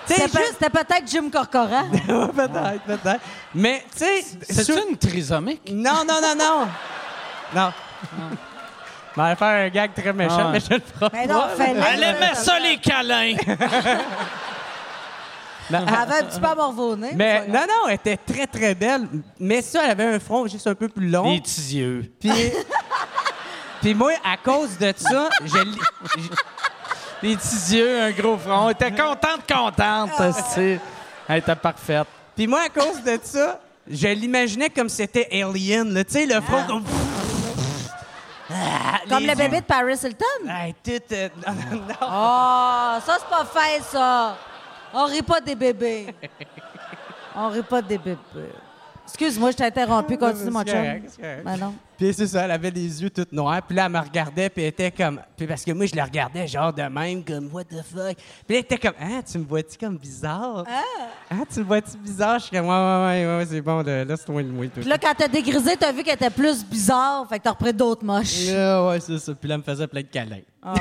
[0.08, 1.90] Tu sais, C'était juste- peut-être Jim Corcoran.
[2.08, 3.22] peut-être, peut-être.
[3.54, 4.24] Mais, tu sais.
[4.50, 5.70] C'est sur- une trisomique?
[5.74, 6.68] Non, non, non, non.
[7.54, 7.72] non.
[9.18, 10.52] Je vais faire un gag très méchant, Ah ouais.
[10.54, 11.66] mais je le ferai Mais non, pas.
[11.94, 13.36] Elle aimait ça, les câlins!
[15.70, 17.12] Elle avait un petit peu à morvonner.
[17.16, 19.08] Mais pas non, non, elle était très, très belle.
[19.40, 21.32] Mais ça, elle avait un front juste un peu plus long.
[21.32, 22.12] Les petits yeux.
[22.20, 22.32] Puis,
[23.82, 26.30] puis moi, à cause de ça, je je-
[27.22, 28.70] Les petits yeux, un gros front.
[28.70, 30.32] Elle était contente, contente, Ah.
[31.28, 32.08] Elle était parfaite.
[32.36, 33.60] puis moi, à cause de ça,
[33.90, 36.04] je l'imaginais comme c'était Alien, là.
[36.04, 36.84] Tu sais, le front comme...
[38.52, 40.48] Ah, Comme les le yeux- bébé de Paris Hilton.
[40.50, 41.96] Hey, tout, euh, non, non, non.
[42.02, 44.38] Oh, ça, c'est pas fait, ça.
[44.94, 46.08] On rit pas des bébés.
[47.36, 48.18] On rit pas des bébés.
[49.06, 50.18] Excuse-moi, je t'ai interrompu.
[50.18, 50.84] Continue, mon chum.
[51.44, 51.74] Ben non.
[51.98, 53.62] Puis c'est ça, elle avait les yeux tout noirs.
[53.64, 55.20] Puis là, elle me regardait, puis elle était comme...
[55.36, 58.16] Puis parce que moi, je la regardais genre de même, comme «What the fuck?»
[58.48, 60.64] Puis elle était comme «Ah, tu me vois-tu comme bizarre?
[61.30, 61.36] Ah!
[61.52, 64.44] tu me vois-tu bizarre?» Je suis comme «Ouais, ouais, ouais, ouais, c'est bon, de, laisse-toi
[64.44, 64.66] de moi.
[64.68, 64.80] tout.
[64.80, 67.28] Puis là, quand t'as dégrisé, t'as vu qu'elle était plus bizarre.
[67.28, 68.48] Fait que t'as repris d'autres moches.
[68.56, 69.34] Ah, ouais, c'est ça.
[69.34, 70.40] Puis là, elle me faisait plein de câlins.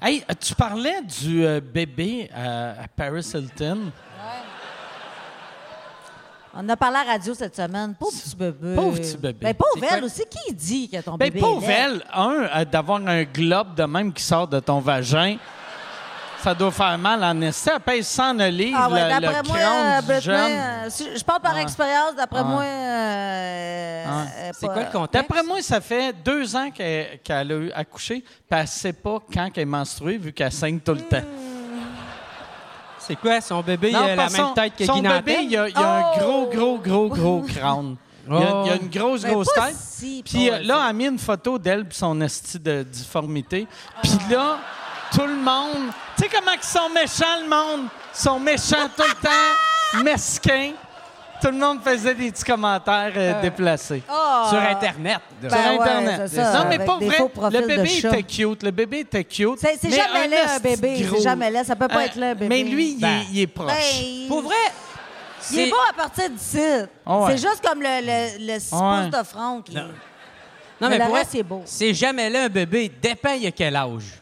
[0.00, 3.90] Hey, tu parlais du euh, bébé euh, à Paris Hilton.
[6.54, 7.94] On a parlé à la radio cette semaine.
[7.98, 8.74] Pauvre petit bébé.
[8.76, 9.38] Pauvre petit bébé.
[9.40, 10.22] Ben, pauvre elle aussi.
[10.30, 11.74] Qui dit que ton Ben, bébé pauvre est laid?
[11.74, 12.30] elle, un,
[12.60, 15.36] euh, d'avoir un globe de même qui sort de ton vagin,
[16.42, 17.68] ça doit faire mal en esti.
[17.74, 20.52] Elle pèse 100 livres, Ah ouais, le, le d'après moi, crâne euh, du Britney, jeune.
[20.52, 22.62] euh, si- je parle par expérience, d'après moi...
[22.62, 25.28] euh, euh, C'est quoi le contexte?
[25.28, 29.18] D'après moi, ça fait deux ans qu'elle qu'elle a eu accouché, puis elle sait pas
[29.32, 31.22] quand elle est menstruée, vu qu'elle saigne tout le temps.
[32.98, 35.68] C'est quoi, son bébé, il a la même tête que Son Guy bébé, il a,
[35.68, 36.18] il a un Oh!
[36.18, 37.96] gros, gros, gros, gros crâne.
[38.28, 39.74] Il a, il a une grosse, Mais grosse tête.
[39.74, 43.66] si Puis euh, là, elle a mis une photo d'elle puis son esti de difformité.
[44.02, 44.58] Puis là,
[45.14, 45.90] tout le monde...
[46.16, 47.88] Tu sais comment ils sont méchants, le monde?
[48.14, 50.72] Ils sont méchants tout le temps, mesquins.
[51.40, 54.02] Tout le monde faisait des petits commentaires euh, déplacés.
[54.06, 54.46] Ah!
[54.50, 55.20] Sur Internet.
[55.42, 55.48] là.
[55.48, 56.20] Ben Sur ouais, Internet.
[56.26, 57.18] c'est ça, non, mais pas vrai.
[57.50, 58.62] Le bébé était cute.
[58.62, 59.58] Le bébé était cute.
[59.58, 61.00] C'est- c'est mais jamais laid, un bébé.
[61.00, 61.16] gros.
[61.16, 61.64] C'est jamais laid.
[61.64, 62.48] Ça peut pas être laid, un bébé.
[62.48, 63.68] Mais lui, il, est- Ben, il est proche.
[63.72, 64.54] Ben, Pour vrai,
[65.50, 66.60] Il est beau à partir d'ici.
[67.06, 67.30] Ah ouais.
[67.36, 69.08] C'est juste comme le, le, le six Ouais.
[69.10, 69.62] pouces de front.
[69.62, 69.74] Qui...
[69.74, 69.82] Non,
[70.82, 71.62] mais mais pour c'est beau.
[71.64, 72.92] C'est jamais là un bébé.
[73.00, 74.19] Dépend il a quel âge.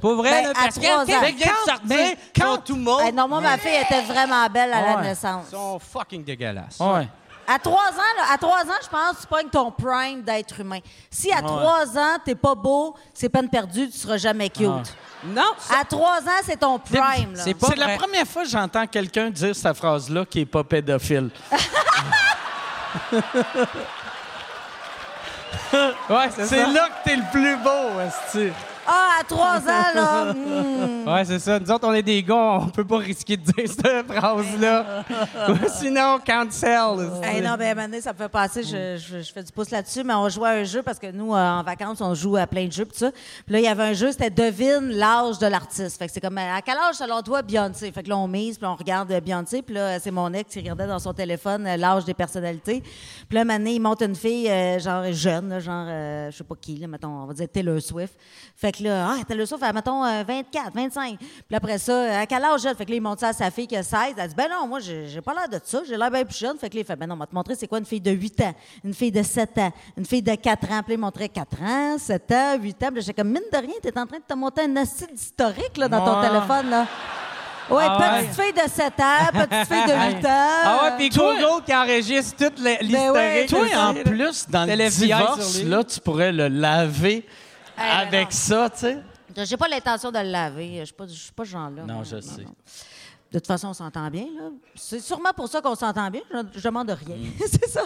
[0.00, 1.04] Pour vrai, Ben, là, à parce trois que quand ans.
[1.06, 3.02] il vient de Quand- sortir, quand- tout mauves.
[3.04, 5.46] Hey, non, moi, ma fille était vraiment belle à la naissance.
[5.48, 6.78] Ils sont fucking dégueulasses.
[6.80, 7.08] Ouais.
[7.46, 10.60] À trois ans, là, à trois ans, je pense que tu pognes ton prime d'être
[10.60, 10.78] humain.
[11.10, 14.68] Si à trois ans, t'es pas beau, c'est peine perdue, tu seras jamais cute.
[15.24, 17.34] Non, À trois ans, c'est ton prime.
[17.34, 17.42] là.
[17.44, 20.62] c'est pas C'est la première fois que j'entends quelqu'un dire cette phrase-là qui est pas
[20.64, 21.30] pédophile.
[25.72, 28.52] Ouais, c'est là que t'es le plus beau, esti.
[28.86, 30.32] Ah, à trois ans, là.
[30.34, 31.06] hmm.
[31.08, 31.58] Ouais, c'est ça.
[31.60, 35.04] Nous autres, on est des gars, on peut pas risquer de dire cette phrase-là.
[35.78, 37.08] Sinon, cancel.
[37.22, 40.02] Hey, non, ben, maintenant, ça me fait passer, je, je- je fais du pouce là-dessus,
[40.02, 42.46] mais on jouait à un jeu parce que nous, euh, en vacances, on joue à
[42.46, 43.10] plein de jeux, pis ça.
[43.46, 45.98] Puis là, il y avait un jeu, c'était devine l'âge de l'artiste.
[45.98, 47.92] Fait que c'est comme, à quel âge, selon toi, Beyoncé?
[47.92, 50.50] Fait que là, on mise, puis on regarde euh, Beyoncé, puis là, c'est mon ex
[50.52, 52.82] qui regardait dans son téléphone euh, l'âge des personnalités.
[53.28, 56.44] Puis là, maintenant, il monte une fille, euh, genre jeune, là, genre, euh, je sais
[56.44, 58.14] pas qui, là, mettons, on va dire Taylor Swift.
[58.56, 61.18] Fait que là, ah, Taylor Swift, elle, mettons, euh, 24, 25.
[61.18, 62.74] Puis après ça, euh, à quel âge elle?
[62.74, 64.14] Fait que là, il monte ça à sa fille qui a 16.
[64.16, 66.58] Elle dit, ben non, moi, j'ai pas l'air de ça, j'ai l'air bien plus jeune.
[66.58, 68.00] Fait que là, il fait, ben non, on va te montrer c'est quoi une fille
[68.00, 68.54] de 8 ans,
[68.84, 70.82] une fille de 7 ans, une fille de 4 ans.
[70.82, 72.86] Puis là, il montrait 4 ans, 7 ans, 8 ans.
[72.88, 75.10] Puis là, j'étais comme, mine de rien, t'es en train de te monter un acide
[75.14, 76.86] historique, là, dans ton téléphone, là.
[77.70, 78.26] Ouais, Ah ouais.
[78.26, 80.28] petite fille de 7 ans, petite fille de 8 ans.
[80.64, 83.72] Ah ouais, puis Toi- Google qui enregistre toute le- Ben ouais, l'historique.
[83.72, 87.24] Toi, en plus, dans le divorce, là, tu pourrais le laver
[87.76, 88.30] avec non.
[88.30, 88.98] ça, tu sais?
[89.44, 90.80] J'ai pas l'intention de le laver.
[90.80, 91.84] Je suis pas, je suis pas ce genre-là.
[91.84, 92.42] Non, je sais.
[93.32, 94.26] De toute façon, on s'entend bien.
[94.36, 94.50] là.
[94.74, 96.20] C'est sûrement pour ça qu'on s'entend bien.
[96.30, 97.16] Je, je demande rien.
[97.40, 97.80] c'est ça.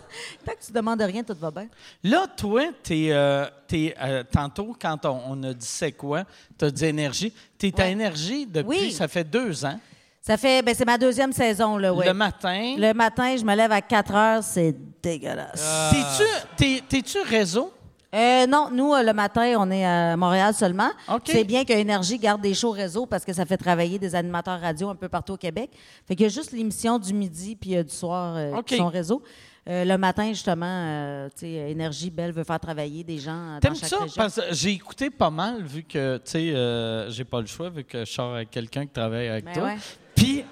[0.44, 1.68] Tant que tu demandes rien, tout va bien.
[2.02, 6.24] Là, toi, t'es, euh, t'es, euh, tantôt, quand on, on a dit c'est quoi,
[6.58, 7.32] t'as dit énergie.
[7.62, 7.92] Ouais.
[7.92, 8.92] énergie depuis, Oui.
[8.92, 9.78] ça fait deux ans.
[10.20, 12.06] Ça fait, ben, c'est ma deuxième saison, là, ouais.
[12.06, 12.74] Le matin.
[12.76, 15.92] Le matin, je me lève à 4 heures, c'est dégueulasse.
[15.92, 17.72] T'es-tu, t'es, t'es-tu réseau?
[18.14, 20.90] Euh, non, nous, euh, le matin, on est à Montréal seulement.
[21.24, 24.60] C'est bien que Énergie garde des shows réseau parce que ça fait travailler des animateurs
[24.60, 25.70] radio un peu partout au Québec.
[26.06, 28.66] Fait qu'il y a juste l'émission du midi puis euh, du soir euh, OK.
[28.66, 29.22] qui sont réseau.
[29.68, 33.98] Le matin, justement, tu sais, Énergie Belle veut faire travailler des gens dans chaque ça?
[33.98, 34.14] région.
[34.16, 37.82] Parce que j'ai écouté pas mal, vu que, tu sais, j'ai pas le choix, vu
[37.82, 39.62] que je sors avec quelqu'un qui travaille avec Ben toi.
[39.64, 39.76] ouais.
[40.14, 40.44] Puis,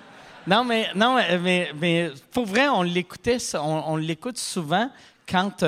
[0.48, 4.90] non, mais, non, mais, mais, mais pour vrai, on l'écoutait, on, on l'écoute souvent
[5.30, 5.62] quand.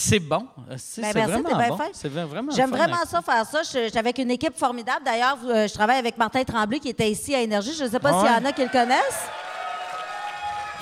[0.00, 0.46] Euh, c'est bon.
[0.76, 1.76] C'est, Ben, c'est merci, vraiment bien bon.
[1.76, 1.90] fait.
[1.92, 3.62] C'est vraiment J'aime vraiment ça, faire ça.
[3.62, 5.04] J'étais avec une équipe formidable.
[5.04, 7.74] D'ailleurs, euh, je travaille avec Martin Tremblay qui était ici à Énergie.
[7.78, 9.24] Je ne sais pas s'il y en a qui le connaissent.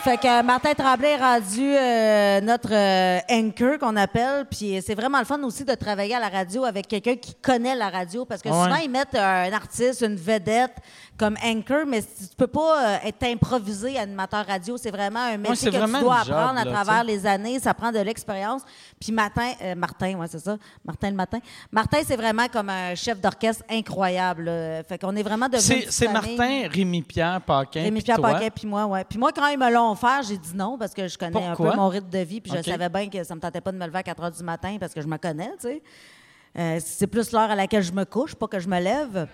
[0.05, 4.45] Fait que euh, Martin Tremblay est rendu euh, notre euh, anchor qu'on appelle.
[4.51, 7.75] Puis c'est vraiment le fun aussi de travailler à la radio avec quelqu'un qui connaît
[7.75, 8.65] la radio parce que Ouais.
[8.65, 10.77] souvent ils mettent euh, un artiste, une vedette
[11.19, 14.77] comme anchor, mais tu peux pas euh, être improvisé animateur radio.
[14.77, 17.59] C'est vraiment un métier que tu dois job, apprendre à travers les années.
[17.59, 18.63] Ça prend de l'expérience.
[19.01, 20.57] Puis Martin, euh, Martin, ouais, c'est ça.
[20.85, 21.39] Martin le matin.
[21.73, 24.45] Martin, c'est vraiment comme un chef d'orchestre incroyable.
[24.45, 24.83] là.
[24.85, 26.09] Fait qu'on est vraiment une C'est.
[26.09, 27.83] Martin, Rémi-Pierre Paquin.
[27.83, 28.21] Rémi puis Pierre.
[28.21, 29.05] Paquet puis moi, ouais.
[29.05, 31.55] Puis moi, quand ils me l'ont offert, j'ai dit non parce que je connais un
[31.57, 33.77] peu mon rythme de vie, puis je savais bien que ça me tentait pas de
[33.79, 35.83] me lever à 4 heures du matin parce que je me connais, tu sais.
[36.59, 39.29] Euh, c'est plus l'heure à laquelle je me couche, pas que je me lève.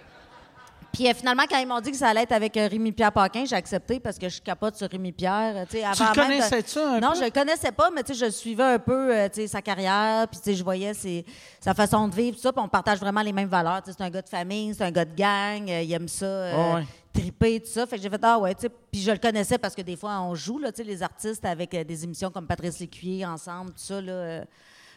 [0.93, 3.11] Puis euh, finalement, quand ils m'ont dit que ça allait être avec euh, Rémi Pierre
[3.13, 5.67] Paquin, j'ai accepté parce que je capote sur Rémi Pierre.
[5.69, 7.19] Tu sais, avant le même de- connaissais-tu un Non, peu?
[7.19, 9.13] je le connaissais pas, mais tu sais, je suivais un peu
[9.47, 11.25] sa carrière, puis tu sais, je voyais ses-
[11.61, 13.81] sa façon de vivre, tout ça, puis on partage vraiment les mêmes valeurs.
[13.85, 16.47] C'est un gars de famille, c'est un gars de gang, il aime ça.
[16.53, 16.85] Ah ouais.
[17.15, 17.87] Triper, tout ça.
[17.87, 18.69] Fait que j'ai fait, ah ouais, tu sais.
[18.91, 21.45] Puis je le connaissais parce que des fois, on joue, là, tu sais, les artistes
[21.45, 24.13] avec euh, des émissions comme Patrice Lécuyer ensemble, tout ça, là.
[24.13, 24.45] euh.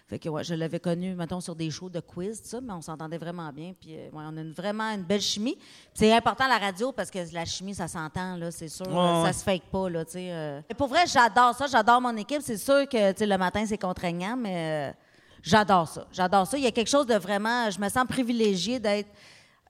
[0.08, 2.72] fait que, ouais, je l'avais connu, mettons, sur des shows de quiz, tout ça, mais
[2.74, 3.74] on s'entendait vraiment bien.
[3.80, 5.58] Puis, euh, ouais, on a une- vraiment une belle chimie.
[5.94, 8.88] C'est important la radio parce que la chimie, ça s'entend, là, c'est sûr.
[8.88, 9.28] Ouais, là, ouais.
[9.28, 10.62] Ça se fake pas, là, tu sais.
[10.70, 11.68] Mais pour vrai, j'adore ça.
[11.68, 12.42] J'adore mon équipe.
[12.42, 14.96] C'est sûr que, tu sais, le matin, c'est contraignant, mais
[15.44, 16.08] j'adore ça.
[16.12, 16.58] J'adore ça.
[16.58, 17.70] Il y a quelque chose de vraiment.
[17.70, 19.10] Je me sens privilégiée d'être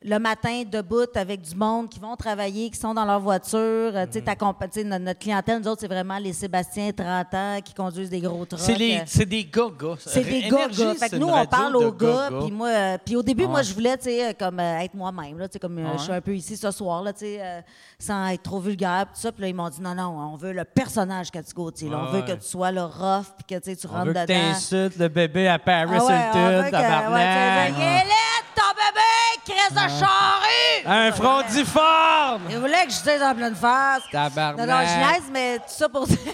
[0.03, 3.57] le matin debout avec du monde qui vont travailler, qui sont dans leur voiture.
[3.59, 4.25] Euh, tu tu
[4.71, 8.19] sais, notre, notre clientèle, nous autres, c'est vraiment les Sébastien 30 ans qui conduisent des
[8.21, 8.59] gros trucks.
[8.59, 9.95] C'est, Euh, des gars-gars.
[9.97, 12.29] c'est des Énergie, gars, Fait que nous, on parle aux gars.
[12.29, 12.39] gars-gars.
[12.41, 15.37] Puis moi, euh, puis au début, moi, je voulais, tu sais, comme euh, être moi-même.
[15.39, 17.39] Là, tu sais, comme euh, je suis un peu ici ce soir, là, tu sais,
[17.41, 17.61] euh,
[17.99, 19.31] sans être trop vulgaire, puis tout ça.
[19.31, 21.89] Puis là, ils m'ont dit non, non, on veut le personnage Cathy Gauthier.
[21.89, 22.05] là.
[22.07, 24.13] on veut que tu sois le rough, puis que tu sais, tu On rentres veut
[24.13, 24.33] que dedans.
[24.51, 27.73] t'insultes le bébé à Paris Ah Hilton, que- tabarnak.
[27.73, 29.01] tu Il est laid, ton bébé,
[29.47, 30.85] crise de charrue!
[30.85, 32.41] Un frondiforme!
[32.49, 34.03] Il voulait que je dise en pleine face.
[34.11, 34.57] Tabarnak.
[34.57, 36.17] Non, non, je niaise, mais tout ça pour dire.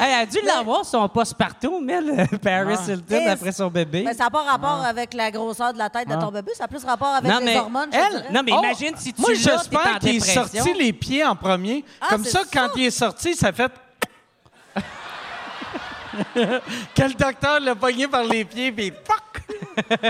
[0.00, 2.90] Hey, elle a dû l'avoir son poste partout, mais le Paris Ah.
[2.92, 4.02] Hilton après son bébé.
[4.04, 6.64] Mais ça n'a pas rapport avec la grosseur de la tête de ton bébé, ça
[6.64, 7.88] a plus rapport avec non, les mais hormones.
[7.92, 8.24] je dirais.
[8.30, 10.44] non, mais Oh, imagine si tu Moi, l'as, t'es en j'espère qu'il est dépression.
[10.64, 11.84] sorti les pieds en premier.
[12.00, 12.46] Ah, Comme c'est ça, ça.
[12.52, 13.72] quand il est sorti, ça fait.
[16.34, 19.56] que le docteur l'a pogné par les pieds, puis poc!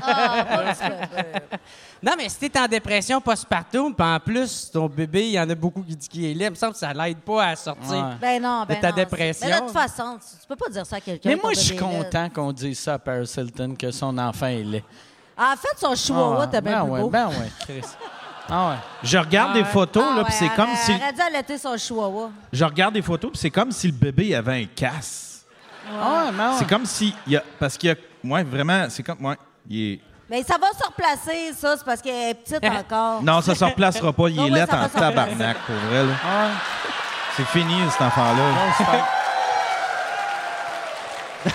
[0.02, 1.56] Ah, tout.
[2.02, 5.48] Non, mais si t'es en dépression postpartum, puis en plus, ton bébé, il y en
[5.50, 7.56] a beaucoup qui disent qu'il est laid, il me semble que ça l'aide pas à
[7.56, 7.90] sortir.
[7.90, 8.14] Ouais.
[8.20, 9.48] Ben non, ben De ta non, dépression.
[9.48, 11.28] Mais de toute façon, tu, tu peux pas dire ça à quelqu'un.
[11.28, 14.62] Mais moi, je suis content qu'on dise ça à Paris Hilton, que son enfant est
[14.62, 14.84] laid.
[15.36, 17.10] En fait, son chihuahua, Ah, t'as bien ben plus ouais, beau.
[17.10, 17.82] Ben ouais, Chris.
[18.48, 18.76] Ah ouais.
[19.02, 20.92] Je regarde des photos, Ah là, puis c'est comme si...
[20.92, 22.30] Arrête d'allaiter son chihuahua.
[22.52, 25.44] Je regarde des photos, puis c'est comme si le bébé avait un casse.
[25.90, 26.52] Ah ouais, mais ouais.
[26.58, 27.14] C'est comme si.
[27.26, 27.96] il y a, parce qu'il y a.
[28.24, 29.24] Ouais, vraiment, c'est comme.
[29.24, 29.36] Ouais,
[29.68, 30.00] il est-
[30.30, 33.22] Mais ça va se replacer, ça, c'est parce qu'elle est petite encore.
[33.22, 34.28] Non, ça se replacera pas.
[34.28, 36.04] Il Non, est ouais, laid en tabarnak, pour vrai.
[36.04, 36.50] là.
[37.36, 39.08] C'est fini, cet enfant-là.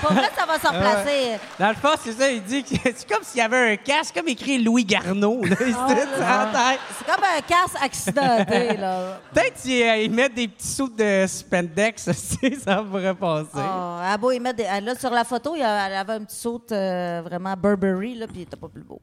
[0.02, 1.40] Pour vrai, ça va se replacer.
[1.60, 4.16] Dans le fond, c'est ça, il dit que c'est comme s'il y avait un casque,
[4.16, 6.80] comme écrit Louis Garneau, là, ici, sur la tête.
[6.98, 9.20] C'est comme un casse accidenté, là.
[9.34, 13.50] Peut-être qu'ils mettent des petits sous de spandex, aussi, ça pourrait passer.
[13.56, 15.96] Oh, elle a beau y mettre des- Là, sur la photo, il y a- elle
[15.96, 19.02] avait un petit saut euh, vraiment Burberry, là, puis il était pas plus beau.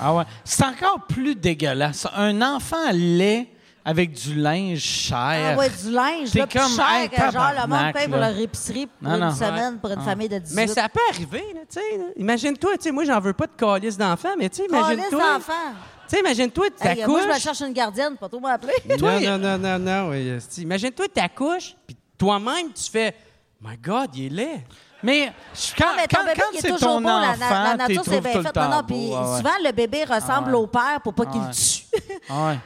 [0.00, 0.24] Ah ouais.
[0.44, 2.06] C'est encore plus dégueulasse.
[2.14, 3.48] Un enfant laid
[3.90, 5.54] avec du linge cher.
[5.54, 8.38] Ah ouais, du linge, là, comme, cher hey, que genre le monde paye pour leur
[8.38, 9.34] épicerie pour Non, une non.
[9.34, 10.54] semaine pour une famille de 18.
[10.56, 12.00] Mais ça peut arriver, là, tu sais.
[12.16, 15.34] Imagine-toi, tu sais, moi, j'en veux pas de calice d'enfants, mais tu sais, imagine-toi.
[15.34, 15.52] d'enfants.
[16.08, 18.74] Tu sais, imagine-toi, tu Hey, moi, je me cherche une gardienne, pas trop m'appeler.
[19.00, 20.10] Non, non, non, non, non.
[20.10, 20.62] oui, esti.
[20.62, 23.14] Imagine-toi, t'accouches, puis toi-même, tu fais
[23.60, 24.64] My God, il est laid.
[25.02, 27.08] Mais je- quand, Non, mais ton quand, bébé, quand il est c'est toujours ton beau.
[27.08, 28.52] La, enfant, la, la t'es nature, c'est bien tout le fait.
[28.52, 29.36] temps Non, non, puis Ah ouais.
[29.38, 30.52] souvent, le bébé ressemble Ah ouais.
[30.54, 31.54] au père pour pas qu'il Ah le ouais.
[31.54, 32.20] tue.
[32.28, 32.58] Ah ouais.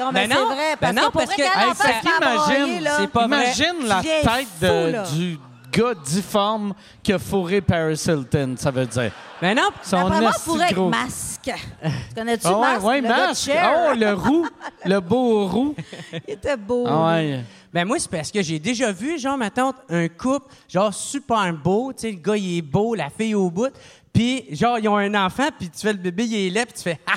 [0.00, 0.56] Non, mais Ben c'est non, vrai.
[0.56, 3.36] ben Parce non, que pour parce vrai, que- Hey, qu'imagine, c'est pas vrai.
[3.44, 5.38] imagine la tête de- du
[5.72, 9.12] gars difforme qui a fourré Paris Hilton, ça veut dire.
[9.40, 10.88] Mais non, Son moi, pourrait être gros.
[10.90, 11.50] masque.
[11.82, 12.84] Tu connais-tu ouais, masque?
[12.86, 13.50] ouais, masque.
[13.54, 14.46] Oh, le roux,
[14.84, 15.74] le beau roux.
[16.28, 16.84] Il était beau.
[16.88, 17.40] Ah ouais.
[17.72, 21.52] Ben moi, c'est parce que j'ai déjà vu, genre, ma tante, un couple, genre, super
[21.54, 23.68] beau, tu sais, le gars, il est beau, la fille au bout,
[24.12, 26.74] puis genre, ils ont un enfant, puis tu fais le bébé, il est laid, puis
[26.74, 26.98] tu fais...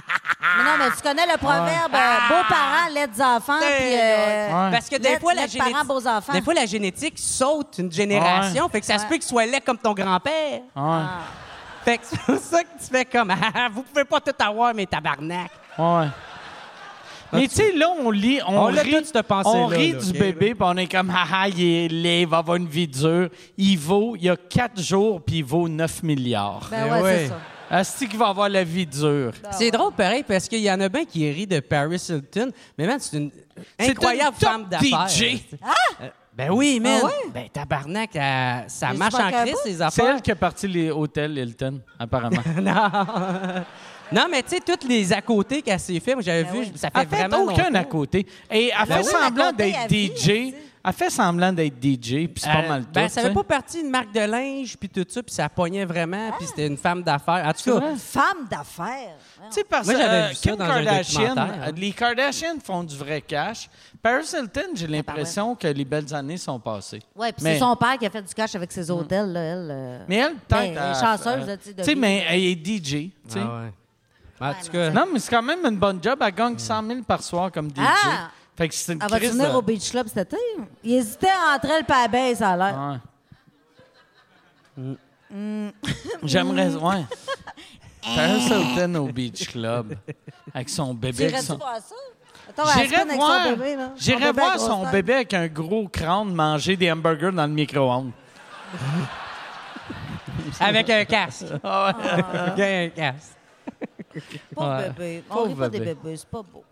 [0.55, 3.95] Mais non, mais tu connais le proverbe euh, beaux parents, laids enfants, puis.
[3.97, 4.71] euh, Ouais.
[4.71, 5.87] Parce que des fois, la parents, génétique...
[5.87, 6.33] beaux enfants.
[6.33, 9.61] Des fois, la génétique saute une génération, fait que ça se peut qu'il soit laid
[9.61, 10.61] comme ton grand-père.
[10.75, 11.01] Ouais.
[11.85, 13.31] Fait que c'est pour ça que tu fais comme...
[13.55, 15.49] Ah, vous pouvez pas tout avoir, mes tabarnak.
[15.77, 16.07] Ouais.
[17.33, 18.95] Mais tu sais, là, on lit, on, On l'a rit,
[19.45, 22.37] on rit là, du bébé, puis on est comme, haha, il est laid, il va
[22.37, 23.29] avoir une vie dure.
[23.57, 26.67] Il vaut, il y a quatre jours, puis il vaut 9 milliards.
[26.71, 27.17] Ben Mais ouais, ouais.
[27.23, 27.79] c'est ça.
[27.79, 29.31] Est-ce qu'il va avoir la vie dure?
[29.51, 32.85] C'est drôle, pareil, parce qu'il y en a bien qui rient de Paris Hilton, mais
[32.85, 33.31] man, c'est une
[33.79, 35.07] C'est incroyable une femme d'affaires.
[35.09, 35.41] DJ.
[36.01, 36.99] Euh, Ben oui, man.
[37.01, 37.11] Ah ouais?
[37.33, 40.15] Ben tabarnak, elle- ça Mais marche en crise, ces C'est affaires.
[40.15, 42.41] elle qui a parti les hôtels Hilton, apparemment.
[42.61, 43.63] non.
[44.13, 46.59] Non, mais tu sais, toutes les à côté qu'elle s'est fait, moi j'avais Ben vu,
[46.59, 46.71] oui.
[46.75, 47.79] ça fait Elle fait vraiment aucun longtemps.
[47.79, 48.27] à côté.
[48.51, 50.25] Et elle Ben fait oui, semblant à côté, d'être DJ.
[50.25, 50.53] sais.
[50.85, 52.89] Elle fait semblant d'être DJ, puis c'est pas Euh, mal tout.
[52.93, 55.85] Ben, ça fait pas partie d'une marque de linge, puis tout ça, puis ça pognait
[55.85, 57.41] vraiment, puis c'était une femme d'affaires.
[57.47, 57.95] En tout C'est cas, vrai?
[57.97, 59.15] Femme d'affaires.
[59.47, 61.49] Tu sais, parce que Moi, j'avais euh, Kim dans un Kardashian, hein.
[61.67, 63.69] euh, les Kardashians font du vrai cash.
[64.01, 66.99] Paris Hilton, j'ai l'impression que les belles années sont passées.
[67.15, 69.39] Oui, puis Mais- c'est son père qui a fait du cash avec ses hôtels, là,
[69.41, 69.69] elle.
[69.71, 69.99] euh.
[70.09, 70.63] Mais elle, peut-être.
[70.63, 72.89] Elle est chanceuse, là, tu sais, de Tu sais, mais elle est DJ.
[72.91, 73.39] tu sais.
[73.41, 73.71] Ah ouais.
[74.49, 76.19] En tout cas, Non, mais c'est quand même une bonne job.
[76.21, 77.79] Elle gagne 100 000 par soir comme DJ.
[77.79, 78.29] Ah!
[78.55, 80.41] Fait que c'est une Elle va crise venir de- au Beach Club cet été?
[80.83, 82.99] Il hésitait entre elle et la baisse, ça a l'air.
[84.77, 84.95] Ouais.
[86.23, 86.75] J'aimerais.
[86.75, 87.05] Ouais.
[88.15, 89.95] Paris Hilton au Beach Club.
[90.53, 91.25] Avec son bébé.
[91.25, 91.95] avec T'irais-tu son- voir ça?
[92.49, 93.89] Attends, elle J'irais avec voir, son bébé, là.
[93.95, 94.91] Son j'irais bébé à voir grosse son tête.
[94.91, 98.11] bébé avec un gros crâne manger des hamburgers dans le micro-ondes.
[100.59, 101.45] avec un casque.
[101.63, 103.32] Ah Avec un casque.
[104.55, 104.89] Pauvre Ouais.
[104.89, 105.23] bébé.
[105.29, 105.95] On rit pas des bébé.
[105.95, 106.63] bébés, c'est pas beau.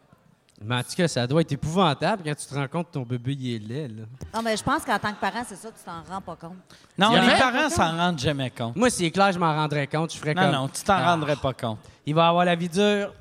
[0.64, 3.02] Mais en tout cas, ça doit être épouvantable quand tu te rends compte que ton
[3.02, 4.04] bébé, il est laid, là.
[4.34, 6.58] Non, mais je pense qu'en tant que parent, c'est ça, tu t'en rends pas compte.
[6.98, 8.76] Non, les avait- parents s'en rendent jamais compte.
[8.76, 10.14] Moi, c'est clair, je m'en rendrais compte.
[10.14, 10.52] Je ferais Non, comme...
[10.52, 11.12] non, tu t'en Ah.
[11.16, 11.80] rendrais pas compte.
[12.06, 13.12] Il va avoir la vie dure.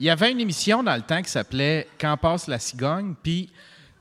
[0.00, 3.14] Il y avait une émission dans le temps qui s'appelait Quand passe la cigogne.
[3.22, 3.48] Puis,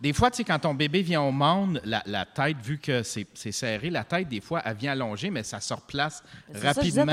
[0.02, 3.02] des fois, tu sais, quand ton bébé vient au monde, la, la tête, vu que
[3.04, 6.24] c'est serré, la tête, des fois, elle vient allongée, mais ça se replace
[6.54, 7.06] ça rapidement.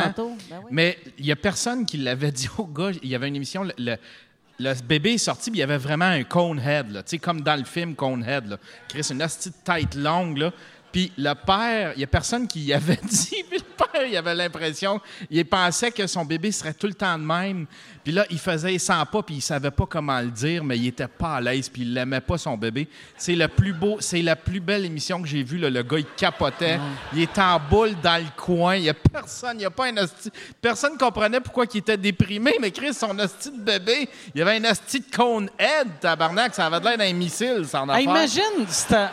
[0.50, 0.68] Ben oui.
[0.70, 2.90] Mais il y a personne qui l'avait dit au gars.
[3.02, 3.96] Il y avait une émission, le, le-
[4.60, 7.18] le bébé est sorti, puis il y avait vraiment un cone head, là, tu sais,
[7.18, 8.46] comme dans le film Cone Head.
[8.46, 8.58] Là.
[8.88, 9.26] Chris, une de
[9.64, 10.52] tête longue, là.
[10.94, 14.16] Puis le père, il y a personne qui y avait dit, puis le père, il
[14.16, 17.66] avait l'impression, il pensait que son bébé serait tout le temps de même.
[18.04, 20.78] Puis là, il faisait, il sent pas, puis il savait pas comment le dire, mais
[20.78, 22.86] il était pas à l'aise, puis il l'aimait pas son bébé.
[23.16, 25.58] C'est le plus beau, c'est la plus belle émission que j'ai vue.
[25.58, 25.68] là.
[25.68, 26.78] Le gars, il capotait,
[27.12, 28.76] il était en boule dans le coin.
[28.76, 30.30] Il y a personne, il y a pas un hostie.
[30.62, 34.64] Personne comprenait pourquoi il était déprimé, mais Chris, son hostie de bébé, il y avait
[34.64, 38.64] un hostie de cone head, tabarnak, ça avait l'air d'un missile, ça en Hey, imagine
[38.68, 39.10] cette,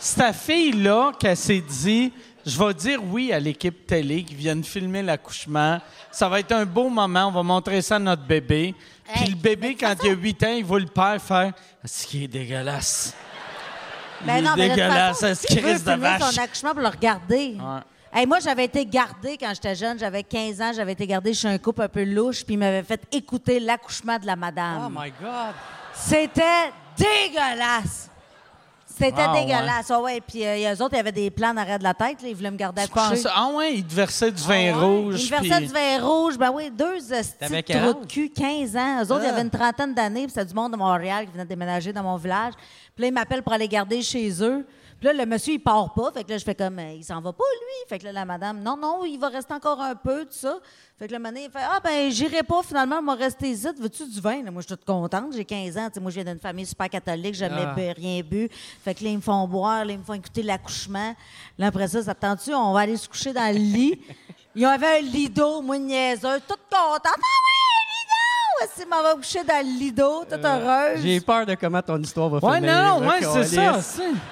[0.00, 2.12] cette fille-là qui s'est dit
[2.44, 5.78] Je vais dire oui à l'équipe télé qui vient de filmer l'accouchement.
[6.10, 7.26] Ça va être un beau moment.
[7.26, 8.74] On va montrer ça à notre bébé.
[9.12, 11.52] Puis Hey, le bébé, quand il a 8 ans, il voit le père faire
[11.84, 13.14] Ce qui est dégueulasse.
[14.24, 16.22] Ben Il non, est dégueulasse, façon, ce qui qui veut risque de vache.
[16.22, 17.56] son accouchement pour le regarder.
[18.12, 19.98] Hey, moi, j'avais été gardée quand j'étais jeune.
[19.98, 20.72] J'avais 15 ans.
[20.74, 24.18] J'avais été gardée chez un couple un peu louche, puis ils m'avaient fait écouter l'accouchement
[24.18, 24.86] de la madame.
[24.86, 25.54] Oh my God!
[25.94, 28.09] C'était dégueulasse.
[29.06, 29.90] C'était Ah, dégueulasse.
[29.90, 30.20] Ah ouais.
[30.20, 32.22] Puis euh, eux autres, ils avaient des plans en arrière de la tête.
[32.22, 32.28] là.
[32.28, 33.22] Ils voulaient me garder à coucher.
[33.34, 34.84] Ah ouais, il te versait du vin Ah ouais.
[34.84, 35.22] rouge.
[35.22, 36.38] Ils me versaient puis- du vin rouge.
[36.38, 36.98] Ben oui, deux
[37.62, 39.02] quel trous de cul, 15 ans.
[39.02, 41.44] Eux autres, ils avaient une trentaine d'années, puis c'était du monde de Montréal qui venait
[41.44, 42.52] déménager dans mon village.
[42.94, 44.66] Puis là, ils m'appellent pour aller garder chez eux.
[45.00, 46.12] Puis là, le monsieur, il part pas.
[46.12, 47.88] Fait que là, je fais comme, il s'en va pas, lui.
[47.88, 50.58] Fait que là, la madame, non, non, il va rester encore un peu, tout ça.
[50.98, 53.66] Fait que le mané, il fait, ah, ben, j'irai pas, finalement, on va rester ici.
[53.78, 54.42] Veux-tu du vin?
[54.42, 55.32] Là, moi, je suis toute contente.
[55.34, 55.88] J'ai 15 ans.
[55.90, 57.32] Tu moi, je viens d'une famille super catholique.
[57.34, 57.74] J'ai jamais Ah.
[57.74, 58.50] bu- rien bu.
[58.84, 61.16] Fait que là, ils me font boire, là, ils me font écouter l'accouchement.
[61.58, 62.52] Là, après ça, ça tente-tu?
[62.52, 63.98] On va aller se coucher dans le lit.
[64.54, 67.00] Ils avaient un lido, moi, une niaiseuse, toute contente.
[67.06, 67.69] Ah lido!
[68.76, 71.00] Si m'en va coucher dans le lido, toute heureuse.
[71.02, 72.72] J'ai peur de comment ton histoire va Ouais, finir.
[72.74, 73.78] non, là, ouais, c'est ça.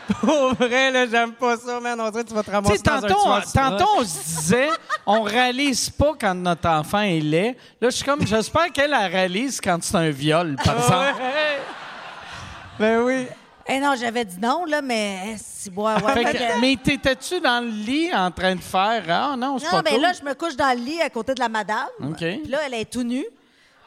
[0.20, 1.98] Pour vrai, là, j'aime pas ça, man.
[2.00, 4.68] On dirait que tu vas te ramasser dans un tantôt, tantôt, on se disait,
[5.06, 7.56] on réalise pas quand notre enfant est laid.
[7.80, 11.22] Là, je suis comme, j'espère qu'elle la réalise quand c'est un viol, par exemple.
[12.78, 13.26] Ben oui.
[13.66, 16.12] Eh non, j'avais dit non, là, mais si boire, ouais.
[16.14, 19.70] Fait que- mais t'étais-tu dans le lit en train de faire Ah non, c'est non,
[19.72, 20.00] pas mais cool?
[20.02, 21.88] là, je me couche dans le lit à côté de la madame.
[22.02, 22.16] OK.
[22.18, 23.26] Puis là, elle est tout nue.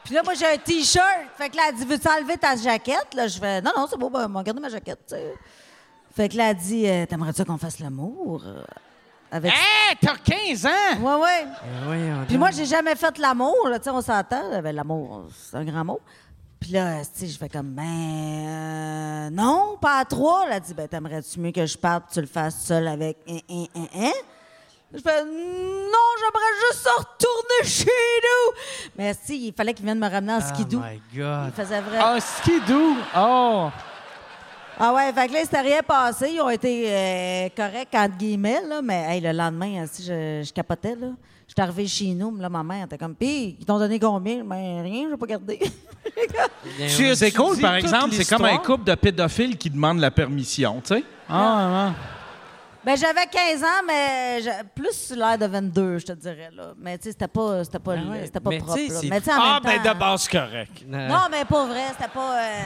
[0.04, 1.04] Puis là, moi, j'ai un T-shirt.
[1.36, 3.14] Fait que là, elle dit Veux-tu enlever ta jaquette?
[3.14, 5.34] Là, je fais Non, non, c'est beau, ben, m'a gardé ma jaquette, tu sais.
[6.14, 8.62] Fait que là, elle dit euh, T'aimerais-tu qu'on fasse l'amour euh,
[9.30, 9.52] avec.
[9.52, 10.70] Hé, t'as 15 ans!
[11.00, 11.46] Ouais, ouais.
[11.84, 14.60] Voyons Puis moi, j'ai jamais fait l'amour, là, tu sais, on s'entend.
[14.62, 16.00] ben, l'amour, c'est un grand mot.
[16.60, 20.44] Puis là, tu sais, je fais comme, ben, euh, non, pas à trois.
[20.46, 23.38] Elle a dit, ben, t'aimerais-tu mieux que je parte, tu le fasses seul avec un,
[23.52, 24.12] un, un, un?
[24.94, 28.52] Je fais, non, j'aimerais juste retourner chez nous.
[28.96, 30.80] Mais si, il fallait qu'il vienne me ramener en Oh skidoo.
[30.80, 31.52] my Il God.
[31.54, 32.04] faisait vraiment.
[32.06, 32.94] Ah, skidoo!
[33.16, 33.70] Oh!
[34.78, 36.30] Ah ouais, fait que là, il s'était rien passé.
[36.34, 40.52] Ils ont été euh, corrects, entre guillemets, là, mais hey, le lendemain, si je, je
[40.52, 41.08] capotais, là.
[41.46, 44.42] J'étais arrivé chez nous, là, ma mère était comme, pis, ils t'ont donné combien?
[44.42, 45.58] Ben, rien, j'ai pas gardé.
[46.96, 50.80] Tu- C'est cool, par exemple, c'est comme un couple de pédophiles qui demandent la permission,
[50.84, 51.04] tu sais.
[51.28, 51.92] Ah, ouais.
[52.84, 54.40] Ben, j'avais 15 ans, mais
[54.74, 56.72] plus l'air de 22, je te dirais, là.
[56.78, 59.00] Mais, tu sais, c'était pas, c'était pas, Ah ouais, c'était pas mais propre, là.
[59.04, 60.84] Mais, Ah, ben temps- de base, correct.
[60.88, 62.38] Non, mais pas vrai, c'était pas.
[62.38, 62.62] euh,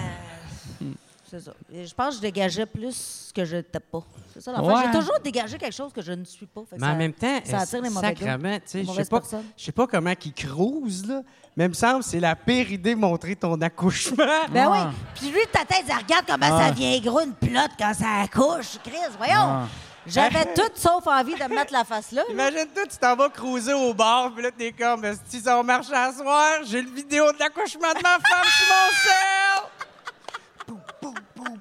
[1.28, 1.50] C'est ça.
[1.72, 4.02] Je pense que je dégageais plus que je n'étais pas.
[4.32, 4.62] C'est ça.
[4.62, 4.74] Ouais.
[4.84, 6.62] J'ai toujours dégagé quelque chose que je ne suis pas.
[6.72, 8.22] Mais ça- en même temps, ça attire les mauvais tu
[8.66, 9.20] sais, je sais pas,
[9.56, 11.22] je sais pas comment qu'ils cruisent, là,
[11.56, 14.24] mais il me semble que c'est la pire idée de montrer ton accouchement.
[14.52, 14.78] Ben oui.
[14.80, 14.90] Ah.
[15.16, 18.78] Puis lui, ta tête, elle regarde comment ça vient gros une plotte quand ça accouche.
[18.84, 19.66] Chris, voyons.
[20.06, 22.22] J'avais tout sauf envie de me mettre la face là.
[22.22, 22.32] là.
[22.32, 25.94] Imagine-toi, tu t'en vas cruiser au bar, puis là, t'es comme, si ça va marcher
[25.94, 29.55] à soir, j'ai le vidéo de l'accouchement de ma femme sur mon sel!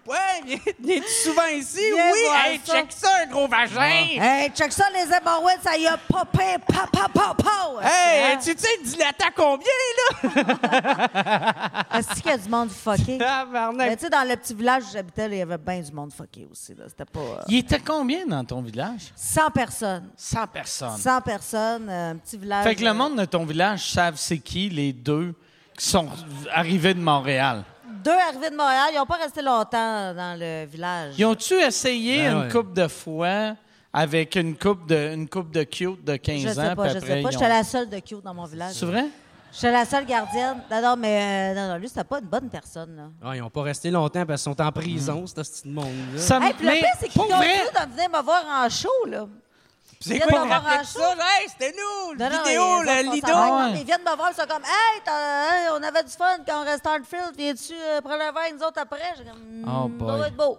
[0.07, 1.79] Ouais, viens- viens-tu souvent ici?
[1.93, 2.19] Viens oui!
[2.25, 2.73] voir Hey, ça.
[2.73, 3.81] check ça, un gros vagin!
[3.81, 7.51] Hey, check ça, les hémorroïdes, ça y a popé, pa, pa, pa, pa.
[7.83, 8.37] Hey, Hein?
[8.43, 9.67] tu sais, dilatant combien,
[10.23, 10.29] là?
[11.97, 13.13] Est-ce qu'il y a du monde fucké?
[13.13, 13.97] Mais Tabarnak.
[13.97, 16.13] tu sais, dans le petit village où j'habitais, là, il y avait bien du monde
[16.13, 16.73] fucké aussi.
[16.75, 16.85] là.
[16.87, 17.19] C'était pas.
[17.19, 19.11] euh, Il était combien dans ton village?
[19.15, 20.09] 100 personnes.
[20.15, 20.97] 100 personnes.
[20.97, 22.63] 100 personnes, euh, un petit village.
[22.63, 25.33] Fait que le euh, monde de ton village savent c'est qui les deux
[25.77, 26.07] qui sont
[26.53, 27.63] arrivés de Montréal.
[28.03, 31.13] Deux arrivés de Montréal, ils n'ont pas resté longtemps dans le village.
[31.17, 32.51] Ils ont-tu essayé Ben une ouais.
[32.51, 33.55] coupe de fois
[33.93, 36.75] avec une coupe de, une coupe de cute de 15 Je sais ans?
[36.75, 37.31] pas, puis je après, sais pas.
[37.31, 38.73] J'étais ont- la seule de cute dans mon village.
[38.73, 39.05] C'est vrai?
[39.53, 40.57] J'étais la seule gardienne.
[40.69, 42.93] Non, non, mais euh, non, non, lui, c'était pas une bonne personne.
[42.97, 43.03] Là.
[43.23, 46.19] Ah, ils n'ont pas resté longtemps parce qu'ils sont en prison, ce petit monde-là.
[46.19, 48.89] Ça Hey, puis le pire, c'est qu'ils continuent vrai, de venir me voir en show,
[49.07, 49.27] là.
[49.99, 51.11] C'est quoi, viennent ils me voir rappellent en ça?
[51.13, 53.33] Hey, c'était nous, Non, le non, vidéo, ils- le ils lido.
[53.33, 53.79] en- Ouais.
[53.79, 56.61] Ils viennent me voir, ils sont comme Hey, t'as- hey, on avait du fun quand
[56.61, 57.31] on restait à Hartfield.
[57.37, 59.13] Viens-tu euh, prendre un verre, nous autres après?
[59.17, 60.07] J'ai comme, Oh, Hmm, boy.
[60.11, 60.57] ça va être beau.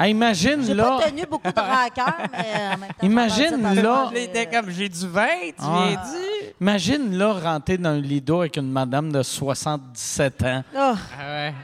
[0.00, 0.84] Hey, imagine J'ai là.
[0.98, 2.94] pas tenu beaucoup de rancœur, mais euh, en même temps.
[3.02, 5.84] Imagine, passe là- il était comme, j'ai du vin, tu Ah.
[5.88, 6.54] viens dit?
[6.60, 10.62] Imagine là rentrer dans un lido avec une madame de 77 ans.
[10.76, 10.94] Ah.
[11.18, 11.54] Ah ouais.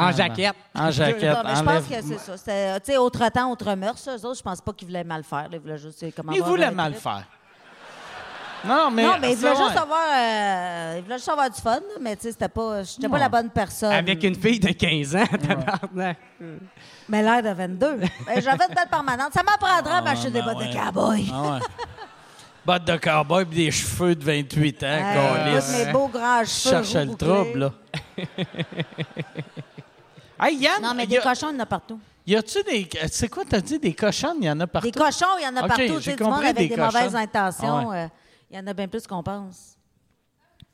[0.00, 0.54] En jaquette.
[0.74, 1.36] En jaquette.
[1.36, 2.36] Non, mais je pense que c'est ça.
[2.36, 4.08] C'était, tu sais, autre temps, autre mœurs.
[4.08, 5.48] Eux autres, je pense pas qu'ils voulaient mal faire.
[5.52, 7.24] Ils voulaient juste c'est comme Il avoir voulait un mal faire.
[8.64, 9.04] Non, mais.
[9.04, 11.94] Non, mais ils voulaient ça, juste avoir, euh, ils voulaient juste avoir du fun, là,
[12.00, 13.92] mais tu sais, c'était pas, j'étais pas la bonne personne.
[13.92, 16.18] Avec une fille de 15 ans, tabarnak.
[17.08, 17.96] Mais l'air de 22.
[17.96, 18.08] Ben,
[18.42, 19.32] J'avais une belle permanente.
[19.32, 20.68] Ça m'apprendra à m'acheter des ben bottes ouais.
[20.68, 21.32] de cowboy.
[21.32, 21.58] Ah ouais.
[22.66, 25.72] Bottes de cowboy et des cheveux de 28 ans, Hey, câlisse.
[25.72, 26.70] écoute, mes beaux grands cheveux.
[26.84, 27.72] cherchais le trouble, là.
[30.40, 31.98] hey, Yann, Non, mais des a- cochons, il y en a partout.
[32.26, 32.88] y a-tu des.
[33.10, 34.34] C'est quoi, t'as dit des cochons?
[34.40, 34.90] Il y en a partout?
[34.90, 35.82] Des cochons, il y en a partout.
[35.82, 37.90] Tu j'ai sais, du monde avec des des, mauvaises intentions.
[37.90, 38.08] Ah euh,
[38.50, 39.76] Il y en a bien plus qu'on pense.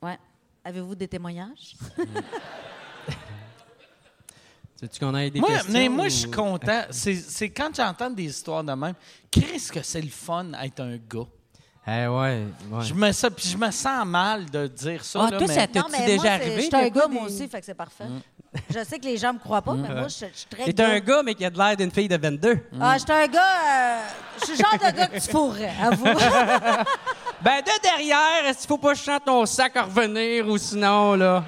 [0.02, 0.18] Ouais.
[0.64, 1.76] Avez-vous des témoignages?
[4.82, 5.72] Veux-tu qu'on aille des Moi, questions?
[5.72, 6.82] mais moi, je suis content.
[6.90, 8.94] C'est quand j'entends des histoires de même.
[9.30, 11.26] Qu'est-ce que c'est le fun être un gars?
[11.88, 12.82] Eh ouais, ouais.
[12.82, 15.20] Je me, sens- puis je me sens mal de dire ça.
[15.22, 17.46] Ah, là, toi, mais- ça mais déjà moi, arrivé, Je suis un gars, moi aussi,
[17.48, 18.04] fait que c'est parfait.
[18.74, 20.82] Je sais que les gens me croient pas, mais moi, je, je suis très T'es
[20.82, 22.58] un gars, mais qui a de l'air d'une fille de 22.
[22.80, 23.40] Ah, je suis un gars...
[23.40, 23.98] euh,
[24.40, 26.04] je suis le genre de gars que tu fourrais, avoue.
[27.42, 30.56] Ben, de derrière, est-ce qu'il faut pas que je chante ton sac à revenir ou
[30.56, 31.44] sinon, là?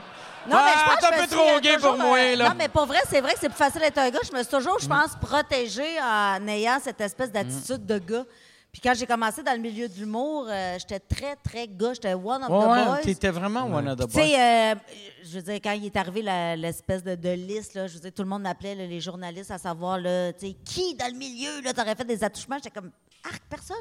[0.49, 1.74] Non, mais je Ah, pense que t'es un je me peu suis, trop euh, gay
[1.76, 2.49] toujours, pour moi, euh, là.
[2.51, 4.18] Non, mais pour vrai, c'est vrai que c'est plus facile d'être un gars.
[4.30, 8.24] Je me suis toujours, je pense, protégée en ayant cette espèce d'attitude de gars.
[8.70, 11.94] Puis quand j'ai commencé dans le milieu de l'humour, euh, j'étais très, très gars.
[11.94, 12.98] J'étais one of Ouais, the ouais, boys.
[13.02, 14.22] t'étais vraiment one of the Tu boys.
[14.22, 14.74] sais, euh,
[15.24, 16.22] je veux dire, quand il est arrivé
[16.56, 19.58] l'espèce de, de liste, là, je veux dire, tout le monde m'appelait les journalistes à
[19.58, 22.56] savoir, là, tu sais, qui dans le milieu, là, t'aurais fait des attouchements?
[22.56, 22.90] J'étais comme,
[23.24, 23.76] arc, personne.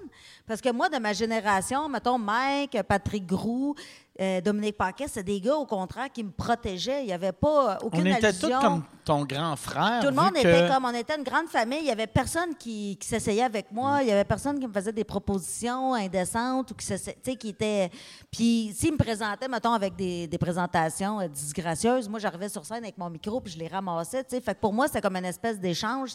[0.47, 3.75] Parce que moi, de ma génération, mettons, Mike, Patrick Groux,
[4.19, 7.03] euh, Dominique Paquet, c'est des gars, au contraire, qui me protégeaient.
[7.03, 8.49] Il n'y avait pas euh, aucune On était allusion.
[8.49, 9.99] tous comme ton grand frère.
[10.01, 11.79] Tout le monde était comme, on était une grande famille.
[11.81, 13.99] Il y avait personne qui, qui s'essayait avec moi.
[14.01, 16.85] Il y avait personne qui me faisait des propositions indécentes ou qui
[17.23, 17.89] tu qui était.
[18.31, 22.83] Puis s'il me présentait, mettons, avec des, des présentations euh, disgracieuses, moi, j'arrivais sur scène
[22.83, 24.41] avec mon micro puis je les ramassais, tu sais.
[24.41, 26.11] Fait que pour moi, c'était comme une espèce d'échange.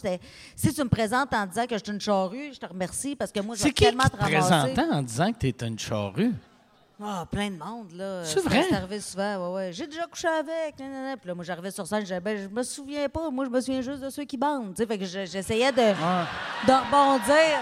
[0.55, 3.31] Si tu me présentes en disant que je suis une charrue, je te remercie parce
[3.31, 5.67] que moi, je vais C'est qui tellement qui te te présentait en disant que t'étais
[5.67, 6.33] une charrue?
[7.01, 8.23] Ah, plein de monde, là.
[8.23, 8.65] C'est vrai?
[8.69, 9.73] C'est arrivé souvent, ouais, ouais.
[9.73, 11.17] J'ai déjà couché avec, nanana.
[11.17, 13.29] Puis là, moi, j'arrivais sur scène, je ben, je me souviens pas.
[13.29, 14.87] Moi, je me souviens juste de ceux qui bandent, tu sais.
[14.87, 17.59] Fait que je- j'essayais de, de rebondir.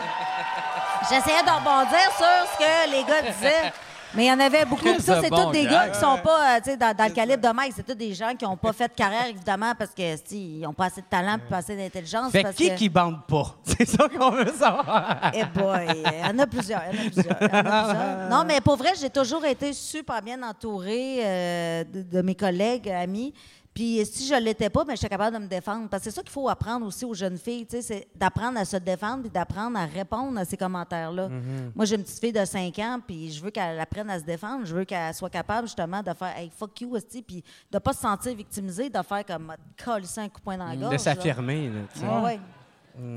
[1.10, 3.74] J'essayais de rebondir sur ce que les gars disaient.
[4.14, 4.84] Mais il y en avait beaucoup.
[4.84, 5.88] Puis ça, c'est bon tous des gars.
[5.88, 7.74] gars qui sont pas, euh, dans, dans le calibre de Mike.
[7.76, 10.36] C'est tous des gens qui n'ont pas fait de carrière, évidemment, parce que, tu sais,
[10.36, 12.32] ils n'ont pas assez de talent puis pas assez d'intelligence.
[12.32, 12.76] Fait parce qui que...
[12.76, 13.56] qui bande pas?
[13.64, 15.32] C'est ça qu'on veut savoir.
[15.34, 17.60] Eh boy, il y en a plusieurs, il y en a plusieurs, il y en
[17.60, 18.30] a plusieurs.
[18.30, 22.90] Non, mais pour vrai, j'ai toujours été super bien entourée euh, de, de mes collègues,
[22.90, 23.34] amis.
[23.74, 25.88] Puis si je ne l'étais pas, ben, j'étais capable de me défendre.
[25.88, 28.60] Parce que c'est ça qu'il faut apprendre aussi aux jeunes filles, tu sais, c'est d'apprendre
[28.60, 31.30] à se défendre puis d'apprendre à répondre à ces commentaires-là.
[31.74, 34.26] Moi, j'ai une petite fille de 5 ans, puis je veux qu'elle apprenne à se
[34.26, 34.66] défendre.
[34.66, 37.94] Je veux qu'elle soit capable, justement, de faire «Hey, fuck you, esti», puis de pas
[37.94, 39.54] se sentir victimisée, de faire comme
[39.86, 40.94] «coller un coup de poing dans la gorge».
[40.94, 42.06] De s'affirmer, sais.
[42.06, 42.40] Ouais, ouais.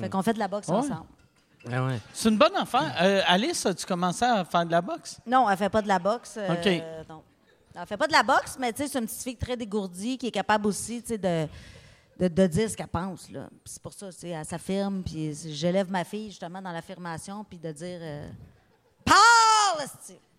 [0.02, 0.74] Fait qu'on fait de la boxe Ouais.
[0.76, 1.06] ensemble.
[1.72, 1.98] Ah ouais.
[2.12, 2.94] C'est une bonne affaire.
[3.02, 5.18] Euh, Alice, as-tu commencé à faire de la boxe?
[5.26, 6.34] Non, elle fait pas de la boxe.
[6.38, 7.08] euh, OK.
[7.08, 7.22] non.
[7.74, 10.16] Elle fait pas de la boxe, mais tu sais, c'est une petite fille très dégourdie
[10.16, 13.28] qui est capable aussi, de, de, de dire ce qu'elle pense.
[13.64, 17.58] C'est pour ça, tu sais, elle s'affirme, puis j'élève ma fille justement dans l'affirmation, puis
[17.58, 18.28] de dire euh,
[19.04, 19.88] Parle!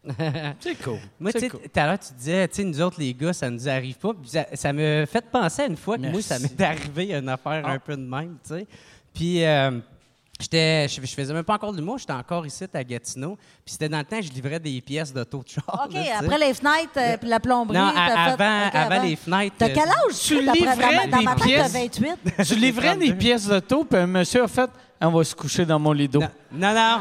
[0.59, 0.99] C'est cool.
[1.19, 3.49] Moi, tu sais, tout à l'heure, tu disais, tu sais, nous autres, les gars, ça
[3.49, 4.13] nous arrive pas.
[4.13, 7.27] Puis ça, ça me fait penser à une fois que moi, ça m'est arrivé une
[7.27, 7.71] affaire Ah.
[7.71, 8.67] un peu de même, tu sais.
[9.13, 9.79] Puis, euh,
[10.39, 13.35] j'étais, je, je faisais même pas encore de l'humour, j'étais encore ici à Gatineau.
[13.65, 15.85] Puis c'était dans le temps, je livrais des pièces d'auto de char.
[15.87, 16.11] OK, là, tu sais.
[16.13, 17.77] après les fenêtres, euh, puis la plomberie.
[17.77, 19.55] Non, à- fait- avant, OK, avant les fenêtres.
[19.57, 20.19] T'as quel âge?
[20.23, 21.71] Tu livrais dans ma, ma tête, pièces?
[21.73, 21.79] t'as
[22.37, 22.47] 28.
[22.47, 24.69] Tu livrais des pièces d'auto, puis un monsieur a fait
[25.01, 26.19] On va se coucher dans mon lit d'eau.
[26.21, 26.99] Non, non, non.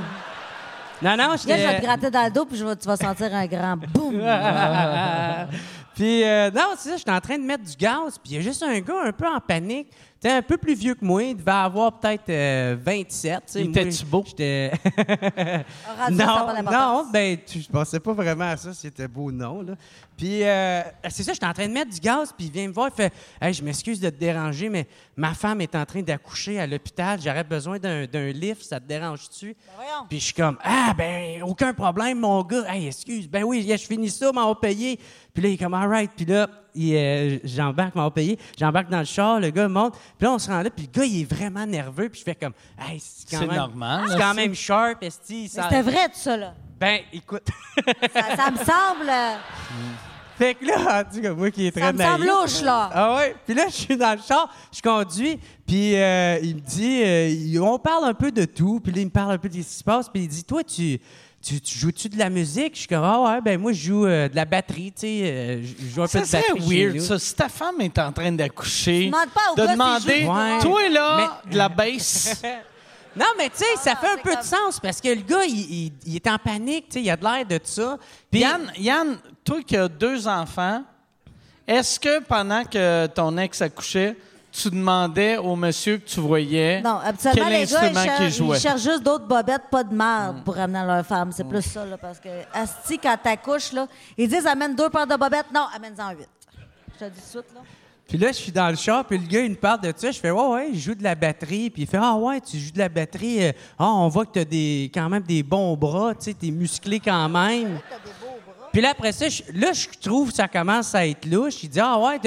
[1.03, 2.97] Non, non, Là, je vais te gratter dans le dos, puis je vais- tu vas
[2.97, 4.14] sentir un grand boum.
[5.95, 8.39] puis, euh, non, c'est ça, j'étais en train de mettre du gaz, puis il y
[8.39, 9.89] a juste un gars un peu en panique.
[10.25, 13.43] Tu sais, un peu plus vieux que moi, il devait avoir peut-être euh, 27.
[13.47, 13.61] tu sais.
[13.61, 14.25] Il était-tu beau?
[14.27, 14.72] J'étais...
[16.11, 19.61] Non, non, ben, tu, je pensais pas vraiment à ça, si c'était beau ou non,
[19.61, 19.75] là.
[20.16, 22.72] Puis, euh, c'est ça, j'étais en train de mettre du gaz, puis il vient me
[22.72, 26.01] voir, il fait Hey, je m'excuse de te déranger, mais ma femme est en train
[26.01, 29.55] d'accoucher à l'hôpital, j'aurais besoin d'un, d'un lift, ça te dérange-tu?
[29.77, 30.07] Ben.
[30.09, 32.64] Puis je suis comme Ah, ben, aucun problème, mon gars.
[32.72, 33.29] Hey, excuse.
[33.29, 34.99] Ben oui, je finis ça, m'en payer.
[35.35, 36.11] Puis là, il est comme All right.
[36.16, 38.39] Puis là, euh, j'embarque, m'en payer.
[38.59, 39.95] J'embarque dans le char, le gars monte.
[40.18, 42.09] Puis là, on se rend là, puis le gars, il est vraiment nerveux.
[42.09, 43.57] Puis je fais comme Hey, c'est quand C'est même.
[43.57, 45.49] normal, C'est quand même sharp, esti.
[45.49, 46.55] Ça- C'était vrai, tout ça, là.
[46.81, 47.47] Ben, écoute.
[48.12, 49.09] Ça, ça me semble.
[49.09, 49.35] euh,
[50.37, 52.91] fait que là, en tout cas, moi qui est très Ça me semble louche, là.
[52.93, 53.37] Ah ouais.
[53.47, 57.61] Puis là, je suis dans le char, je conduis, puis euh, il me dit, euh,
[57.62, 59.59] on parle un peu de tout, puis là, il me parle un peu de ce
[59.61, 61.01] qui se passe, puis il dit, toi, tu,
[61.45, 62.74] tu, tu joues-tu de la musique?
[62.74, 65.20] Je suis comme, ah ouais, ben moi, je joue euh, de la batterie, tu sais,
[65.24, 67.03] euh, je joue un peu Ça de batterie chez weird, nous.
[67.05, 67.18] ça.
[67.18, 70.24] Si ta femme est en train d'accoucher, Demande pas au de gars demander.
[70.26, 70.59] Ouais.
[70.62, 72.42] toi là, Mais- de la baisse.
[73.16, 75.45] Non, mais tu sais, ça fait un c'est peu de sens, parce que le gars,
[75.45, 75.55] il,
[75.86, 77.97] il- il est en panique, tu sais, il a de l'air de ça.
[78.28, 80.82] Puis- Yann, Yann, toi qui as deux enfants,
[81.64, 84.16] est-ce que pendant que ton ex accouchait,
[84.57, 88.16] tu demandais au monsieur que tu voyais Non, habituellement, quel les gars, ils instrument cherchent,
[88.18, 88.59] qu'il ils jouait?
[88.61, 91.32] cherchent juste d'autres bobettes, pas de merde pour ramener à leur femme.
[91.32, 93.86] C'est plus ça, là, parce que, Asti, quand t'accouches, là,
[94.16, 95.46] ils disent amène deux paires de bobettes.
[95.52, 96.28] Non, amène-en huit.
[97.00, 97.61] Je te dis tout de suite, là.
[98.07, 100.11] Puis là, je suis dans le char, puis le gars, il me parle de ça.
[100.11, 101.70] Je fais, ouais, ouais, je joue de la batterie.
[101.70, 103.42] Puis il fait, ah ouais, tu joues de la batterie.
[103.46, 106.34] Euh, Ah, on voit que tu as des, quand même des bons bras, tu sais,
[106.34, 107.80] t'es musclé quand même.
[108.72, 111.62] Puis là, après ça, je- là, je trouve que ça commence à être louche.
[111.62, 112.18] Il dit, ah ouais,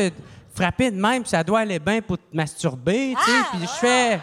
[0.58, 3.38] frapper de même, ça doit aller bien pour te masturber, tu sais.
[3.40, 4.20] Ah, Puis je fais,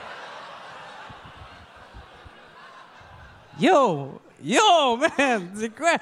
[3.61, 5.93] yo, yo, man, c'est quoi?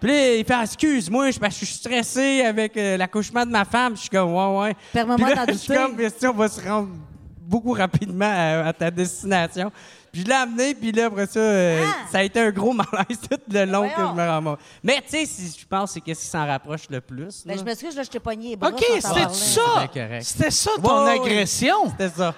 [0.00, 3.50] Puis là, il fait excuse-moi, je, parce que je suis stressé avec euh, l'accouchement de
[3.50, 3.94] ma femme.
[3.94, 4.76] Je suis comme ouais, ouais.
[4.92, 6.88] Permets-moi je suis comme on va se rendre
[7.40, 9.70] beaucoup rapidement à, à ta destination.
[10.12, 12.06] Puis je l'ai amené, puis là, après ça, euh, Ah!
[12.12, 14.10] ça a été un gros malaise tout le long que Voyons.
[14.10, 14.58] je me ramasse.
[14.82, 17.44] Mais tu sais, si je pense, c'est qu'est-ce qui s'en rapproche le plus.
[17.46, 17.58] Ben, là?
[17.60, 18.68] je m'excuse, là, je t'ai pogné les bras.
[18.68, 19.88] OK, c'était ça.
[19.90, 20.20] C'est.
[20.20, 21.90] C'était ça ton agression?
[21.90, 22.34] C'était ça.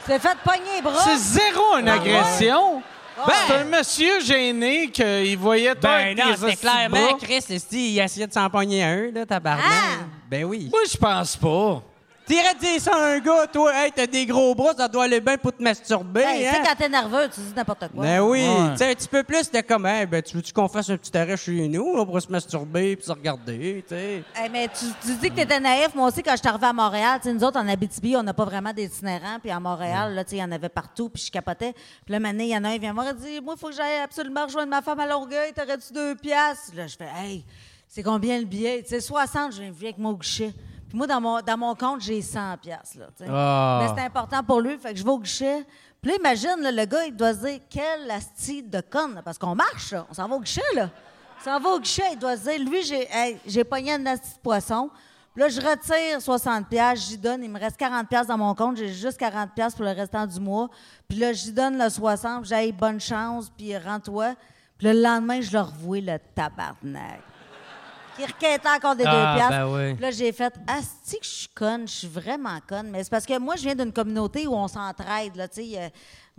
[0.00, 0.98] Tu t'es fait pogner les bras.
[1.04, 2.82] C'est zéro une agression.
[3.24, 3.34] Ouais.
[3.46, 7.18] C'est un monsieur gêné qu'il voyait toi Ben non, de clairement.
[7.20, 9.64] Chris, il essayait de s'en pogner un, là, tabarnak.
[9.68, 10.04] Ah!
[10.28, 10.68] Ben oui.
[10.72, 11.82] Moi, je pense pas.
[12.32, 15.20] T'irais dire ça à un gars, toi, hey, t'as des gros bras, ça doit aller
[15.20, 16.62] bien pour te masturber, Ben, tu sais, hein?
[16.66, 18.02] quand t'es nerveux, tu dis n'importe quoi.
[18.04, 18.70] Ben oui, Ouais.
[18.72, 20.96] tu sais, un petit peu plus de comme, hey, ben, tu veux-tu qu'on fasse un
[20.96, 24.24] petit arrêt chez nous, là, pour se masturber puis se regarder, tu sais?
[24.34, 25.94] Hey, mais tu, tu dis que t'étais naïf.
[25.94, 28.22] Moi aussi, quand je suis arrivée à Montréal, tu sais, nous autres, en Abitibi, on
[28.22, 29.38] n'a pas vraiment d'itinérants.
[29.38, 31.10] Puis à Montréal, là, tu sais, il y en avait partout.
[31.10, 31.74] Puis je capotais.
[32.06, 33.56] Puis là, maintenant, il y en a un, il vient me voir et dit Moi,
[33.58, 35.52] il faut que j'aille absolument rejoindre ma femme à Longueuil.
[35.54, 36.74] T'aurais-tu deux piastres?
[36.74, 37.44] Là, je fais Hey,
[37.88, 38.80] c'est combien le billet?
[38.82, 40.54] Tu sais, 60, je viens avec mon guichet.
[40.92, 43.06] Puis moi, dans mon, dans mon compte, j'ai 100 piastres, là.
[43.26, 43.80] Ah.
[43.80, 44.76] Mais c'est important pour lui.
[44.76, 45.64] Fait que je vais au guichet.
[46.02, 49.22] Puis là, imagine, là, le gars, il doit se dire Quelle asti de conne, là,
[49.22, 50.06] parce qu'on marche, là.
[50.10, 50.90] On s'en va au guichet, là.
[51.40, 54.04] On s'en va au guichet, il doit se dire Lui, j'ai hey, j'ai pogné un
[54.04, 54.90] asti de poisson.
[55.34, 58.54] Puis là, je retire 60 pièces, j'y donne, il me reste 40 pièces dans mon
[58.54, 60.68] compte, j'ai juste 40 pièces pour le restant du mois.
[61.08, 64.34] Puis là, j'y donne le 60, puis j'ai bonne chance, puis rends-toi.
[64.76, 67.31] Puis le lendemain, je le revois, le tabarnak.
[68.16, 69.50] Qui requêtait encore des Ah, deux pièces.
[69.50, 69.96] ben oui.
[70.00, 72.90] Là, j'ai fait Asti que je suis conne, je suis vraiment conne.
[72.90, 75.78] Mais c'est parce que moi, je viens d'une communauté où on s'entraide, là, tu sais.
[75.78, 75.88] euh,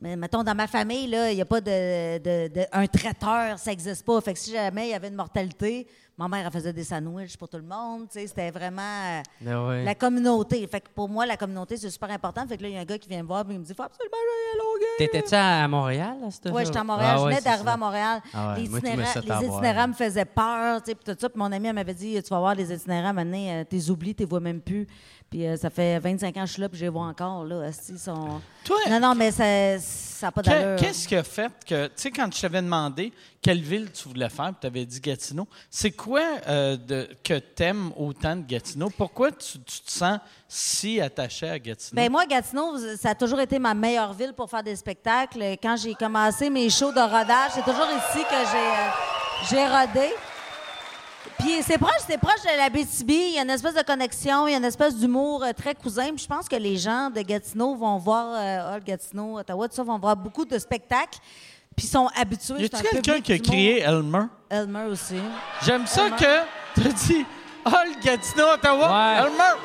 [0.01, 3.71] mais mettons, dans ma famille, il n'y a pas de, de- de- un traiteur, ça
[3.71, 4.19] n'existe pas.
[4.21, 5.87] Fait que si jamais il y avait une mortalité,
[6.17, 8.27] ma mère, elle faisait des sandwichs pour tout le monde, tu sais.
[8.27, 9.83] C'était vraiment euh, ouais.
[9.83, 10.65] la communauté.
[10.67, 12.45] Fait que pour moi, la communauté, c'est super important.
[12.47, 13.63] Fait que là, il y a un gars qui vient me voir et il me
[13.63, 14.97] dit Faut absolument j'aille à Longueuil.
[14.97, 17.15] T'étais-tu à Montréal, là, cette Oui, j'étais à Montréal.
[17.15, 18.21] Ah je venais d'arriver à Montréal.
[18.33, 21.29] Ah ouais, les moi, les itinérants me faisaient peur, tu sais, puis tout ça.
[21.29, 24.13] Puis mon ami, elle m'avait dit, tu vas voir les itinérants, maintenant, euh, t'es oubliés,
[24.13, 24.87] t'es vois même plus.
[25.33, 27.43] Puis euh, ça fait 25 ans que je suis là, puis je les vois encore,
[27.43, 27.71] là.
[27.89, 28.39] ils sont...
[28.63, 30.79] Toi, Non, non, mais ça n'a pas d'allure.
[30.79, 33.11] Qu'est-ce qui a fait que, tu sais, quand je t'avais demandé
[33.41, 37.39] quelle ville tu voulais faire, puis tu avais dit Gatineau, c'est quoi euh, de, que
[37.39, 38.89] t'aimes autant de Gatineau?
[38.89, 42.01] Pourquoi tu, te sens si attaché à Gatineau?
[42.01, 45.41] Ben moi, Gatineau, ça a toujours été ma meilleure ville pour faire des spectacles.
[45.61, 50.09] Quand j'ai commencé mes shows de rodage, c'est toujours ici que j'ai euh, rodé.
[51.39, 53.09] Puis c'est proche, c'est proche de la BTB.
[53.09, 55.73] Il y a une espèce de connexion, il y a une espèce d'humour euh, très
[55.73, 56.07] cousin.
[56.13, 59.75] Puis je pense que les gens de Gatineau vont voir, euh, Hall, Gatineau, Ottawa, tout
[59.75, 61.19] ça, vont voir beaucoup de spectacles.
[61.75, 62.55] Puis ils sont habitués.
[62.59, 64.25] y c'est a-t-il quelqu'un qui a crié Elmer?
[64.49, 65.19] Elmer aussi.
[65.63, 67.25] J'aime ça que tu dit
[67.65, 69.21] Hall, Gatineau, Ottawa, Ouais.
[69.27, 69.59] Elmer!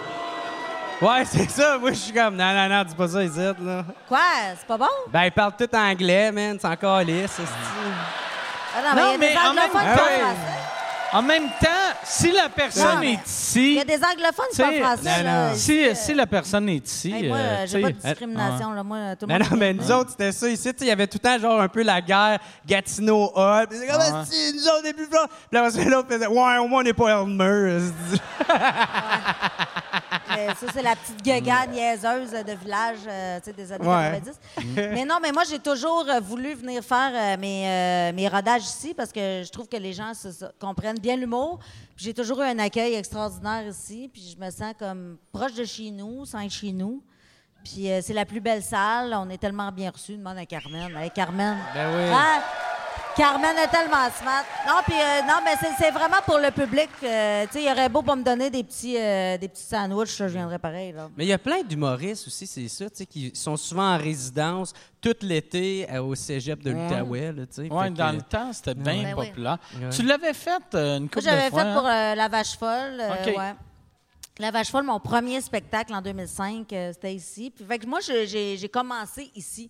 [1.01, 1.79] Ouais, c'est ça.
[1.79, 3.85] Moi, je suis comme, non, non, non, dis pas ça, ici, là.
[4.09, 4.19] Quoi?
[4.59, 4.87] C'est pas bon?
[5.13, 6.59] Ben, ils parlent tout anglais, man.
[6.61, 7.43] C'est encore lisse, esti.
[8.77, 9.79] Ah non, Non, mais en même temps-
[11.11, 11.19] Ah.
[11.19, 11.69] En même temps,
[12.05, 15.23] si la personne Non, est ici, Il y a des anglophones qui parlent français.
[15.25, 18.73] non, si, euh, si la personne est ici, hey, moi, euh, j'ai pas de discrimination.
[18.73, 20.71] Là, moi, tout le Non, monde non, mais nous autres, c'était ça ici.
[20.81, 23.67] Il y avait tout le temps, genre, un peu la guerre Gatineau hall.
[23.69, 24.25] Puis c'est comme, Ouais.
[24.31, 25.29] si, nous autres, on est plus forts.
[25.51, 27.79] Puis là, l'autre faisait, ouais, au moins, on n'est pas Elmer.
[30.47, 34.21] Mais ça, c'est la petite gaga niaiseuse de village euh, tu sais, des années Ouais.
[34.23, 34.41] 90.
[34.77, 38.63] mais non, mais moi, j'ai toujours euh, voulu venir faire euh, mes, euh, mes rodages
[38.63, 41.59] ici parce que je trouve que les gens se- se- comprennent bien l'humour.
[41.97, 44.09] Puis J'ai toujours eu un accueil extraordinaire ici.
[44.13, 47.03] Puis je me sens comme proche de chez nous, sans être chez nous.
[47.65, 49.13] Puis euh, c'est la plus belle salle.
[49.15, 50.17] On est tellement bien reçus.
[50.17, 50.97] Demande à Carmen.
[50.97, 51.57] Hey, Carmen.
[51.75, 52.13] Ben oui.
[52.15, 52.43] Hein?
[53.19, 54.45] Carmen est tellement smart.
[54.65, 56.89] Non, puis euh, non, mais c'est- vraiment pour le public.
[57.03, 60.17] euh, tu sais, il aurait beau pas me donner des petits, euh, des petits sandwichs,
[60.19, 60.93] je viendrais pareil.
[60.93, 61.09] Là.
[61.17, 63.99] Mais il y a plein d'humoristes aussi, c'est ça, tu sais, qui sont souvent en
[63.99, 67.73] résidence tout l'été euh, au cégep de l'Outaouais, tu sais.
[67.73, 69.27] Ouais, que- dans le temps, c'était bien Ben oui.
[69.27, 69.59] populaire.
[69.81, 69.91] Ouais.
[69.91, 71.65] Tu l'avais fait euh, une Moi, couple de j'avais fois.
[71.65, 72.13] fait pour hein?
[72.13, 73.01] euh, La Vache Folle.
[73.01, 73.37] euh, OK.
[73.37, 73.55] ouais.
[74.39, 77.51] La Vache Folle, mon premier spectacle en 2005, euh, c'était ici.
[77.51, 79.69] Puis, fait que moi, j'ai commencé ici.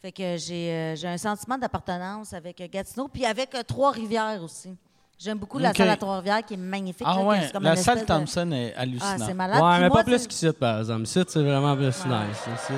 [0.00, 4.40] Fait que j'ai euh, j'ai un sentiment d'appartenance avec euh, Gatineau, puis avec euh, Trois-Rivières
[4.42, 4.76] aussi.
[5.18, 7.04] J'aime beaucoup la salle à Trois-Rivières qui est magnifique.
[7.04, 9.18] Ah là, ouais, c'est comme la salle de- Thompson est Ah, hallucinante.
[9.26, 9.60] c'est malade.
[9.60, 11.02] Ouais, Puis mais moi, pas plus qu'ici, par exemple.
[11.02, 12.38] Ici, c'est vraiment plus nice.
[12.54, 12.72] Ici.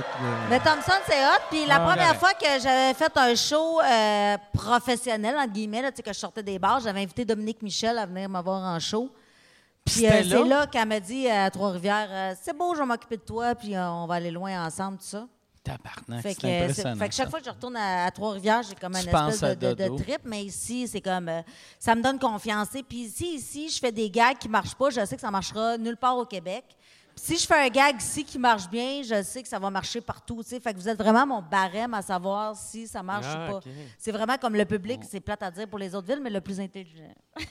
[0.48, 1.42] Mais Thompson, c'est hot.
[1.50, 5.90] Puis la Ah, première fois que j'avais fait un show euh, professionnel, entre guillemets, là,
[5.90, 8.62] tu sais, que je sortais des bars, j'avais invité Dominique Michel à venir me voir
[8.74, 9.10] en show.
[9.84, 10.66] Puis euh, c'est là?
[10.66, 13.90] qu'elle m'a dit à Trois-Rivières, euh, c'est beau, je vais m'occuper de toi, puis euh,
[13.90, 15.26] on va aller loin ensemble, tout ça.
[15.62, 16.96] Tabarnak, Fait que, euh, impressionnant.
[16.96, 17.30] fait que chaque ça.
[17.30, 20.88] fois que je retourne à, à Trois-Rivières, j'ai comme un espèce de, trip, mais ici,
[20.88, 21.28] c'est comme.
[21.28, 21.42] euh,
[21.78, 22.68] ça me donne confiance.
[22.70, 22.82] sais.
[22.82, 25.76] Puis ici, ici, je fais des gags qui marchent pas, je sais que ça marchera
[25.76, 26.64] nulle part au Québec.
[26.68, 26.76] Puis
[27.36, 30.00] Si je fais un gag ici qui marche bien, je sais que ça va marcher
[30.00, 30.42] partout.
[30.42, 33.56] Fait que vous êtes vraiment mon barème à savoir si ça marche Ah, ou pas.
[33.58, 33.64] ok.
[33.98, 36.40] C'est vraiment comme le public, c'est plate à dire pour les autres villes, mais le
[36.40, 37.12] plus intelligent.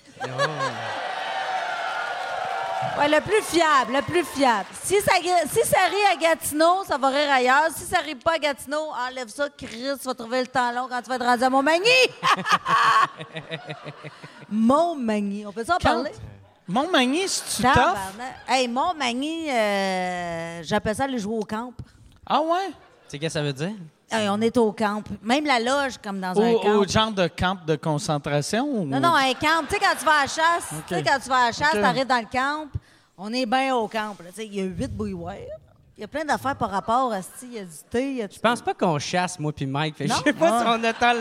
[2.98, 4.66] Ouais, le plus fiable, le plus fiable.
[4.84, 5.14] Si ça,
[5.52, 7.68] si ça rit à Gatineau, ça va rire ailleurs.
[7.76, 10.88] Si ça rit pas à Gatineau, enlève ça, Chris, tu vas trouver le temps long
[10.90, 11.90] quand tu vas être rendu à Montmagny.
[14.50, 16.12] Montmagny, on peut ça en Quand- parler?
[16.68, 17.96] Montmagny, c'est-tu tough?
[18.48, 21.74] Hey, Montmagny, euh, j'appelle ça aller jouer au camp.
[22.26, 22.68] Ah ouais?
[22.68, 22.74] Tu
[23.10, 23.72] sais qu'est-ce que ça veut dire?
[24.12, 25.04] Hey, on est au camp.
[25.22, 26.70] Même la loge, comme dans un Au, camp.
[26.78, 28.66] au genre de camp de concentration?
[28.68, 29.64] ou- Non, non, un camp.
[29.68, 31.52] Tu sais, quand tu vas à la chasse, tu sais, quand tu vas à la
[31.52, 32.68] chasse, t'arrives dans le camp,
[33.18, 34.16] on est bien au camp.
[34.24, 34.30] là.
[34.30, 35.36] Tu sais, Il y a huit bouilloires.
[35.98, 38.22] Il y a plein d'affaires par rapport à ce Il y a du thé, y
[38.22, 39.98] a du Je pense pas qu'on chasse, moi puis Mike.
[39.98, 40.08] Fait?
[40.08, 41.20] Je sais pas si on attend le...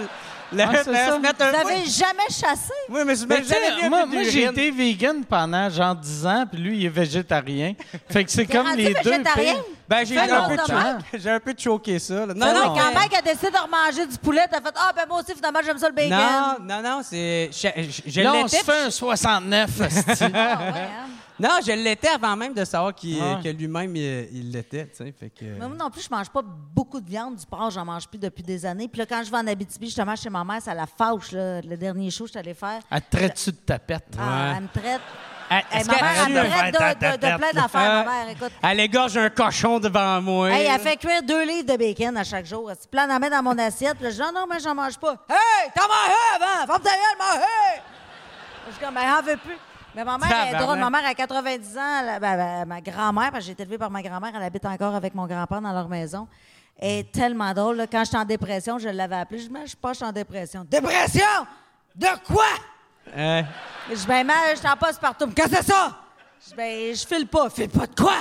[0.56, 0.85] le- Ah, le- ça.
[0.85, 2.73] se mettre un Vous avez jamais chassé?
[2.89, 6.44] Oui, mais je Mais jamais un moi, moi, j'ai été vegan pendant genre 10 ans,
[6.51, 7.74] puis lui, il est végétarien.
[8.09, 9.56] Fait que c'est comme les deux végétarien?
[9.89, 10.98] Ben, j'ai un, peu de cho- même.
[11.15, 12.27] j'ai un peu choqué ça.
[12.27, 12.35] là.
[12.35, 15.05] Non, Non, non, quand Mike a décidé de remanger du poulet, t'as fait Ah, ben
[15.09, 16.10] moi aussi, finalement, j'aime ça le bacon.
[16.10, 17.48] non, non, non, c'est...
[17.52, 20.24] Je, je- je Là, on l'étais- se fait un 69, esti.
[20.24, 21.09] Ah, ouais, hein.
[21.40, 23.40] Non, je l'étais avant même de savoir qu'il- Ah.
[23.43, 25.44] que lui-même, il il l'était, tu sais, fait que...
[25.44, 27.36] Mais moi non plus, je mange pas beaucoup de viande.
[27.36, 28.89] Du porc, j'en mange plus depuis des années.
[28.89, 31.60] Puis là, quand je vais en Abitibi, justement, chez ma mère, ça la fâche, là.
[31.62, 32.81] Le dernier show que je suis allée faire.
[32.90, 34.16] Elle te traite-tu de tapette?
[34.19, 34.55] Ah, Ouais.
[34.56, 35.01] elle me traite.
[35.51, 38.29] Ah, Hey, est-ce ma mère, elle elle- traite de, de- de plein d'affaires, ma mère.
[38.31, 38.53] Écoute.
[38.62, 40.51] Elle égorge un cochon devant moi.
[40.51, 42.70] Hey, elle fait cuire deux livres de bacon à chaque jour.
[42.70, 43.97] Elle se plan à mettre dans mon assiette.
[43.99, 45.15] Puis je dis, non, non, mais j'en mange pas.
[45.29, 46.66] Hey, t'en manges avant!
[46.66, 47.41] Ferme ta gueule, mange!
[48.66, 49.57] Je suis comme, elle en veut plus.
[49.95, 50.61] Mais ma mère est Tabarnak.
[50.62, 50.79] drôle.
[50.79, 51.81] Ma mère a 90 ans.
[52.03, 54.66] Elle- ben, ben, ma grand-mère, parce que j'ai été élevée par ma grand-mère, elle habite
[54.66, 56.29] encore avec mon grand-père dans leur maison.
[56.79, 57.77] Elle est tellement drôle.
[57.77, 57.87] là.
[57.91, 59.39] Quand j'étais en dépression, je l'avais appelée.
[59.39, 60.65] Je dis, mais je suis pas, en dépression.
[60.69, 61.25] Dépression?
[61.97, 62.45] De quoi?
[63.16, 63.43] Euh,
[63.90, 65.28] Je dis, ben, mal, je t'en passe partout.
[65.35, 65.93] Qu'est-ce que c'est ça?
[66.43, 67.48] Je dis, ben, je file pas.
[67.51, 68.14] File pas de quoi?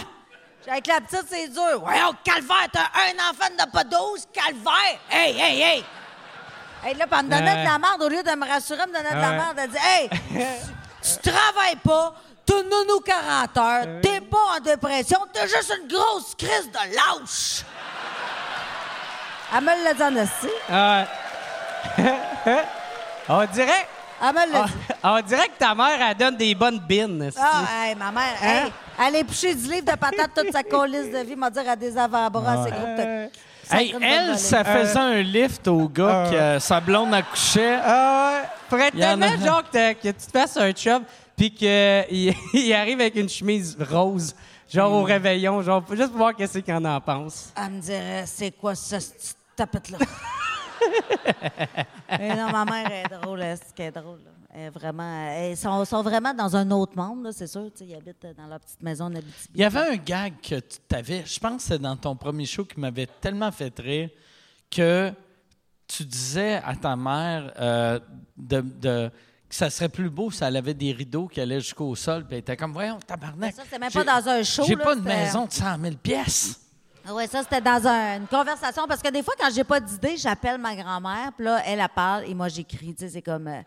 [0.70, 1.80] Avec la petite, c'est dur.
[1.82, 5.00] Voyons, calvaire, t'as un enfant de pas 12, calvaire.
[5.10, 5.86] Hey, hey, hey.
[6.84, 7.64] Hey, là, puis elle me donnait Ouais.
[7.64, 8.02] de la merde.
[8.02, 9.38] Au lieu de me rassurer, elle me donnait de la Ouais.
[9.38, 9.58] merde.
[9.60, 10.10] Elle dit, hey,
[11.02, 12.14] tu, tu travailles pas,
[12.46, 17.64] tu nous 40 heures, t'es pas en dépression, t'es juste une grosse crise de lâche.
[19.56, 20.28] Elle me l'a dit en
[20.70, 21.06] ah
[21.98, 22.64] ouais.
[23.30, 23.88] on dirait...
[24.22, 24.72] Me l'a On, dit.
[25.04, 27.30] on dirait que ta mère, elle donne des bonnes bines.
[27.38, 28.48] Ah, hey, ma mère, Hein?
[28.66, 28.72] hey,
[29.08, 31.76] elle a épluché du livre de patates toute sa colisse de vie, m'a dire à
[31.76, 33.30] des avant-bras, de...
[33.70, 37.78] Hey, elle, ça faisait un lift au gars que euh, sa blonde accouchait.
[37.84, 38.44] Ah.
[38.70, 41.04] Faudrait a- tellement, genre, que, que tu te fasses un chum,
[41.36, 41.68] puis qu'il
[42.54, 44.34] il arrive avec une chemise rose,
[44.74, 47.52] genre au réveillon, genre, juste pour voir qu'est-ce qu'il en pense.
[47.58, 49.98] Elle me dirait, c'est quoi ça, cette tapette-là?
[52.20, 54.20] Mais non, ma mère est drôle, c'est qu'elle est drôle.
[54.24, 54.32] là.
[54.54, 57.70] Elle est vraiment, ils sont, sont vraiment dans un autre monde, c'est sûr.
[57.82, 59.50] Ils habitent dans leur petite maison Abitibi.
[59.54, 62.46] Il y avait un gag que tu avais, je pense que c'est dans ton premier
[62.46, 64.10] show qui m'avait tellement fait rire
[64.72, 65.12] que
[65.88, 68.00] tu disais à ta mère euh,
[68.36, 69.12] de, de-
[69.48, 72.24] que ça serait plus beau si elle avait des rideaux qui allaient jusqu'au sol.
[72.26, 73.54] Puis elle était comme, voyons, tabarnak.
[73.54, 75.96] Ça, c'était même j'ai- pas dans un show, J'ai pas une maison de 100 000
[76.02, 76.67] pièces.
[77.12, 78.86] Oui, ça, c'était dans un- une conversation.
[78.88, 81.90] Parce que des fois, quand j'ai pas d'idée, j'appelle ma grand-mère, puis là, elle, elle
[81.90, 82.94] parle, et moi, j'écris.
[82.96, 83.48] Tu sais, c'est comme.
[83.48, 83.62] euh,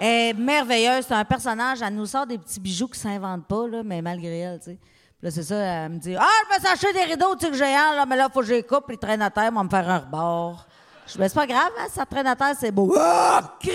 [0.00, 1.04] elle est merveilleuse.
[1.08, 1.82] C'est un personnage.
[1.82, 4.78] Elle nous sort des petits bijoux qui s'inventent pas, là, mais malgré elle, tu sais.
[5.18, 6.24] Puis là, c'est ça, elle me dit Ah,
[6.54, 8.52] je suis acheté des rideaux, tu sais, que géants, là, mais là, faut que je
[8.54, 10.64] les coupe, puis ils traînent à terre, va me faire un rebord.
[11.06, 12.94] Je dis, c'est pas grave, hein, ça traîne à terre, c'est beau.
[12.96, 13.72] Ah, Chris,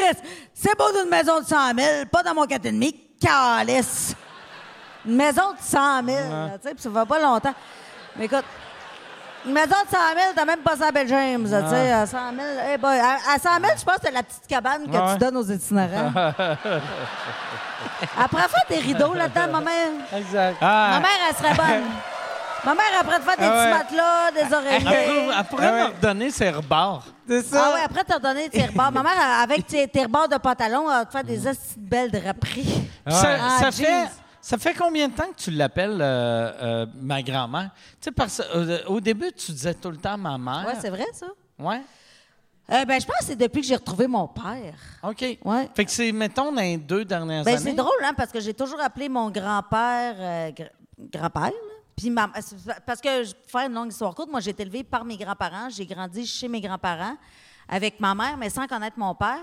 [0.53, 4.15] c'est beau d'une maison de 100 000, pas dans mon 4,5, calice.
[5.05, 7.53] Une maison de 100 000, là, tu sais, puis ça va pas longtemps.
[8.15, 8.45] Mais écoute,
[9.45, 9.99] une maison de 100 000,
[10.35, 12.41] t'as même pas ça à Belle James, tu sais, à 100 000.
[12.73, 15.13] eh boy, à, à 100 000, je pense que c'est la petite cabane que Ouais.
[15.13, 16.11] tu donnes aux itinérants.
[18.19, 19.89] Après, faire des rideaux là-dedans, ma mère.
[20.17, 20.57] Exact.
[20.61, 21.83] Ah, Ma mère, elle serait bonne.
[22.65, 25.29] Ma mère, après te faire des Ah petits matelas, des oreillers.
[25.37, 25.79] elle pourrait Ah ouais.
[25.81, 27.03] me redonner ses rebords.
[27.27, 27.61] c'est ça.
[27.61, 28.89] Ah ouais, après t'as donné tes rebords.
[28.93, 29.11] Ma mère,
[29.43, 32.87] avec tes, tes rebords de pantalon, elle va te faire des astuces belles draperies.
[33.05, 34.05] Ça, Ah, ça fait,
[34.45, 37.69] ça fait combien de temps que tu l'appelles euh, euh, ma grand-mère?
[38.01, 40.65] Tu sais, parce euh, au début, tu disais tout le temps ma mère.
[40.67, 41.27] Ouais, c'est vrai, ça.
[41.57, 41.81] Ouais?
[42.71, 44.73] Euh, ben, je pense que c'est depuis que j'ai retrouvé mon père.
[45.03, 45.37] OK.
[45.45, 45.69] Ouais.
[45.73, 47.71] Fait que c'est, mettons, dans les deux dernières Ben, années.
[47.71, 51.51] c'est drôle, hein, parce que j'ai toujours appelé mon grand-père gr- grand-père.
[51.95, 52.27] Puis ma-
[52.85, 55.69] parce que pour faire une longue histoire courte, moi j'ai été élevée par mes grands-parents,
[55.69, 57.15] j'ai grandi chez mes grands-parents
[57.69, 59.39] avec ma mère, mais sans connaître mon père.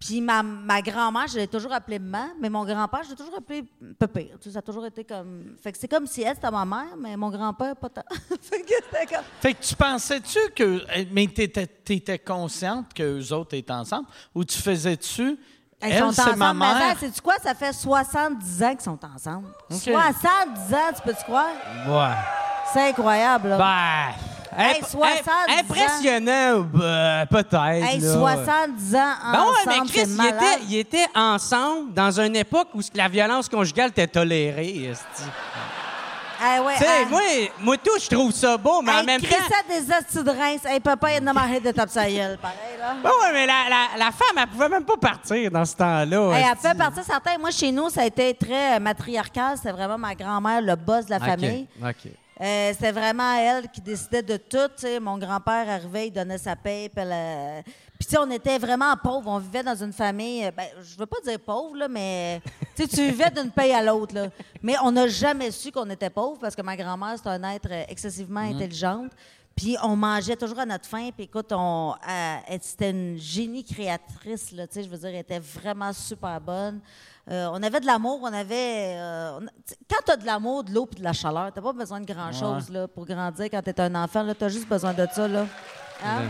[0.00, 3.34] Puis ma, ma grand-mère, je l'ai toujours appelée maman, mais mon grand-père, je l'ai toujours
[3.36, 3.64] appelé
[3.98, 4.30] pépé.
[4.40, 5.56] Tu sais, ça a toujours été comme.
[5.60, 8.04] Fait que c'est comme si elle c'était ma mère, mais mon grand-père pas tant.
[8.40, 9.24] fait que comme.
[9.40, 10.82] Fait que tu pensais-tu que.
[10.94, 14.06] eh, Mais t'étais, t'étais consciente qu'eux autres étaient ensemble?
[14.36, 15.36] Ou tu faisais-tu Ils
[15.80, 16.36] Elle, sont c'est ensemble.
[16.36, 16.76] ma Mais mère?
[16.90, 17.34] attends, sais-tu quoi?
[17.42, 19.48] Ça fait 70 ans qu'ils sont ensemble.
[19.68, 19.78] OK.
[19.80, 21.50] 70 ans, tu peux-tu croire?
[21.88, 22.16] Ouais.
[22.72, 23.58] C'est incroyable, là.
[23.58, 24.27] Ben.
[24.58, 27.54] Hey, imp- 70 imp- Impressionnant, ben, peut-être.
[27.62, 28.12] hey, là.
[28.12, 32.68] 70 ans Ben ouais, ensemble, mais Chris, ils étaient, ils étaient ensemble dans une époque
[32.74, 34.92] où la violence conjugale était tolérée.
[36.40, 37.20] ouais, moi,
[37.60, 39.26] moi tout, je trouve ça beau, mais en même temps.
[39.28, 40.30] crissait des astis de.
[40.68, 42.94] Hey, papa, il a de tape sa gueule, pareil, là.
[43.02, 46.32] Ben ouais, mais la, la, la femme, elle pouvait même pas partir dans ce temps-là.
[46.36, 46.68] Hey, elle esti.
[46.68, 47.38] fait partie certains.
[47.38, 49.56] Moi, chez nous, ça a été très euh, matriarcal.
[49.56, 51.66] C'était vraiment ma grand-mère, le boss de la famille.
[51.82, 52.12] OK.
[52.40, 54.70] Euh, c'était vraiment elle qui décidait de tout.
[55.00, 56.88] Mon grand-père arrivait, il donnait sa paye.
[56.88, 57.62] Puis, elle, euh,
[57.98, 59.28] puis, on était vraiment pauvres.
[59.28, 62.40] On vivait dans une famille, euh, ben, je veux pas dire pauvre, là, mais
[62.76, 64.14] tu vivais d'une paye à l'autre.
[64.14, 64.28] là.
[64.62, 67.68] Mais on n'a jamais su qu'on était pauvre parce que ma grand-mère, c'est un être
[67.72, 69.10] euh, excessivement intelligente.
[69.56, 71.10] Puis on mangeait toujours à notre faim.
[71.12, 71.92] Puis écoute, on,
[72.48, 74.52] elle- c'était une génie créatrice.
[74.52, 76.78] Là, je veux dire, elle était vraiment super bonne.
[77.30, 78.94] Euh, on avait de l'amour, on avait.
[78.96, 81.60] euh, on- tu quand tu as de l'amour, de l'eau puis de la chaleur, tu
[81.60, 84.24] pas besoin de grand-chose pour grandir quand tu es un enfant.
[84.38, 85.28] Tu as juste besoin de ça.
[85.28, 85.46] Là.
[86.04, 86.22] Hein?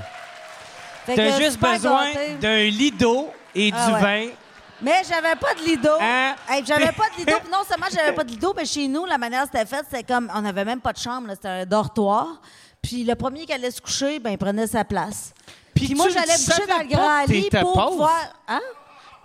[1.07, 2.07] T'as que juste besoin
[2.41, 4.01] d'un lit d'eau et Ah du ouais.
[4.01, 4.33] vin.
[4.81, 5.91] Mais j'avais pas de lido.
[6.01, 6.35] Hein?
[6.49, 7.33] Hey, j'avais pas de lido.
[7.51, 10.05] Non seulement j'avais pas de lido, mais chez nous, la manière dont c'était fait, c'était
[10.05, 12.41] comme on n'avait même pas de chambre, c'était un dortoir.
[12.83, 15.33] Puis le premier qui allait se coucher, ben il prenait sa place.
[15.75, 17.91] Puis, moi, tu j'allais me coucher dans le grand lit pour pauvre?
[17.91, 18.21] pouvoir.
[18.49, 18.61] Hein?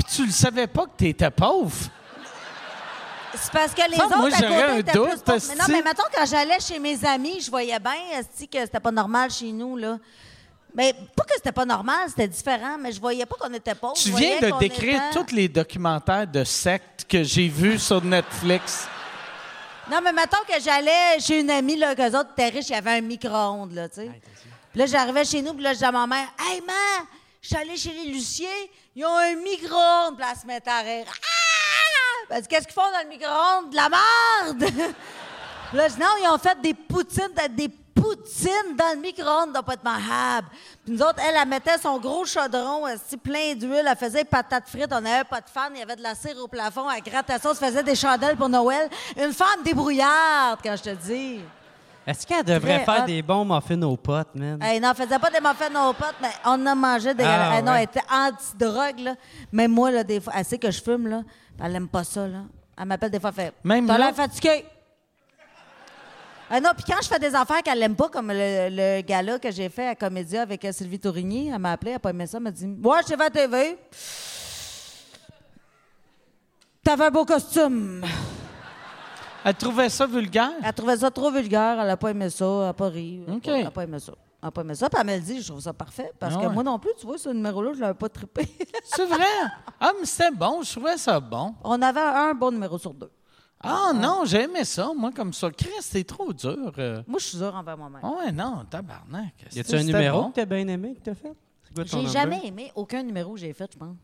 [0.06, 1.74] Puis tu le savais pas que t'étais pauvre.
[3.36, 5.46] C'est parce que les autres moi, à j'aurais côté un étaient doute, plus pauvres.
[5.50, 8.92] Mais non, mais mettons, quand j'allais chez mes amis, je voyais bien que c'était pas
[8.92, 9.98] normal chez nous, là.
[10.76, 13.94] Mais pas que c'était pas normal, c'était différent, mais je voyais pas qu'on était pauvres.
[13.96, 18.88] Tu viens de décrire était- tous les documentaires de sectes que j'ai vus sur Netflix.
[19.92, 22.76] Non, mais mettons que j'allais chez une amie, là, qu'eux autres étaient riches, il y
[22.76, 24.12] avait un micro-ondes, là, tu sais.
[24.72, 27.06] Puis là, j'arrivais chez nous, puis là, je disais à ma mère, Hey, man,
[27.44, 30.18] je suis allée chez les Luciers, ils ont un micro-ondes.
[30.18, 31.06] Elle se mettait à rire.
[31.10, 32.40] Ah!
[32.40, 33.70] Que qu'est-ce qu'ils font dans le micro-ondes?
[33.70, 34.64] De la merde!
[35.74, 39.64] Là, je dis, non, ils ont fait des poutines, des poutines dans le micro-ondes, doit
[39.64, 40.46] pas être mahab.
[40.86, 44.70] Puis nous autres, elle, elle mettait son gros chaudron, esti, plein d'huile, elle faisait patates
[44.70, 47.02] frites, on n'avait pas de fan, il y avait de la cire au plafond, elle
[47.02, 48.90] grattait ça, se faisait des chandelles pour Noël.
[49.18, 51.42] Une femme débrouillarde, quand je te dis.
[52.06, 53.08] Est-ce qu'elle devrait Très faire hot.
[53.08, 54.60] des bons muffins aux potes, man?
[54.62, 57.24] Elle n'en faisait pas des muffins aux potes, mais on en mangeait des.
[57.26, 57.78] Ah, elle, non, ouais.
[57.78, 59.16] elle était anti-drogue, là.
[59.52, 61.22] Même moi, là, des fois, elle sait que je fume, là.
[61.64, 62.40] Elle aime pas ça, là.
[62.78, 63.54] Elle m'appelle des fois, elle fait.
[63.64, 64.06] Même T'as là?
[64.08, 64.66] l'air fatigué.
[66.50, 69.40] Ah non, puis quand je fais des affaires qu'elle aime pas, comme le, le gala
[69.40, 72.10] que j'ai fait à Comédia avec euh, Sylvie Tourigny, elle m'a appelé, elle n'a pas
[72.10, 73.78] aimé ça, elle m'a dit Ouais, je t'ai fait à TV.
[76.84, 78.04] T'avais un beau costume.
[79.46, 80.52] Elle trouvait ça vulgaire?
[80.64, 83.22] Elle trouvait ça trop vulgaire, elle n'a pas aimé ça, elle n'a pas ri.
[83.46, 84.14] Elle n'a pas aimé ça.
[84.42, 86.12] Elle n'a pas aimé ça, puis elle me le dit, je trouve ça parfait.
[86.20, 86.54] Parce Ah que ouais.
[86.54, 88.48] moi non plus, tu vois, ce numéro-là, je ne l'avais pas trippé.
[88.84, 89.24] C'est vrai?
[89.80, 90.62] Ah, mais c'était bon.
[90.64, 91.56] Je trouvais ça bon.
[91.64, 93.10] On avait un bon numéro sur deux.
[93.66, 95.50] Ah non, j'ai aimé ça, moi, comme ça.
[95.50, 96.74] Chris, c'est trop dur.
[96.78, 97.02] euh.
[97.08, 98.02] Moi, je suis dure envers moi-même.
[98.04, 99.34] Ah ouais, non, tabarnak.
[99.56, 100.30] Y a-tu un numéro bon.
[100.32, 101.32] que t'as bien aimé que t'as fait?
[101.86, 103.96] J'ai jamais aimé aucun numéro que j'ai fait, je pense.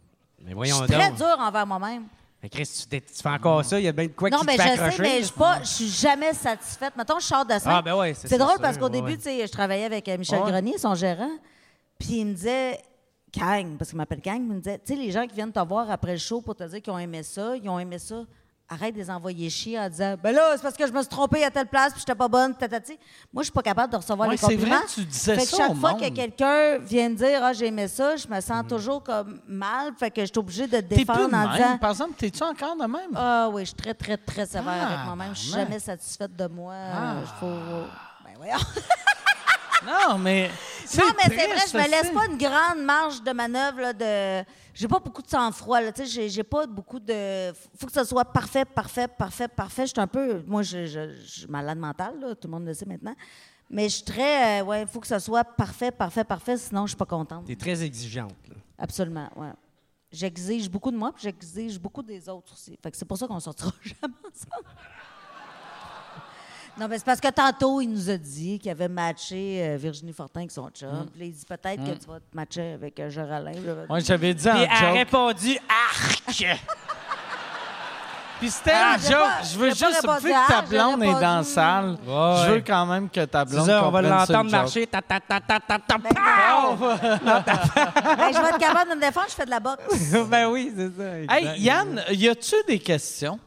[0.41, 2.03] Mais Je voyons suis très dure envers moi-même.
[2.41, 4.55] Mais Chris, tu, fais encore ça, il y a bien de quoi Non, qui mais
[4.55, 5.01] te je fait sais, accrocher.
[5.01, 6.93] mais je suis pas, je suis jamais satisfaite.
[6.95, 7.77] Mettons, je sors de ça.
[7.77, 10.07] Ah, ben ouais, c'est drôle sûr, parce qu'au ouais, début, tu sais, je travaillais avec
[10.07, 10.51] euh, Michel Ouais.
[10.51, 11.31] Grenier, son gérant,
[11.97, 12.79] puis il me disait,
[13.33, 15.59] Kang, parce qu'il m'appelle Kang, il me disait, tu sais, les gens qui viennent te
[15.59, 18.23] voir après le show pour te dire qu'ils ont aimé ça, ils ont aimé ça.
[18.71, 21.07] Arrête de les envoyer chier en disant, ben là, c'est parce que je me suis
[21.09, 22.99] trompée à telle place, puis j'étais pas bonne, tatati.
[23.33, 24.75] Moi, je suis pas capable de recevoir Ouais, les c'est compliments.
[24.77, 26.01] vrai, tu disais fait que ça chaque au fois monde.
[26.01, 28.41] que quelqu'un vient me dire, ah, j'ai aimé ça, je me Mm.
[28.41, 31.33] sens toujours comme mal, fait que je suis obligée de te T'es plus défendre de
[31.35, 31.51] en même.
[31.57, 33.11] disant, Par exemple, t'es-tu encore de même?
[33.15, 35.33] ah oui, je suis très, très, très sévère Ah, avec moi-même.
[35.33, 35.61] Je suis ben.
[35.61, 36.73] jamais satisfaite de moi.
[36.75, 37.13] Ah.
[37.15, 37.87] Euh, Je faut...
[38.23, 38.53] Ben voyons.
[39.85, 40.49] Non, mais.
[40.97, 43.79] Non, mais c'est vrai, je me laisse pas une grande marge de manœuvre.
[43.81, 44.45] Là, de...
[44.73, 45.81] J'ai pas beaucoup de sang-froid.
[45.81, 47.51] là, tu sais, J'ai, j'ai pas beaucoup de.
[47.77, 49.83] faut que ce soit parfait, parfait, parfait, parfait.
[49.83, 50.41] Je suis un peu.
[50.47, 53.15] Moi, je, je, je suis malade mentale, là, tout le monde le sait maintenant.
[53.69, 54.61] Mais je suis très.
[54.61, 57.45] euh, ouais, il faut que ce soit parfait, parfait, parfait, sinon je suis pas contente.
[57.45, 58.35] T'es très exigeante.
[58.47, 58.55] Là.
[58.77, 59.51] Absolument, ouais.
[60.11, 62.75] J'exige beaucoup de moi, puis j'exige beaucoup des autres aussi.
[62.81, 64.67] Fait que c'est pour ça qu'on sortira jamais ensemble.
[66.79, 70.13] Non, mais c'est parce que tantôt, il nous a dit qu'il avait matché euh, Virginie
[70.13, 71.07] Fortin avec son chum.
[71.11, 73.51] Puis là, il dit peut-être que tu vas te matcher avec euh, Géraldin.
[73.53, 74.93] J'avais dit, Moi, j'avais dit en Puis elle a joke.
[74.97, 76.57] répondu Arc!
[78.39, 79.19] Puis c'était Ah, un j'ai joke.
[79.19, 81.37] pas- je veux j'ai pas juste, répondu vu que ta ah, j'ai blonde est dans
[81.39, 84.17] la salle, Ouais, je veux quand même que ta C'est blonde ça, on va comprenne
[84.17, 84.51] l'entendre joke.
[84.51, 84.87] marcher.
[84.87, 86.85] Ta, ta, ta, ta, ta, ta, Ben, pow!
[86.85, 86.89] Hey,
[88.33, 89.83] je vais être capable de me défendre, je fais de la boxe.
[90.29, 90.89] ben oui, c'est
[91.27, 91.35] ça.
[91.37, 91.59] Hey.
[91.61, 93.37] Yann, y a-tu des questions?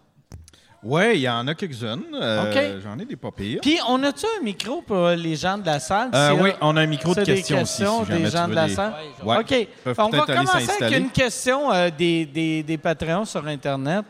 [0.84, 2.02] Oui, il y en a quelques-unes.
[2.14, 2.82] Euh, OK.
[2.82, 3.60] J'en ai des pas pires.
[3.62, 6.10] Puis, on a-tu un micro pour les gens de la salle?
[6.12, 7.78] Euh, oui, on a un micro de des questions, aussi.
[7.82, 8.94] questions si jamais des gens de la les- salle?
[9.24, 9.36] Ouais.
[9.38, 9.68] OK.
[9.98, 14.04] On va commencer avec une question euh, des, des, des Patreons sur Internet.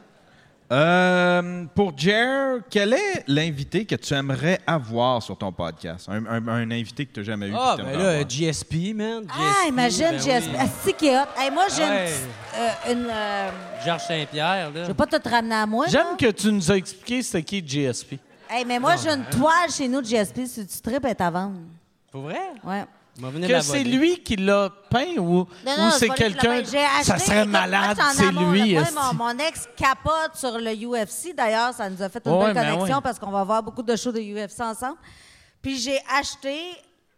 [0.72, 6.08] Euh, pour Jer, quel est l'invité que tu aimerais avoir sur ton podcast?
[6.08, 7.54] Un, un- un invité que tu n'as jamais eu.
[7.54, 8.28] Ah, ben t'aimerais là, avoir.
[8.30, 9.24] GSP, man.
[9.30, 10.48] Ah, imagine, ben GSP.
[10.50, 10.56] oui.
[10.58, 11.26] Ah, c'est qui est hot.
[11.38, 12.10] Hey, moi, j'ai une Ouais.
[12.56, 13.06] euh, une.
[13.10, 13.50] euh,
[13.84, 14.82] Georges Saint-Pierre, là.
[14.82, 15.86] je vais pas te ramener à moi.
[15.88, 18.14] J'aime que tu nous as expliqué c'était qui GSP.
[18.48, 20.46] Hey, mais moi, j'ai une toile chez nous de GSP.
[20.46, 21.58] Si tu tripes, elle est à vendre.
[22.10, 22.40] Pour vrai?
[22.64, 22.84] Ouais.
[23.20, 26.64] Que c'est lui qui l'a peint ou, Non, ou c'est quelqu'un?
[27.02, 28.72] Ça serait malade, c'est lui.
[28.72, 28.94] Moi, esti.
[28.94, 31.34] mon, mon ex capote sur le UFC.
[31.36, 33.82] D'ailleurs, ça nous a fait une Ouais, belle ben connexion parce qu'on va voir beaucoup
[33.82, 34.96] de shows de UFC ensemble.
[35.60, 36.58] Puis j'ai acheté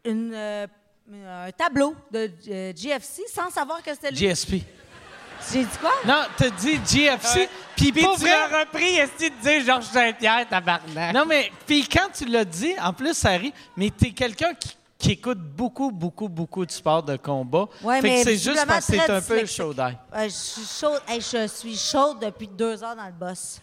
[0.04, 0.66] une, euh,
[1.12, 4.18] un tableau de euh, GFC sans savoir que c'était lui.
[4.18, 4.54] GSP.
[5.52, 5.92] J'ai dit quoi?
[6.06, 7.48] Non, t'as dit GFC.
[7.76, 8.30] Puis Puis pour tu vrai.
[8.30, 11.14] l'as repris, est-ce que tu dis Georges Saint-Pierre, tabarnak?
[11.14, 14.76] Non, mais puis quand tu l'as dit, en plus, ça rit, mais t'es quelqu'un qui,
[15.04, 17.66] qui écoute beaucoup, beaucoup, beaucoup de sports de combat.
[17.82, 19.98] Ouais, fait mais que c'est juste parce que t'es un peu chaud d'ail.
[20.14, 21.00] Euh, je suis chaude.
[21.06, 23.60] Hey, je suis chaude depuis deux heures dans le boss.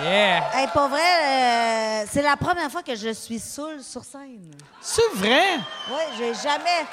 [0.00, 0.42] Yeah!
[0.54, 4.50] Hey, pour vrai, euh, c'est la première fois que je suis saoule sur scène.
[4.80, 5.58] C'est vrai?
[5.90, 6.86] Oui, j'ai jamais.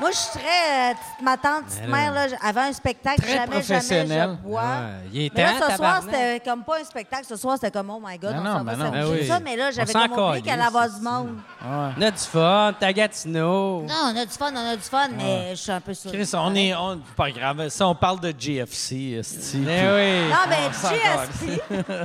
[0.00, 3.34] Moi, je suis très euh, petite ma tante, petite mère, là, avant un spectacle, Très
[3.34, 4.08] jamais, professionnel.
[4.08, 4.60] jamais je bois.
[4.62, 6.02] Ouais, il est Mais là, temps, ce soir, tabarnak.
[6.14, 7.24] c'était comme pas un spectacle.
[7.28, 8.92] Ce soir, c'était comme, oh my God, Ben on non, s'en ben va non.
[8.92, 9.26] s'amuser, Ben oui.
[9.28, 9.40] ça.
[9.40, 11.28] Mais là, j'avais On s'en comme oublié calisse, avoir du monde.
[11.64, 13.82] On a du fun, t'as Gatineau.
[13.82, 16.12] Non, on a du fun, on a du fun, mais je suis un peu saoule.
[16.12, 16.74] Chris, on est.
[16.74, 17.68] On, pas grave.
[17.68, 19.58] Ça, on parle de GFC, esti.
[19.58, 20.30] Mais oui.
[20.30, 22.04] Non, mais GSP, euh,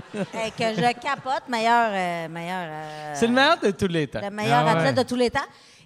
[0.57, 4.21] que je capote, meilleur, euh, meilleur, euh, C'est le meilleur de tous les temps.
[4.21, 4.79] le meilleur Ah ouais.
[4.79, 5.39] athlète de tous les temps.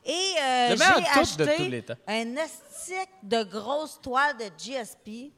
[0.06, 0.12] Et
[0.42, 1.94] euh, j'ai acheté de tous les temps.
[2.08, 5.32] un estique de grosse toile de GSP.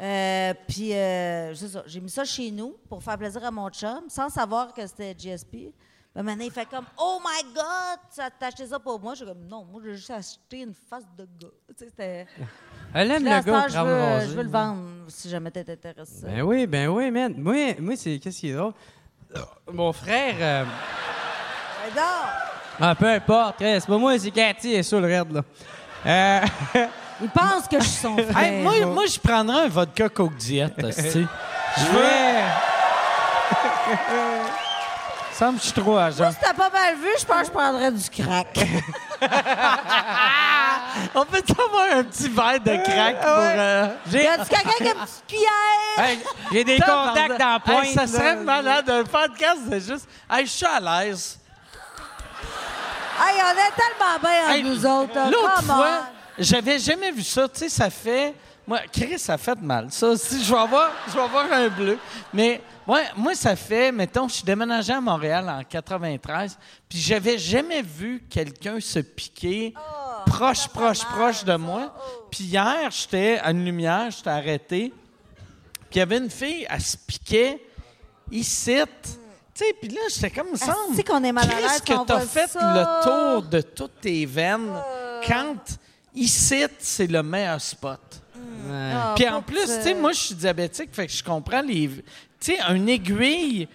[0.00, 3.68] Euh, puis, euh, c'est ça, j'ai mis ça chez nous pour faire plaisir à mon
[3.70, 5.72] chum, sans savoir que c'était GSP.
[6.16, 9.14] Mais maintenant, il fait comme Oh my God, t'as acheté ça pour moi?
[9.14, 11.48] Je suis comme Non, moi, j'ai juste acheté une face de gars.
[11.68, 12.26] Tu sais, c'était.
[12.92, 16.26] Elle aime le gars je, veux, je veux le vendre si jamais t'es intéressé.
[16.26, 17.34] Ben oui, ben oui, man.
[17.36, 18.74] Moi, moi c'est qu'est-ce qui est drôle?
[19.72, 20.36] Mon frère.
[20.40, 20.64] euh,
[21.96, 22.02] Non!
[22.80, 25.40] Ah, peu importe, hein, c'est pas moi, c'est Cathy, est sur le raid, là.
[26.06, 26.40] Euh,
[27.22, 28.38] Il pense que je suis son frère.
[28.38, 31.26] Hey, moi, moi je prendrais un vodka Coke Diet, esti.
[31.76, 32.04] Je veux.
[35.32, 36.30] Ça me je suis trop agent.
[36.30, 38.56] Si t'as pas mal vu, je pense que je prendrais du crack.
[41.14, 43.30] On peut avoir un petit verre de crack pour.
[43.38, 45.98] euh, Y a-tu quelqu'un qui a une petite cuillère?
[45.98, 46.18] Hey,
[46.52, 47.84] J'ai des contacts dans la pointe.
[47.84, 48.88] Hey, ça serait malade.
[48.88, 50.08] Un podcast, c'est juste.
[50.30, 51.38] Hey, je suis à l'aise.
[53.20, 55.14] Hey, on est tellement bien Hey, nous autres.
[55.14, 55.30] là.
[55.30, 56.00] L'autre fois,
[56.38, 57.48] j'avais jamais vu ça.
[57.48, 58.34] Tu sais, ça fait.
[58.66, 59.88] Moi, Chris, ça fait mal.
[59.90, 61.98] Ça, si je vais avoir, je vais avoir un bleu.
[62.32, 66.58] Mais moi, moi, ça fait, mettons, je suis déménagé à Montréal en 93,
[66.88, 69.74] puis j'avais jamais vu quelqu'un se piquer
[70.26, 71.58] proche, fait proche, mal, proche de ça.
[71.58, 71.94] moi.
[71.94, 72.26] Oh.
[72.30, 74.92] Puis hier, j'étais à une lumière, j'étais arrêté,
[75.90, 77.60] puis il y avait une fille, elle se piquait
[78.30, 78.80] ici.
[79.54, 81.04] Tu sais, puis là, j'étais comme, me semble.
[81.06, 82.60] Qu'on est mal à l'aise que t'as fait ça.
[82.60, 84.72] Le tour de toutes tes veines
[85.26, 85.56] quand
[86.14, 88.00] ici, c'est le meilleur spot.
[88.66, 88.92] Ouais.
[88.94, 91.88] Ah, Puis en plus, tu sais, moi, je suis diabétique, fait que je comprends les.
[91.88, 92.02] Tu
[92.40, 93.68] sais, une aiguille,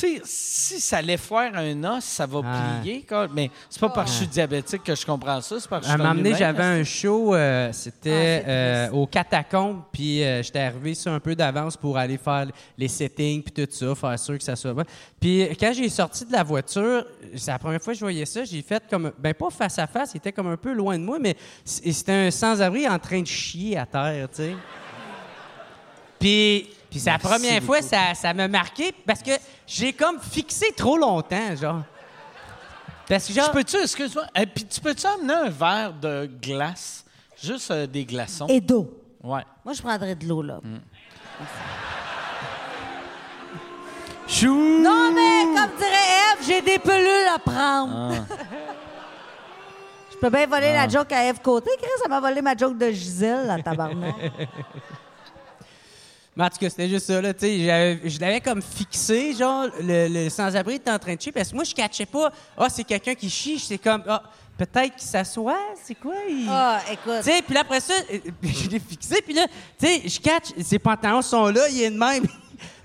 [0.00, 2.80] sais, si ça allait faire un os, ça va Ouais.
[2.82, 3.02] plier.
[3.08, 3.28] quoi.
[3.32, 5.86] Mais c'est pas parce que je suis diabétique que je comprends ça, c'est parce que
[5.86, 8.94] je À un suis moment donné, j'avais un show, euh, c'était Ah, euh, triste.
[8.94, 12.46] aux catacombes, puis euh, j'étais arrivé sur un peu d'avance pour aller faire
[12.76, 14.84] les settings, puis tout ça, faire sûr que ça soit bon.
[15.20, 17.04] Puis quand j'ai sorti de la voiture,
[17.34, 19.86] c'est la première fois que je voyais ça, j'ai fait comme, ben pas face à
[19.86, 23.20] face, il était comme un peu loin de moi, mais c'était un sans-abri en train
[23.22, 24.56] de chier à terre, tu sais.
[26.18, 27.88] Puis, puis c'est la première fois, beaucoup.
[27.90, 29.32] ça, ça m'a marqué parce que
[29.66, 31.82] j'ai comme fixé trop longtemps, genre.
[33.06, 33.46] Parce que genre...
[33.50, 37.04] Tu peux-tu, excuse-moi, et puis tu peux-tu amener un verre de glace?
[37.42, 38.46] Juste euh, des glaçons?
[38.48, 38.90] Et d'eau.
[39.22, 39.42] Ouais.
[39.62, 40.46] Moi, je prendrais de l'eau, Mm.
[40.46, 40.60] là.
[44.26, 44.80] Chou!
[44.82, 45.90] Non, mais comme dirait
[46.32, 48.14] Eve, j'ai des pelules à prendre.
[48.30, 48.34] Ah.
[50.12, 51.70] je peux bien voler la joke à Eve Côté.
[51.78, 54.14] Chris, ça m'a volé ma joke de Gisèle, la tabarnak.
[56.36, 57.98] Mais en tout cas, c'était juste ça, là, tu sais.
[58.04, 61.54] Je l'avais comme fixé, genre, le, le sans-abri était en train de chier, parce que
[61.54, 64.22] moi, je catchais pas, ah, c'est quelqu'un qui chie, c'est comme, ah,
[64.58, 66.14] peut-être qu'il s'assoit, c'est quoi?
[66.28, 67.22] il- Ah, écoute.
[67.24, 67.94] Tu sais, puis là, après ça,
[68.42, 69.46] je l'ai fixé, puis là,
[69.78, 72.26] tu sais, je catch, ses pantalons sont là, il est de même.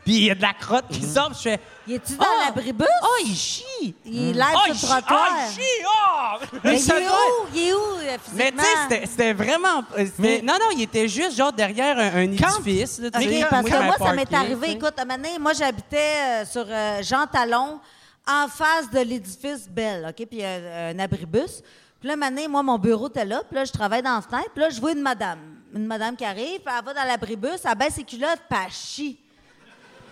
[0.04, 2.24] Puis il y a de la crotte qui sort, puis je fais Il est-tu dans
[2.26, 2.46] Ah!
[2.46, 2.88] l'abribus?
[3.04, 3.96] Oh, il chie!
[4.06, 5.28] Il est Ah, sur le trottoir.
[5.32, 5.86] Ah, il chie!
[5.88, 6.40] Ah!
[6.64, 7.48] Mais il ça est doit- où?
[7.56, 9.80] Il est où, euh, Mais tu sais, c'était- c'était vraiment.
[9.98, 13.00] euh, c'était- Mais- non, non, il était juste genre derrière un, un Quand- édifice.
[13.00, 13.46] là, tu OK, sais.
[13.50, 14.68] parce que moi, ça m'est arrivé.
[14.68, 14.74] sais.
[14.74, 17.80] Écoute, à un moment donné, moi, j'habitais euh, sur euh, Jean Talon,
[18.28, 20.16] en face de l'édifice Belle, OK?
[20.28, 21.62] Puis il y a un abribus.
[22.00, 23.42] Puis là, un moment donné, moi, mon bureau était là.
[23.48, 24.50] Puis là, je travaille dans la fenêtre.
[24.54, 25.40] Puis là, je vois une madame.
[25.74, 28.72] Une madame qui arrive, puis elle va dans l'abribus, elle baisse ses culottes, puis elle
[28.72, 29.20] chie.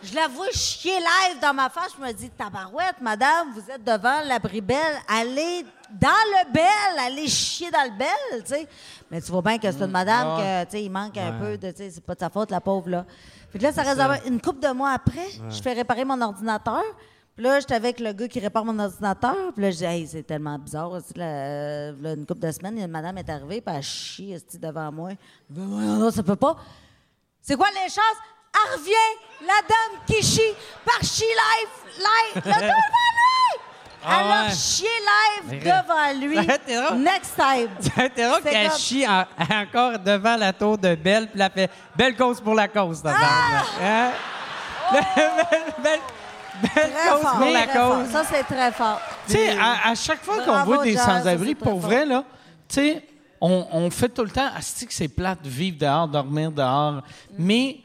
[0.02, 1.94] Je la vois chier live dans ma face.
[1.98, 4.98] Je me dis, tabarouette, madame, vous êtes devant l'abri belle.
[5.08, 8.68] Allez dans le bel, allez chier dans le bel, tu sais.
[9.10, 11.58] Mais tu vois bien que c'est une madame que, tu sais, il manque un peu
[11.58, 13.06] de, tu sais, c'est pas de sa faute, la pauvre, là.
[13.52, 16.84] Que là, ça reste une couple de mois après, je fais réparer mon ordinateur.
[17.36, 19.54] Puis là, j'étais avec le gars qui répare mon ordinateur.
[19.54, 20.92] Puis là, je dis, hey, c'est tellement bizarre.
[20.92, 24.36] aussi, là, euh, là, une couple de semaines, une madame est arrivée, puis elle chie
[24.62, 25.12] devant moi.
[26.12, 26.58] Ça peut pas.
[27.42, 28.20] C'est quoi les chances?
[28.54, 30.54] Revient, la dame qui chie
[30.86, 33.62] par Chi Life, live, le devant lui!
[34.06, 34.54] Elle a ouais.
[34.54, 34.88] chié
[35.50, 36.38] live devant lui.
[37.04, 37.70] Next time.
[37.80, 39.26] C'était drôle C'est qu'elle comme- chie en-
[39.62, 43.14] encore devant la tour de Belle, puis elle fait Belle cause pour la cause, ta
[43.16, 43.64] Ah!
[43.82, 44.12] Hein?
[44.92, 46.00] belle, belle,
[46.62, 47.32] belle Très cause fort.
[47.38, 47.98] pour la très fort.
[48.00, 48.10] cause.
[48.12, 49.02] Ça, c'est très fort.
[49.28, 52.24] Tu sais, à, à chaque fois qu'on voit des sans-abri, c'est pour vrai, là,
[52.68, 53.06] tu sais,
[53.42, 54.50] on, on fait tout le temps,
[54.88, 57.02] que c'est plate vivre dehors, dormir dehors,
[57.38, 57.78] mais,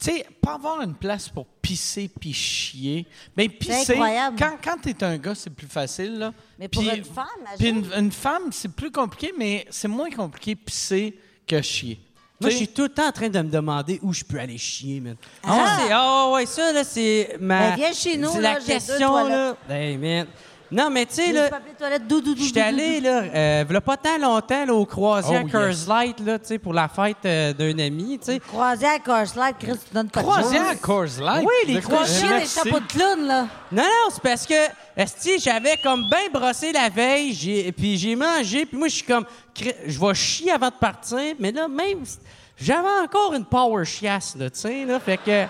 [0.00, 3.06] tu sais, pas avoir une place pour pisser puis chier.
[3.36, 4.36] Mais pisser, incroyable.
[4.38, 6.32] quand, quand t'es un gars, c'est plus facile, là.
[6.58, 7.26] Mais pour une femme,
[7.58, 7.92] Puis imagine.
[7.94, 12.00] une, une femme, c'est plus compliqué, mais c'est moins compliqué pisser que chier.
[12.40, 14.40] Moi, Tu je suis tout le temps en train de me demander où je peux
[14.40, 15.16] aller chier, man.
[15.42, 15.76] Ah.
[15.78, 17.70] C'est- Ah ouais, ça, là, c'est ma...
[17.72, 19.54] Ben, viens chez nous, là, la j'ai deux question, là.
[19.58, 19.58] toilettes.
[19.68, 20.26] Hey, man.
[20.72, 21.44] Non, mais tu sais, là...
[21.46, 24.64] du papier de toilette, dou, dou, dou, J'étais allé, là, euh, v'là pas tant longtemps,
[24.66, 25.52] là, au croisière Oh, yes.
[25.52, 28.38] Curse Light, là, tu sais, pour la fête euh, d'un ami, tu sais.
[28.38, 30.80] Croisière, Corslight, Chris, tu donnes pas de Croisière chance.
[30.80, 31.44] Coors Light?
[31.44, 32.30] Oui, les De croisières.
[32.30, 32.58] Merci.
[32.62, 33.46] chapeaux de clown, là.
[33.72, 34.54] Non, non, c'est parce que,
[34.96, 39.04] esti, j'avais comme bien brossé la veille, j'ai- puis j'ai mangé, puis moi, je suis
[39.06, 39.24] comme,
[39.86, 42.04] je vais chier avant de partir, mais là, même,
[42.56, 45.46] j'avais encore une power chiasse, là, tu sais, là, fait que...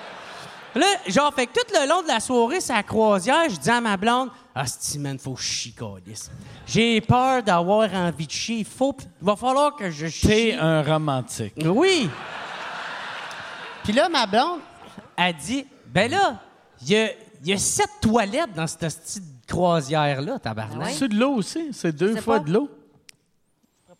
[0.74, 3.70] Là, genre, fait que tout le long de la soirée, c'est la croisière, je dis
[3.70, 6.30] à ma blonde, Asti, man, faut chier, câlisse.
[6.66, 8.58] J'ai peur d'avoir envie de chier.
[8.58, 10.26] Il faut, va falloir que je chie.
[10.26, 11.54] T'es un romantique.
[11.64, 12.10] Oui.
[13.84, 14.60] Puis là, ma blonde
[15.16, 16.40] a dit Ben là,
[16.82, 17.10] il y a,
[17.42, 20.90] il y a sept toilettes dans cette petite croisière-là, tabarnak.
[20.90, 21.70] C'est de l'eau aussi.
[21.72, 22.44] C'est deux fois pas.
[22.44, 22.68] de l'eau.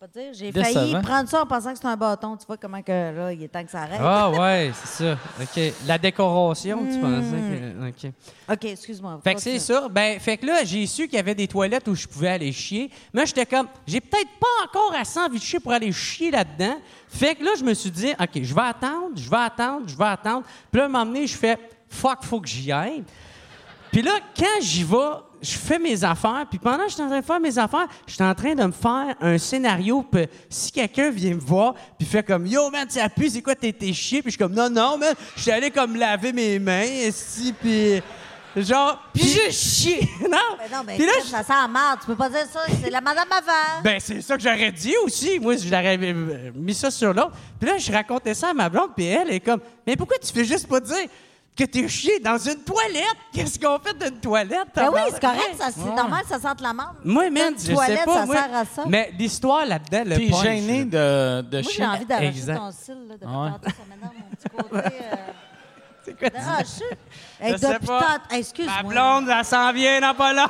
[0.01, 0.33] Pas te dire.
[0.33, 2.35] J'ai failli prendre ça en pensant que c'était un bâton.
[2.35, 4.01] Tu vois comment que, là, il est temps que ça arrête.
[4.01, 5.17] Ah ouais, c'est ça.
[5.39, 5.73] OK.
[5.85, 8.07] La décoration, tu pensais que.
[8.07, 8.13] OK.
[8.51, 9.19] OK, excuse-moi.
[9.23, 9.87] Fait que c'est ça.
[9.89, 12.51] Ben, fait que là, j'ai su qu'il y avait des toilettes où je pouvais aller
[12.51, 12.89] chier.
[13.13, 16.79] Mais j'étais comme, j'ai peut-être pas encore assez envie de chier pour aller chier là-dedans.
[17.07, 19.95] Fait que là, je me suis dit, OK, je vais attendre, je vais attendre, je
[19.95, 20.47] vais attendre.
[20.71, 23.03] Puis là, à un moment donné, je fais, fuck, faut que j'y aille.
[23.91, 24.97] Puis là, quand j'y vais,
[25.41, 26.45] je fais mes affaires.
[26.49, 28.53] Puis pendant que je suis en train de faire mes affaires, je suis en train
[28.53, 30.03] de me faire un scénario.
[30.03, 33.55] Puis si quelqu'un vient me voir, puis fait comme Yo, man, tu appuies, c'est quoi,
[33.55, 34.21] t'es t'es chier?
[34.21, 37.53] Puis je suis comme Non, non, man, je suis allé comme laver mes mains, ici,
[37.59, 38.01] puis.
[38.53, 40.09] Genre, puis j'ai chié.
[40.23, 40.37] non?
[40.57, 42.01] Ben non, ben, là, Chris, ça sent la marde.
[42.01, 42.59] Tu peux pas dire ça.
[42.83, 43.81] C'est la madame avant.
[43.81, 45.39] ben, c'est ça que j'aurais dit aussi.
[45.39, 47.31] Moi, je l'aurais mis ça sur l'autre.
[47.57, 50.33] Puis là, je racontais ça à ma blonde, puis elle est comme, mais pourquoi tu
[50.33, 51.07] fais juste pas dire?
[51.55, 53.03] Que t'es chié dans une toilette?
[53.33, 54.67] Qu'est-ce qu'on fait d'une toilette?
[54.75, 55.55] Ben oui, c'est correct.
[55.59, 56.95] ça, C'est normal, ça sente la marde.
[57.03, 58.13] Moi, Une je sais toilette, pas.
[58.21, 58.83] ça moi, sert à ça.
[58.87, 60.85] Mais l'histoire là-dedans, le T'es gêné là.
[60.85, 61.85] de, de Moi, j'ai chier.
[61.85, 63.07] envie d'arracher ton cil.
[63.07, 63.49] Là, depuis Ouais.
[63.51, 64.95] tantôt, ça m'énerve, mon petit côté.
[65.03, 65.15] Euh...
[66.03, 66.39] C'est quoi ça?
[66.45, 66.97] d'arracher.
[67.39, 67.99] Hey, Je sais depuis pas.
[68.01, 68.75] tantôt- Hey, excuse-moi.
[68.81, 70.47] Ma blonde, elle s'en vient dans pas long.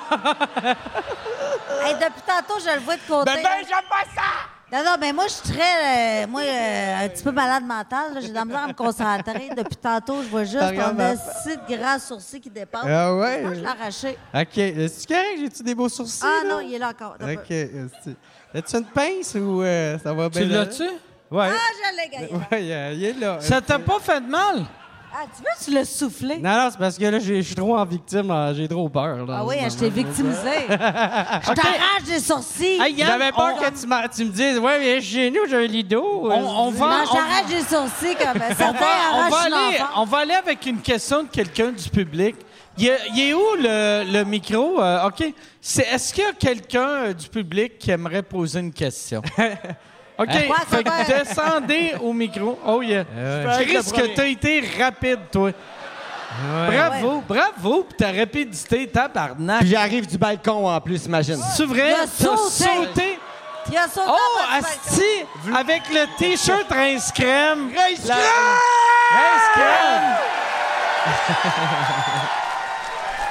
[1.83, 3.25] Hey, depuis tantôt, je le vois de côté.
[3.33, 4.21] Ben, ben, j'aime pas ça!
[4.71, 6.23] Non, non, mais moi, je suis très.
[6.23, 8.13] euh, moi, euh, un petit peu malade mental.
[8.13, 8.19] là.
[8.21, 9.49] J'ai de la misère à me concentrer.
[9.55, 10.55] Depuis tantôt, je vois juste
[10.95, 12.85] ma- assis de gras sourcils qui dépasse.
[12.87, 13.43] Ah ouais?
[13.45, 14.17] Je l'ai arraché.
[14.33, 14.57] OK.
[14.57, 15.13] Est-ce que?
[15.39, 16.23] J'ai-tu des beaux sourcils?
[16.23, 16.53] Ah là?
[16.55, 17.15] non, il est là encore.
[17.21, 17.51] OK.
[18.53, 20.41] As-tu une pince ou euh, ça va bien?
[20.41, 20.83] Tu l'as-tu?
[21.29, 21.47] Ouais.
[21.49, 22.33] Ah, je l'ai gagné.
[22.33, 23.37] Ouais, euh, il est là.
[23.39, 24.65] Ça t'a pas fait de mal?
[25.13, 26.37] Ah, tu veux, tu l'as soufflé?
[26.37, 28.31] Non, non, c'est parce que là, j'ai- je suis trop en victime.
[28.31, 29.25] euh, J'ai trop peur.
[29.25, 30.39] Là, Ah oui, ce je t'ai victimisé.
[30.69, 30.75] Je
[31.53, 32.79] t'arrache des sourcils.
[32.81, 33.69] Hey, J'avais peur on- que
[34.15, 36.01] tu, me dises, ouais, mais chez nous, j'ai un lido.
[36.01, 38.79] On, on va, non, on, je t'arrache des sourcils comme on va,
[39.13, 42.35] on va arrachent aller, on va aller avec une question de quelqu'un du public.
[42.77, 44.81] Il est, il est où le, le micro?
[44.81, 45.25] Euh, OK.
[45.59, 49.21] C'est, est-ce qu'il y a quelqu'un euh, du public qui aimerait poser une question?
[50.21, 50.31] OK.
[50.69, 52.59] Fait que descendez au micro.
[52.65, 53.03] Oh yeah.
[53.15, 55.51] Je risque que t'as été rapide, toi.
[56.67, 59.59] Bravo, bravo pour ta rapidité, tabarnak.
[59.59, 61.37] Puis j'arrive du balcon en plus, imagine.
[61.55, 61.89] C'est vrai?
[61.89, 62.63] Il a T'as sauté.
[62.63, 63.19] sauté?
[63.69, 64.39] Il a sauté Oh.
[64.57, 65.25] Asti!
[65.55, 67.69] Avec le T-shirt Rince Crème.
[67.75, 68.57] Rince Crème!
[69.13, 70.17] Rince Crème!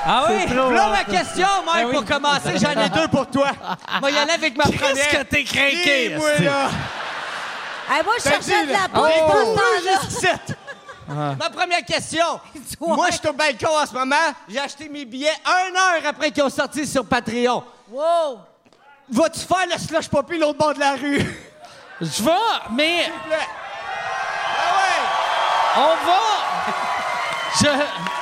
[0.07, 0.47] Ah oui?
[0.47, 1.93] trop Là, hot, ma question, Mike, Ben oui.
[1.95, 3.51] pour commencer, j'en ai deux pour toi.
[4.01, 4.81] Moi, y aller avec ma première.
[4.95, 6.15] Qu'est-ce que t'es craqué?
[6.17, 6.71] Moi, là.
[7.91, 10.55] Hey, moi, je T'as cherchais dit, de la bouffe Oh, juste ici.
[11.09, 12.41] Ma première question.
[12.81, 14.15] Moi, je suis au balcon en ce moment.
[14.49, 17.65] J'ai acheté mes billets une heure après qu'ils ont sorti sur Patreon.
[17.91, 18.39] Wow!
[19.11, 21.19] Vas-tu faire le slush poppy l'autre bord de la rue?
[22.01, 22.31] Je vais,
[22.71, 23.11] mais
[25.77, 26.21] Ah on va.
[27.61, 28.20] Je.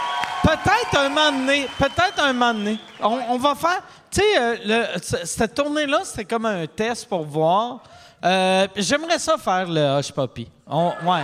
[0.64, 1.68] Peut-être un moment donné.
[1.78, 2.78] Peut-être un moment donné.
[3.00, 3.82] On, on va faire.
[4.10, 7.78] Tu sais, euh, cette tournée-là, c'était comme un test pour voir.
[8.24, 10.50] Euh, J'aimerais ça faire le Hush Puppy.
[10.66, 11.22] On, ouais.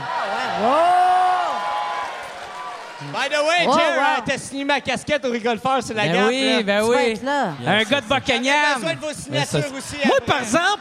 [3.12, 4.02] By the way, Oh, Jer, wow.
[4.18, 6.62] euh, t'as signé ma casquette au rigolfeur, c'est la Ben oui, là.
[6.62, 7.14] ben Tu oui.
[7.22, 7.48] là.
[7.66, 8.74] Un gars de Buckingham.
[8.76, 9.96] besoin de vos signatures aussi.
[10.06, 10.32] Moi, après.
[10.32, 10.80] par exemple,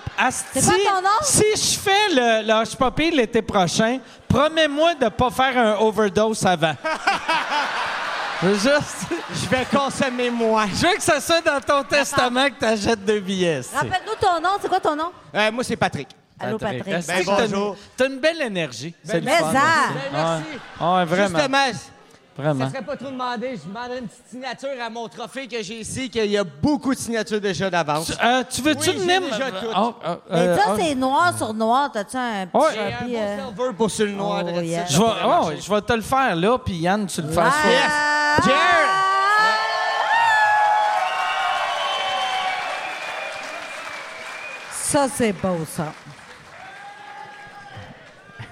[1.01, 1.09] nom?
[1.23, 3.99] si je fais le, le Hush Puppy l'été prochain,
[4.29, 6.75] promets-moi de ne pas faire un overdose avant.
[8.43, 8.97] Je veux juste.
[9.33, 10.65] Je vais consommer moi.
[10.73, 13.61] Je veux que ça soit dans ton testament que tu achètes deux billets.
[13.73, 14.49] Rappelle-nous ton nom.
[14.61, 15.11] C'est quoi ton nom?
[15.33, 16.09] Euh, moi, c'est Patrick.
[16.39, 16.87] Allô, Patrick.
[16.87, 17.77] Esti Ben, que t'as une- bonjour.
[17.95, 18.93] T'as une belle énergie?
[19.03, 19.53] C'est le Mais fun.
[19.53, 19.59] ça!
[20.11, 20.43] merci.
[20.79, 21.37] Ah ouais, vraiment.
[21.39, 21.57] Justement,
[22.35, 22.65] Vraiment.
[22.65, 23.55] ça serait pas trop demandé.
[23.61, 26.93] Je demanderais une petite signature à mon trophée que j'ai ici, qu'il y a beaucoup
[26.95, 28.11] de signatures déjà d'avance.
[28.23, 29.21] Euh, tu veux-tu Oui, venir?
[29.21, 29.67] déjà tout.
[29.75, 31.91] Oh, oh, Mais euh, ça, oh, c'est noir sur noir.
[31.91, 32.65] T'as-tu un petit.
[32.73, 34.43] J'ai un beau euh, serveur pour sur le noir.
[34.47, 34.85] Oh, yeah.
[34.87, 37.41] Je vais, oh, je vais te le faire là, puis Yann, tu le fais.
[37.41, 37.69] Ah!
[38.37, 38.45] Yes.
[38.45, 38.53] Jer!
[44.71, 45.93] Ça, c'est beau, ça.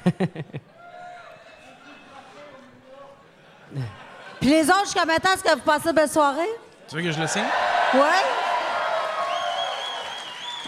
[4.42, 6.50] Puis les autres, jusqu'à maintenant, est-ce que vous passez une belle soirée?
[6.90, 7.44] Tu veux que je le signe?
[7.94, 8.00] Ouais.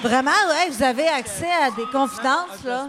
[0.04, 2.88] Vraiment, ouais, vous avez accès à des confidences, là.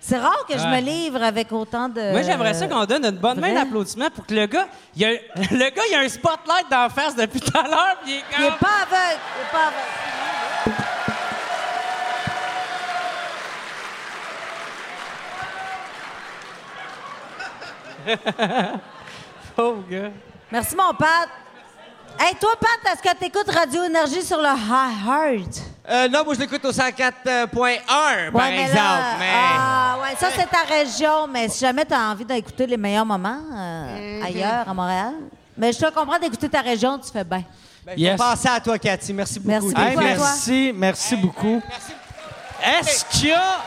[0.00, 2.10] C'est rare que je me livre avec autant de.
[2.10, 4.66] Moi, j'aimerais ça qu'on donne une bonne main d'applaudissement pour que le gars,
[4.96, 7.96] il y a, le gars, il a un spotlight d'en face depuis tout à l'heure,
[8.02, 8.58] puis il est Il est comme...
[8.58, 9.20] pas aveugle.
[9.36, 9.66] Il est pas
[18.66, 18.80] aveugle.
[19.56, 20.10] Pauvre gars.
[20.52, 21.28] Merci, mon Pat.
[22.18, 25.62] Hey, toi, Pat, est-ce que tu écoutes Radio Énergie sur le High Heart?
[25.88, 28.76] Euh, non, moi, je l'écoute au 104.1, par mais exemple.
[28.76, 29.26] là- mais...
[29.34, 31.26] Ah, ouais, ça, c'est ta région.
[31.28, 35.12] Mais si jamais tu as envie d'écouter les meilleurs moments euh, ailleurs, à Montréal.
[35.56, 37.44] Mais je te comprends d'écouter ta région, tu fais bien.
[37.84, 38.12] Ben, je Yes.
[38.12, 39.12] vais penser à toi, Cathy.
[39.12, 39.68] Merci beaucoup.
[39.72, 40.02] Merci Hey, à toi.
[40.26, 41.62] merci, merci beaucoup.
[42.62, 43.58] Est-ce qu'il y a.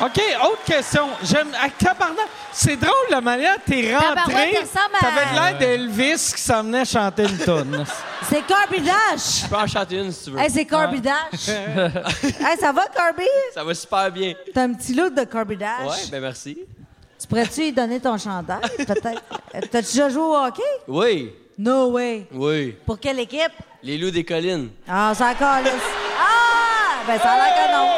[0.00, 1.08] OK, autre question.
[1.22, 1.48] J'aime.
[1.58, 4.50] Ah, tabarnak, C'est drôle la manière que t'es Tabarouette, rentré.
[4.52, 7.84] il ressemble à- T'avais l'air d'Elvis qui s'en venait chanter une tonne.
[8.28, 9.42] C'est Corby Dash.
[9.44, 10.38] Je peux en chanter une si tu veux.
[10.40, 11.48] Hey, c'est Corby Dash.
[11.48, 13.24] hey, ça va, Corby?
[13.54, 14.34] Ça va super bien.
[14.52, 15.86] T'as un petit look de Corby Dash.
[15.86, 16.58] Ouais, ben merci.
[17.20, 19.22] Tu pourrais-tu lui donner ton chandail, peut-être?
[19.54, 20.62] Euh, T'as-tu déjà joué au hockey?
[20.88, 22.26] Oui, No way.
[22.32, 22.76] oui.
[22.84, 23.52] Pour quelle équipe?
[23.82, 24.68] Les loups des collines.
[24.86, 25.70] Ah, c'est encore là.
[26.20, 27.02] Ah!
[27.06, 27.88] Ben, ça a l'air que non.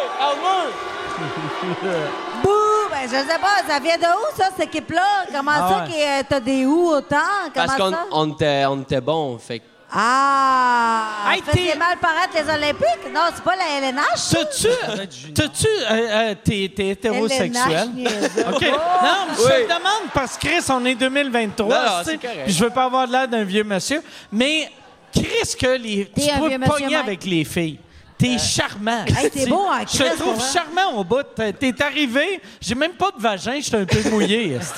[2.43, 2.51] Bouh!
[2.91, 5.27] Ben, je sais pas, ça vient de où, ça, cette équipe-là?
[5.33, 5.89] Comment Ah ça ouais.
[5.91, 7.17] que euh, t'as des où autant?
[7.55, 8.05] Comment Parce qu'on ça?
[8.13, 9.39] on était, on était bons.
[9.39, 11.33] Fait que Ah!
[11.33, 13.13] Hey, t'es- fait mal paraître les Olympiques?
[13.13, 14.31] Non, c'est pas la LNH?
[14.33, 15.33] T'as-tu.
[15.33, 15.67] T'as-tu.
[15.67, 17.89] euh, euh, t'es, t'es hétérosexuel?
[17.97, 18.09] LNH.
[18.55, 18.63] OK.
[18.63, 19.49] Non, mais je Oui.
[19.49, 21.67] te le demande parce que Chris, on est 2023.
[21.75, 22.45] Non, non, tu sais, c'est correct.
[22.45, 24.03] puis Je veux pas avoir l'air d'un vieux monsieur.
[24.33, 24.71] Mais
[25.13, 26.07] Chris, que les.
[26.15, 27.07] T'es tu un peux vieux monsieur, pogner Mike.
[27.07, 27.79] avec les filles.
[28.19, 29.05] T'es charmant.
[29.07, 31.23] Hey, t'es beau en Je te trouve charmant au bout.
[31.37, 34.59] T'es- arrivé, j'ai même pas de vagin, j'étais un peu mouillé.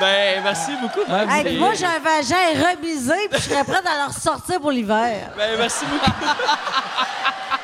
[0.00, 1.00] Ben, merci beaucoup.
[1.10, 2.36] Hey, C'est- moi, j'ai un vagin
[2.70, 5.30] remisé, puis je serais prête à le ressortir pour l'hiver.
[5.36, 6.12] Ben, merci beaucoup.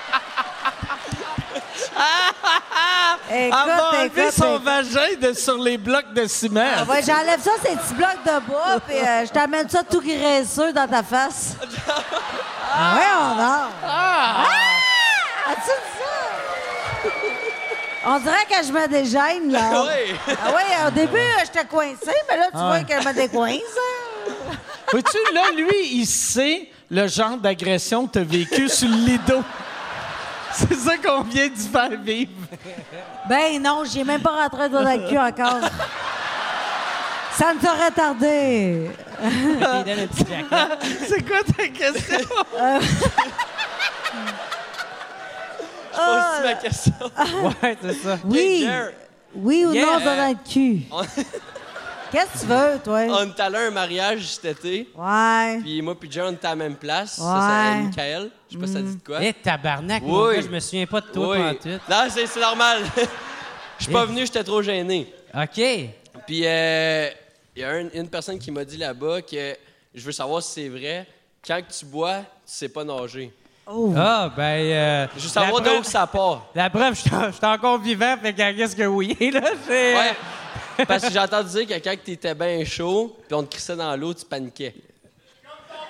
[3.31, 6.61] Elle va enlever son vagin de, sur les blocs de ciment.
[6.79, 10.01] Ah ouais, j'enlève ça, ces petits blocs de bois, puis euh, je t'amène ça tout
[10.01, 11.55] graisseux dans ta face.
[12.77, 13.69] Ah ouais, on a.
[13.87, 14.45] Ah!
[15.51, 17.11] As-tu dit ça?
[18.07, 19.85] On dirait que je me dégêne, là.
[19.87, 20.15] Oui.
[20.29, 23.61] Ah ouais, au début, j'étais coincée, mais là, tu vois que je me décoince.
[23.79, 24.57] hein.
[24.93, 29.43] Vois-tu, là, lui, il sait le genre d'agression que tu as vécu sur le lido.
[30.69, 32.31] C'est ça qu'on vient d'y faire vivre.
[33.29, 35.69] Ben non, j'ai même pas rentré dans le cul encore.
[37.33, 37.59] Ça ne
[40.07, 40.79] petit jacket.
[41.09, 42.29] C'est quoi ta question?
[45.95, 46.93] Pose ma question.
[47.63, 48.19] Ouais, c'est ça.
[48.25, 48.69] Oui.
[49.35, 49.87] Oui ou Yeah.
[49.87, 50.83] non, dans le cul?
[52.15, 53.01] Qu'est-ce que tu veux, toi?
[53.09, 54.89] on est allé à un mariage cet été.
[54.97, 55.59] Ouais.
[55.63, 57.17] Puis moi puis John, on était à la même place.
[57.17, 57.75] Ça, Ouais.
[57.75, 58.31] c'est Michael.
[58.49, 59.19] Je sais pas si ça dit de quoi.
[59.23, 60.35] Eh, tabarnak, Oui.
[60.43, 61.43] je me souviens pas de toi oui.
[61.43, 61.81] pantoute.
[61.91, 62.79] Non, c'est c'est normal.
[63.79, 64.07] Je suis pas Yeah.
[64.07, 65.13] venu, j'étais trop gêné.
[65.35, 65.61] OK.
[66.27, 67.09] Puis euh,
[67.57, 69.57] il y a un- une personne qui m'a dit là-bas que
[69.95, 71.07] je veux savoir si c'est vrai.
[71.47, 73.33] Quand tu bois, tu sais pas nager.
[73.67, 74.43] Ah, ben.
[74.43, 76.47] euh, Je veux savoir d'où ça part.
[76.55, 79.95] La preuve, je suis encore vivant, fait que qu'est-ce que oui, là, c'est...
[79.97, 80.13] Ouais.
[80.89, 83.95] Parce que j'ai entendu dire que quand t'étais bien chaud, puis on te crissait dans
[83.97, 84.75] l'eau, tu paniquais.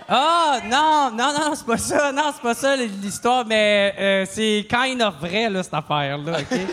[0.08, 2.12] Ah, non, non, non, c'est pas ça.
[2.12, 6.58] Non, c'est pas ça l'histoire, mais euh, c'est kind of vrai, là, cette affaire-là, OK?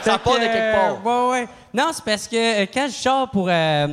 [0.00, 0.96] Ça part de que, quelque part.
[1.04, 1.48] euh, ouais, ouais.
[1.74, 3.48] Non, c'est parce que euh, quand je sors pour.
[3.50, 3.88] euh,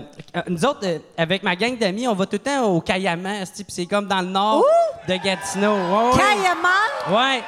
[0.48, 0.86] nous autres,
[1.18, 4.28] avec ma gang d'amis, on va tout le temps au Cayaman, c'est comme dans le
[4.28, 4.64] nord
[5.08, 5.74] de Gatineau.
[5.74, 7.16] Ouais, ouais.
[7.16, 7.44] Ouais.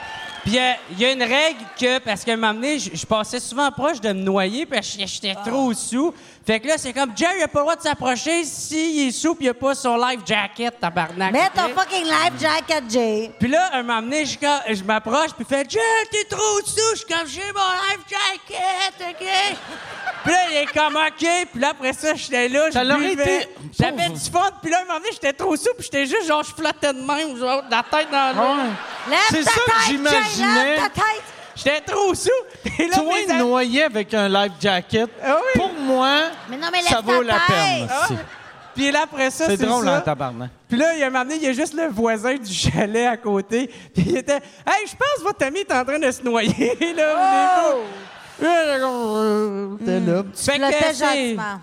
[0.56, 3.40] Euh, il y a une règle que, parce qu'à un moment donné, je je passais
[3.40, 6.14] souvent proche de me noyer parce que j'étais trop sous.
[6.48, 9.11] Fait que là, c'est comme, Jerry, il a pas le droit de s'approcher s'il est
[9.11, 11.34] sous puis il a pas son life jacket, tabarnak.
[11.34, 13.32] Mets ton fucking life jacket, Jay.
[13.38, 16.80] Puis là, un moment donné, je, m'approche, puis il fait Jerry, t'es trop sous.
[16.94, 19.28] Je suis comme, j'ai mon life jacket, OK?
[20.24, 21.48] Puis là, il est comme, OK.
[21.52, 24.49] Puis là, après ça, j'étais là, Ça l'aurait été- J'avais du fun.
[24.61, 27.02] Puis là, un moment donné, j'étais trop sous, puis j'étais juste, genre, je flottais de
[27.02, 28.56] même, genre, la tête dans l'eau.
[29.10, 30.76] Lève C'est ça que tête, Jay, j'imaginais.
[30.78, 31.24] lève ta tête.
[31.57, 32.29] J'étais trop sous.
[32.79, 35.59] Et là, Toi, mes noyer avec un life jacket, Ah oui.
[35.59, 36.19] pour moi,
[36.49, 37.88] Mais non, mais ça vaut la peine.
[37.89, 38.03] Ah.
[38.05, 38.13] aussi.
[38.75, 39.97] Puis là, après ça, C'est c'est drôle, ça.
[39.97, 40.51] en tabarnak.
[40.69, 42.53] Puis là, il y a un moment donné, il y a juste le voisin du
[42.53, 43.67] chalet à côté.
[43.93, 46.77] Puis il était Hey, je pense que votre ami est en train de se noyer,
[46.95, 47.73] là.
[48.43, 50.23] euh, T'es là.
[50.35, 51.59] Fait que Flottais c'est- gentiment.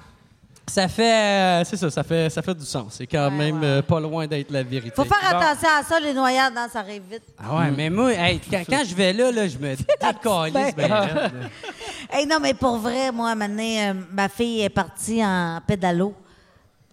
[0.67, 1.13] Ça fait.
[1.13, 2.95] euh, c'est ça, ça fait, ça fait du sens.
[2.97, 3.67] C'est quand même ouais.
[3.67, 4.95] euh, pas loin d'être la vérité.
[4.97, 5.37] Faut faire Bon.
[5.39, 7.23] attention à ça, les noyades, non, ça arrive vite.
[7.39, 10.75] Ah ouais, mais moi, hey, quand, quand je vais là, là je me décalisse.
[10.75, 11.31] ben.
[12.11, 16.15] Hey, non, mais pour vrai, moi, maintenant, euh, ma fille est partie en pédalo.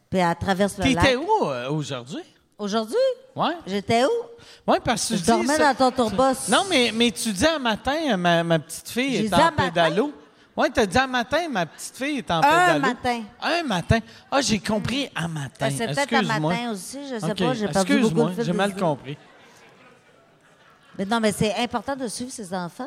[0.09, 1.03] Puis elle traverse le lac.
[1.03, 1.27] T'étais où
[1.69, 2.21] aujourd'hui?
[2.57, 2.95] Aujourd'hui?
[3.35, 3.53] Ouais.
[3.67, 4.09] J'étais où?
[4.71, 5.27] Ouais, parce que Je tu dis.
[5.31, 6.49] dormais ça- dans ton tourbus.
[6.49, 10.11] Non, mais, mais tu dis un matin, ma, ma petite fille est en pédalo.
[10.61, 12.79] Oui, t'as dit un matin, ma petite fille est en Un pédalo.
[12.81, 13.23] matin.
[13.41, 13.99] Un matin.
[14.29, 15.69] Ah, j'ai compris un matin.
[15.75, 18.75] C'est peut-être un matin aussi, je sais pas, j'ai perdu beaucoup Excuse-moi, de j'ai mal
[18.75, 19.17] compris.
[20.97, 22.85] Mais non, mais c'est important de suivre ses enfants.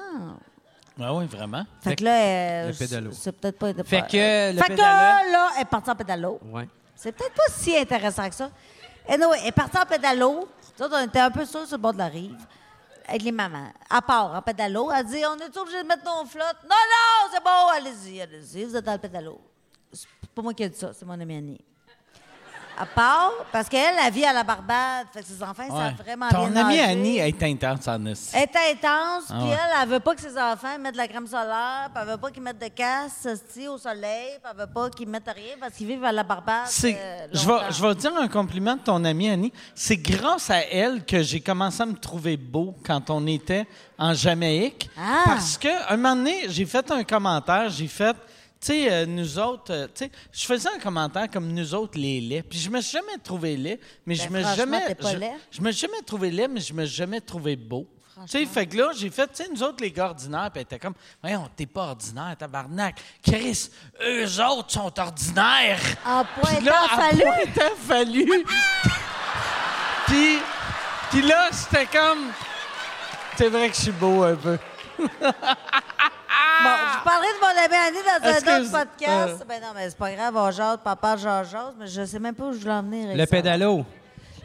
[1.01, 1.65] Ah oui, vraiment.
[1.81, 3.11] Fait que là, euh, le pédalo.
[3.13, 3.73] c'est peut-être pas...
[3.85, 6.39] Fait que le fait pédalo- que là, elle est partie en pédalo.
[6.45, 6.69] Ouais.
[6.95, 8.51] C'est peut-être pas si intéressant que ça.
[9.09, 10.49] Et non, elle est partie en pédalo.
[10.79, 12.37] Nous autres, on était un peu sûrs sur le bord de la rive,
[13.07, 13.73] avec les mamans.
[13.91, 17.31] À part, en pédalo, elle dit On est obligé de mettre nos flottes Non, non,
[17.33, 19.41] c'est bon, allez-y, allez-y, vous êtes dans le pédalo.
[19.93, 21.65] C'est pas moi qui ai dit ça, c'est mon ami Annie.
[22.77, 25.69] À part, parce qu'elle, la vit à la Barbade, fait que ses enfants, Ouais.
[25.71, 26.81] savent vraiment Ton bien amie nager.
[26.91, 28.35] Annie est intense en esti.
[28.35, 29.53] Elle est intense, Ah puis ouais.
[29.53, 32.17] elle, elle veut pas que ses enfants mettent de la crème solaire, puis elle veut
[32.17, 33.29] pas qu'ils mettent de casse
[33.69, 36.67] au soleil, puis elle veut pas qu'ils mettent rien parce qu'ils vivent à la Barbade.
[36.67, 37.65] C'est, euh, je, longtemps.
[37.67, 39.53] vais, je vais dire un compliment de ton amie Annie.
[39.75, 43.67] C'est grâce à elle que j'ai commencé à me trouver beau quand on était
[43.99, 44.91] en Jamaïque.
[44.99, 45.23] Ah.
[45.27, 48.17] Parce que un moment donné, j'ai fait un commentaire, j'ai fait,
[48.65, 51.99] tu sais, euh, nous autres, euh, tu sais, je faisais un commentaire comme nous autres
[51.99, 52.49] les laits.
[52.49, 55.13] Puis je me suis jamais trouvé laid, mais je Ben, me suis jamais, t'es pas
[55.13, 55.33] je, laid.
[55.51, 57.87] je me suis jamais trouvé laid, mais je me suis jamais trouvé beau.
[58.23, 60.63] Tu sais, fait que là, j'ai fait, tu sais, nous autres, les gars ordinaires, puis
[60.63, 62.99] était comme, voyons, t'es pas ordinaire, tabarnak.
[63.23, 63.69] Chris,
[64.03, 65.81] eux autres sont ordinaires.
[66.07, 67.23] En Puis pointant là, fallu.
[67.23, 68.45] pointant fallu.
[70.07, 70.39] puis,
[71.11, 72.31] puis là, c'était comme.
[73.37, 74.57] C'est vrai que je suis beau un peu.
[76.65, 79.41] Bon, je parlerai de mon ami Annie dans un autre podcast.
[79.43, 79.45] euh.
[79.47, 82.35] Ben non, mais c'est pas grave, on jase, papa jase, jase, mais je sais même
[82.35, 83.05] pas où je venir.
[83.07, 83.27] avec Le ça.
[83.31, 83.85] pédalo.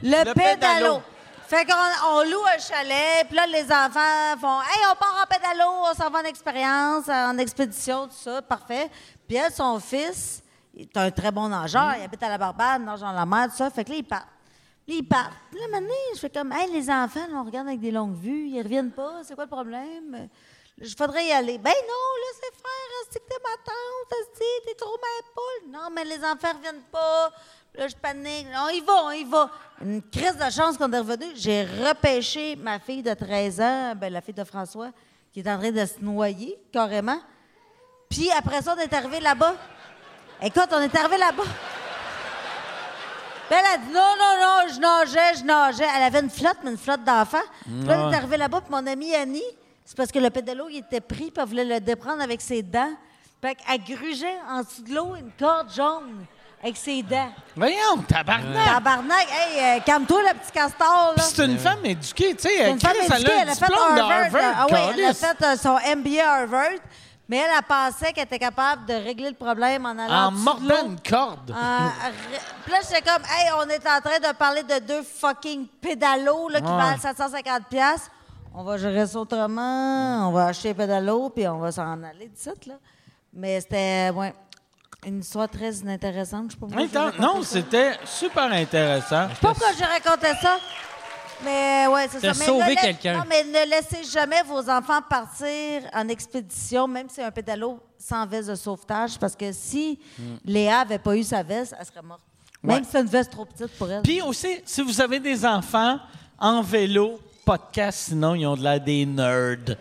[0.01, 0.33] Le, Le pédalo.
[0.33, 1.01] pédalo.
[1.47, 1.73] Fait qu'on
[2.13, 5.93] on loue un chalet, puis là, les enfants font Hey, on part en pédalo, on
[5.95, 8.89] s'en va en expérience, en expédition, tout ça, parfait.
[9.27, 10.43] Puis elle, son fils,
[10.75, 13.47] il est un très bon nageur, il habite à la Barbade, nage dans la mer,
[13.49, 13.69] tout ça.
[13.71, 14.27] Fait que là, il part.
[14.85, 15.31] Puis il part.
[15.49, 18.15] Puis là, maintenant, je fais comme Hey, les enfants, là, on regarde avec des longues
[18.15, 20.29] vues, ils reviennent pas, c'est quoi le problème?
[20.81, 21.57] Il faudrait y aller.
[21.57, 25.71] Ben non, laissez faire, c'est que t'es ma tante, esti, t'es trop ma poule.
[25.71, 27.31] Non, mais les enfants reviennent pas.
[27.75, 28.47] Là, je panique.
[28.55, 29.49] On y va, on y va.
[29.81, 31.25] Une crise de chance qu'on est revenu.
[31.35, 34.91] J'ai repêché ma fille de 13 ans, ben, la fille de François,
[35.33, 37.19] qui est en train de se noyer, carrément.
[38.09, 39.55] Puis après ça, on est arrivé là-bas.
[40.41, 41.43] Écoute, on est arrivé là-bas.
[43.49, 45.87] Puis elle a dit non, non, non, je nageais, je nageais.
[45.97, 47.37] Elle avait une flotte, mais une flotte d'enfants.
[47.63, 49.43] Puis là, on est arrivé là-bas, puis mon amie Annie,
[49.89, 52.61] c'est parce que le pédalo, il était pris, puis elle voulait le déprendre avec ses
[52.61, 52.91] dents.
[53.41, 56.25] Fait qu'elle grugeait en dessous de l'eau une corde jaune
[56.61, 57.31] avec ses dents.
[57.55, 58.65] Voyons, tabarnak.
[58.67, 59.27] Tabarnak!
[59.31, 61.23] Hey, euh, calme-toi, le petit castor, là.
[61.23, 62.49] Puis c'est une femme éduquée, tu sais.
[62.55, 64.11] C'est une femme Chris, éduquée, elle a a un fait Harvard.
[64.11, 64.55] Harvard.
[64.59, 66.69] Ah oui, elle a fait euh, son MBA à Harvard,
[67.27, 70.43] mais elle, elle pensait qu'elle était capable de régler le problème en allant En dessous
[70.43, 71.55] de mordant une corde.
[72.65, 76.49] Puis là, j'étais comme, hey, on est en train de parler de deux fucking pédalos
[76.49, 76.77] là, qui Ouais.
[76.77, 78.09] valent 750$.
[78.53, 80.27] On va gérer ça autrement.
[80.27, 82.75] On va acheter un pédalo, puis on va s'en aller d'ici, là.
[83.33, 84.33] Mais c'était, ouais.
[85.05, 86.47] Une histoire très inintéressante.
[86.51, 89.29] Je sais pas pourquoi j'ai non, c'était super intéressant.
[89.29, 90.57] Je sais pas pourquoi j'ai raconté ça.
[91.41, 92.33] Mais ouais, c'est ça.
[92.37, 93.13] Mais sauvé ne quelqu'un.
[93.19, 97.79] Non, mais ne laissez jamais vos enfants partir en expédition, même si c'est un pédalo
[97.97, 99.97] sans veste de sauvetage, parce que si
[100.43, 102.21] Léa avait pas eu sa veste, elle serait morte.
[102.61, 102.83] Même Ouais.
[102.83, 104.01] si c'est une veste trop petite pour elle.
[104.01, 105.97] Puis aussi, si vous avez des enfants
[106.37, 109.75] en vélo, podcast, sinon ils ont de l'air des nerds.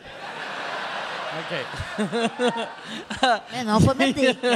[3.53, 4.37] Mais non, faut mettre des.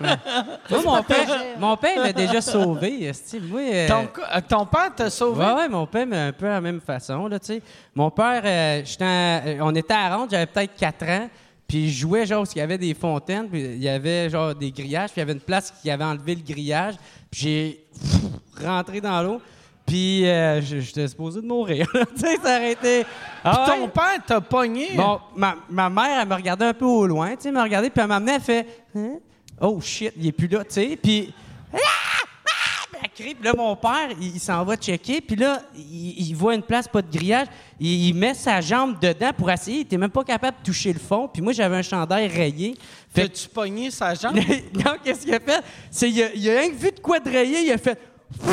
[0.00, 3.04] Moi, mon père, mon père m'a déjà sauvé.
[3.06, 3.40] esti.
[3.40, 5.44] Moi, euh, Ton, euh, ton père t'a sauvé?
[5.44, 7.62] Ouais, ouais, mon père, mais un peu à la même façon, là, tu sais.
[7.96, 11.28] Mon père, euh, j'étais en- euh, on était à Ronde, j'avais peut-être 4 ans,
[11.66, 14.54] puis je jouais, genre, parce qu'il y avait des fontaines, puis il y avait, genre,
[14.54, 16.94] des grillages, puis il y avait une place qui avait enlevé le grillage,
[17.28, 19.42] puis j'ai pff, rentré dans l'eau,
[19.88, 23.04] puis euh, je- j'étais supposé de mourir, tu sais, ça aurait été...
[23.42, 23.78] Ah Puis ouais.
[23.80, 24.90] ton père t'a pogné?
[24.94, 27.62] Bon, ma, ma mère, elle me regardait un peu au loin, tu sais, elle me
[27.62, 29.14] regardait, puis elle m'amenait, elle fait Hein?
[29.60, 31.32] Oh shit, il est plus là, tu sais, puis.
[31.72, 31.78] Ah!
[31.78, 32.98] Ah!
[33.02, 36.34] Elle crie, puis là, mon père, il, il s'en va checker, puis là, il, il
[36.34, 37.46] voit une place, pas de grillage,
[37.78, 40.92] il, il met sa jambe dedans pour essayer, il était même pas capable de toucher
[40.92, 42.74] le fond, puis moi, j'avais un chandail rayé.
[43.14, 44.36] Fait T'as-tu pogné sa jambe?
[44.74, 45.62] non, qu'est-ce qu'il a fait?
[45.90, 47.98] C'est, il a, il a rien que vu de quoi de rayé, il a fait.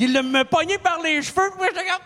[0.00, 2.00] Il l'a me pogné par les cheveux, puis moi, j'étais comme.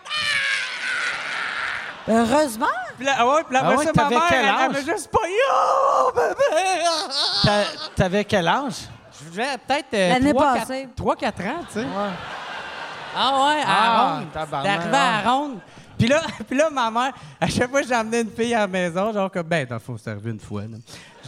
[2.07, 2.65] Heureusement.
[2.97, 4.45] Puis là, ah ouais, puis là, Ah après ouais, ça, ma t'avais mère, quel elle,
[4.45, 4.71] elle âge?
[4.85, 5.33] m'a juste pogné.
[5.51, 6.83] Oh, bébé!
[7.43, 8.73] T'a- T'avais quel âge?
[9.23, 10.87] Je devais peut-être euh, L'année 3, passée.
[11.19, 11.85] 4, ans, tu sais.
[13.17, 14.31] Ah ouais, à Ah, Ronde.
[14.33, 15.59] tabarnak, arrivé à Ronde.
[15.97, 18.67] Puis là, puis là, ma mère, à chaque fois que j'emmenais une fille à la
[18.67, 20.61] maison, genre comme, ben, dans le fond, c'est arrivé une fois.
[20.63, 20.77] là.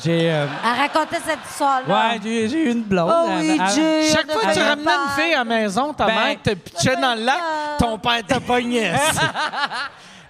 [0.03, 0.31] J'ai...
[0.31, 2.09] euh, Elle racontait cette histoire-là.
[2.13, 3.11] ouais, j'ai, eu une blonde.
[3.13, 4.09] Oh Elle- oui, Jay.
[4.13, 6.95] Chaque fois que tu ramenais une fille à la maison, ta Ben, mère te pitchait
[6.99, 7.39] dans le lac,
[7.79, 8.91] ton père t'a pogné.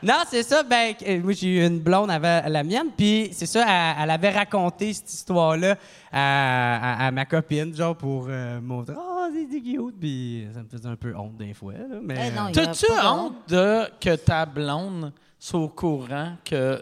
[0.03, 0.61] Non, c'est ça.
[0.61, 4.09] Ben, euh, moi, j'ai eu une blonde avec la mienne, puis c'est ça, elle, elle
[4.11, 5.75] avait raconté cette histoire-là
[6.11, 10.69] à, à- à ma copine, genre pour euh, montrer, oh, c'est cute, puis ça me
[10.69, 12.15] faisait un peu honte des fois, là, mais...
[12.27, 16.79] Eh non, il y a T'as-tu honte de que ta blonde soit au courant que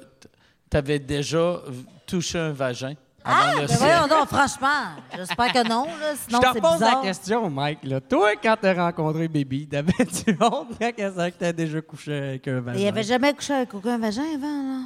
[0.70, 1.62] t'avais déjà
[2.06, 4.68] touché un vagin avant Ah, le ben voyons donc, franchement.
[5.16, 7.02] J'espère que non, là, Je te c'est pose la bizarre.
[7.02, 7.80] question, Mike.
[7.84, 8.00] Là.
[8.02, 12.48] Toi, quand t'as rencontré Baby, t'avais-tu honte quand elle savait que t'as déjà couché avec
[12.48, 12.80] un vagin?
[12.80, 14.80] Il avait jamais couché avec aucun vagin avant, là.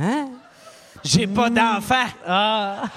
[0.00, 0.28] Hein?
[1.04, 2.06] J'ai pas d'enfant.
[2.26, 2.82] Ah!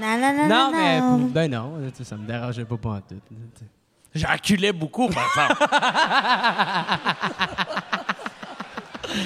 [0.00, 2.88] Non, non, non, Non, non, mais ben non, tu sais, ça me dérangeait pas pas
[2.88, 3.20] en tout.
[4.12, 5.64] J'enculais beaucoup, par exemple.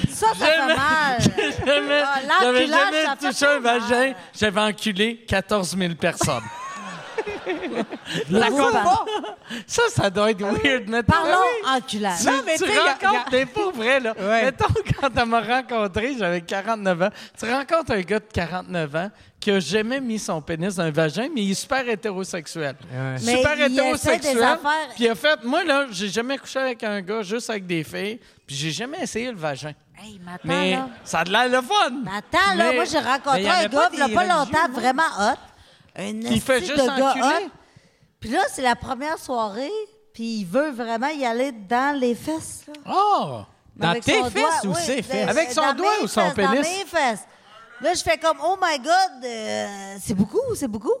[0.09, 1.19] Ça, ça fait mal.
[1.65, 3.99] Jamais- Ah, J'avais l'enculage, jamais ça fait touché pas un vagin.
[3.99, 4.15] mal.
[4.39, 6.43] J'avais enculé 14 000 personnes.
[8.31, 9.05] Ça compte pas.
[9.65, 10.87] Ça, ça doit être weird.
[10.87, 11.31] Mettons, Parlons
[11.65, 11.77] Ah oui.
[11.77, 12.19] enculage.
[12.19, 14.13] Tu, Non, mais tu tu sais, y a- y a- rencontres, t'es pas vrai, là.
[14.17, 14.45] Ouais.
[14.45, 14.65] Mettons,
[15.01, 19.09] quand elle m'a rencontré, j'avais 49 ans, tu rencontres un gars de 49 ans
[19.47, 22.75] qui a jamais mis son pénis dans un vagin, mais il est super hétérosexuel.
[22.91, 23.15] Ouais.
[23.23, 24.43] Mais super il des hétérosexuel.
[24.43, 27.65] affaires- Puis il a fait, moi, là, j'ai jamais couché avec un gars, juste avec
[27.65, 29.71] des filles, puis j'ai jamais essayé le vagin.
[29.97, 30.89] Hey, mais là.
[31.05, 31.91] ça a de l'air le fun.
[32.03, 34.81] Mais attends, là, Mais- moi, j'ai rencontré un gars, il y a pas longtemps, moi.
[34.81, 35.37] vraiment hot.
[35.95, 37.49] Un Qui fait juste de gars hot.
[38.19, 39.71] Puis là, c'est la première soirée,
[40.13, 42.73] puis il veut vraiment y aller dans les fesses, là.
[42.93, 43.39] Oh!
[43.77, 45.29] Dans Avec tes son fesses doigt, ou oui, ses fesses?
[45.29, 46.49] Avec son doigt ou son pénis?
[46.51, 47.25] Dans mes fesses.
[47.81, 50.93] Là, je fais comme, oh my God, euh, c'est beaucoup, c'est beaucoup.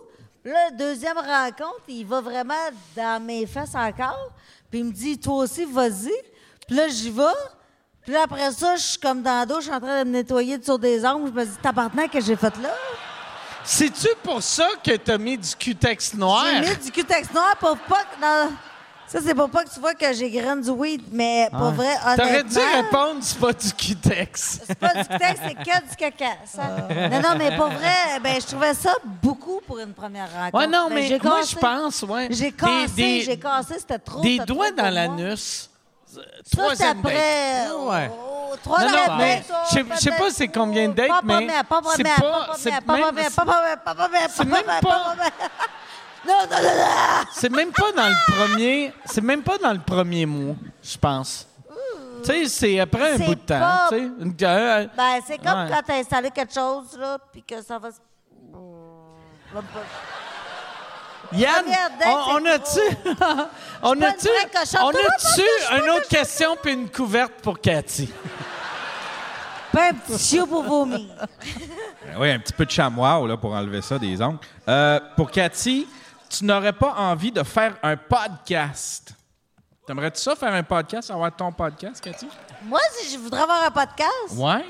[0.45, 2.53] Là, deuxième rencontre, il va vraiment
[2.95, 4.31] dans mes fesses encore.
[4.69, 6.13] Puis il me dit, toi aussi, vas-y.
[6.67, 7.23] Puis là, j'y vais.
[8.03, 10.09] Puis là, après ça, je suis comme dans la douche, je suis en train de
[10.09, 11.31] me nettoyer sur des ongles.
[11.33, 12.73] Je me dis, tabarnak, que j'ai fait là?
[13.63, 16.45] C'est-tu pour ça que t'as mis du cutex noir?
[16.63, 18.21] J'ai mis du cutex noir pour pas que.
[18.21, 18.53] non,
[19.07, 21.95] ça, c'est pour pas que tu vois que j'ai graine du weed, mais pour vrai,
[22.05, 22.25] honnêtement.
[22.25, 24.59] T'aurais dû répondre, c'est pas du cutex.
[24.67, 26.25] C'est pas du cutex, c'est que du caca.
[26.45, 26.61] ça.
[26.89, 27.07] Ah.
[27.09, 30.57] Non, non, mais pour vrai, ben, je trouvais ça beaucoup pour une première rencontre.
[30.57, 32.27] Ouais, non, Ben, mais moi, je pense, ouais.
[32.31, 34.21] J'ai cassé, j'ai cassé, c'était trop.
[34.21, 35.69] Des trop doigts dans l'anus.
[36.05, 37.05] Ça, c'est Troisième date.
[37.13, 37.67] après.
[37.79, 38.11] Ouais.
[38.13, 41.47] oh, trois Non, non, mais je sais- pas c'est combien de dates, mais
[41.95, 42.71] c'est pas- c'est
[44.45, 45.15] même- pas
[46.27, 46.51] c'est même pas- pas première.
[46.51, 47.25] Non, non, non, non.
[47.33, 48.93] C'est même pas dans le premier.
[49.05, 51.47] C'est même pas dans le premier mois, je pense.
[52.23, 53.59] Tu sais, c'est après un bout de temps.
[53.59, 54.01] pas- tu sais.
[54.19, 55.69] Une- euh, Ben, c'est comme Ouais.
[55.71, 57.97] quand t'as installé quelque chose, là, puis que ça va se.
[59.53, 59.61] Pas-
[61.33, 61.65] Yann,
[62.05, 62.97] on, on c'est a-tu.
[63.83, 64.27] on pas a-tu.
[64.27, 64.81] une vraie cochonne.
[64.81, 68.09] On Tout le monde a-tu pense que une autre question puis une couverte pour Cathy?
[69.73, 71.01] Pas un petit chiot pour vomir.
[71.19, 74.39] Ben oui, un petit peu de chamois là, pour enlever ça des ongles.
[74.67, 75.85] Euh, pour Cathy,
[76.29, 79.13] tu n'aurais pas envie de faire un podcast.
[79.85, 82.27] T'aimerais-tu ça, faire un podcast, avoir ton podcast, Cathy?
[82.63, 84.65] Moi, si je voudrais avoir un podcast, Ouais.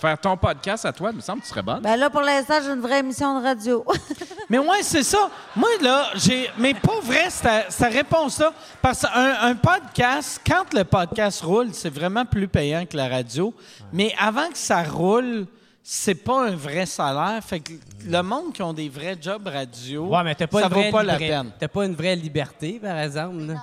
[0.00, 1.80] faire ton podcast à toi, il me semble que tu serais bonne.
[1.82, 3.84] Ben là, pour l'instant, j'ai une vraie émission de radio.
[4.48, 5.30] Mais ouais, c'est ça.
[5.54, 6.50] Moi, là, j'ai.
[6.58, 8.52] Mais pas vrai, cette, cette réponse-là.
[8.80, 13.54] Parce qu'un un podcast, quand le podcast roule, c'est vraiment plus payant que la radio.
[13.92, 15.46] Mais avant que ça roule,
[15.82, 17.42] c'est pas un vrai salaire.
[17.44, 17.72] Fait que
[18.06, 20.80] le monde qui ont des vrais jobs radio, Ouais, mais t'as pas ça une vaut
[20.80, 21.50] vraie pas la peine.
[21.58, 23.38] T'as pas une vraie liberté, par exemple.
[23.46, 23.54] là.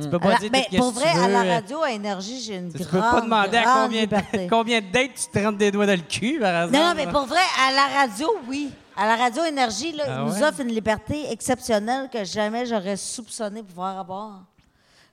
[0.00, 2.56] Tu peux pas la- dire ben, pour vrai, tu à la radio, à Énergie, j'ai
[2.56, 5.58] une Tu grande, peux pas demander à combien de, combien de dates tu te rentres
[5.58, 6.72] des doigts dans le cul, par exemple.
[6.82, 8.70] Non, non, mais pour vrai, à la radio, oui.
[8.96, 10.44] À la radio Énergie, là, Ah ils nous ouais?
[10.44, 14.42] offrent une liberté exceptionnelle que jamais j'aurais soupçonné pouvoir avoir.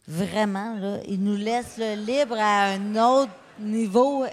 [0.07, 0.97] Vraiment, là.
[1.07, 4.27] Ils nous laissent le libre à un autre niveau euh,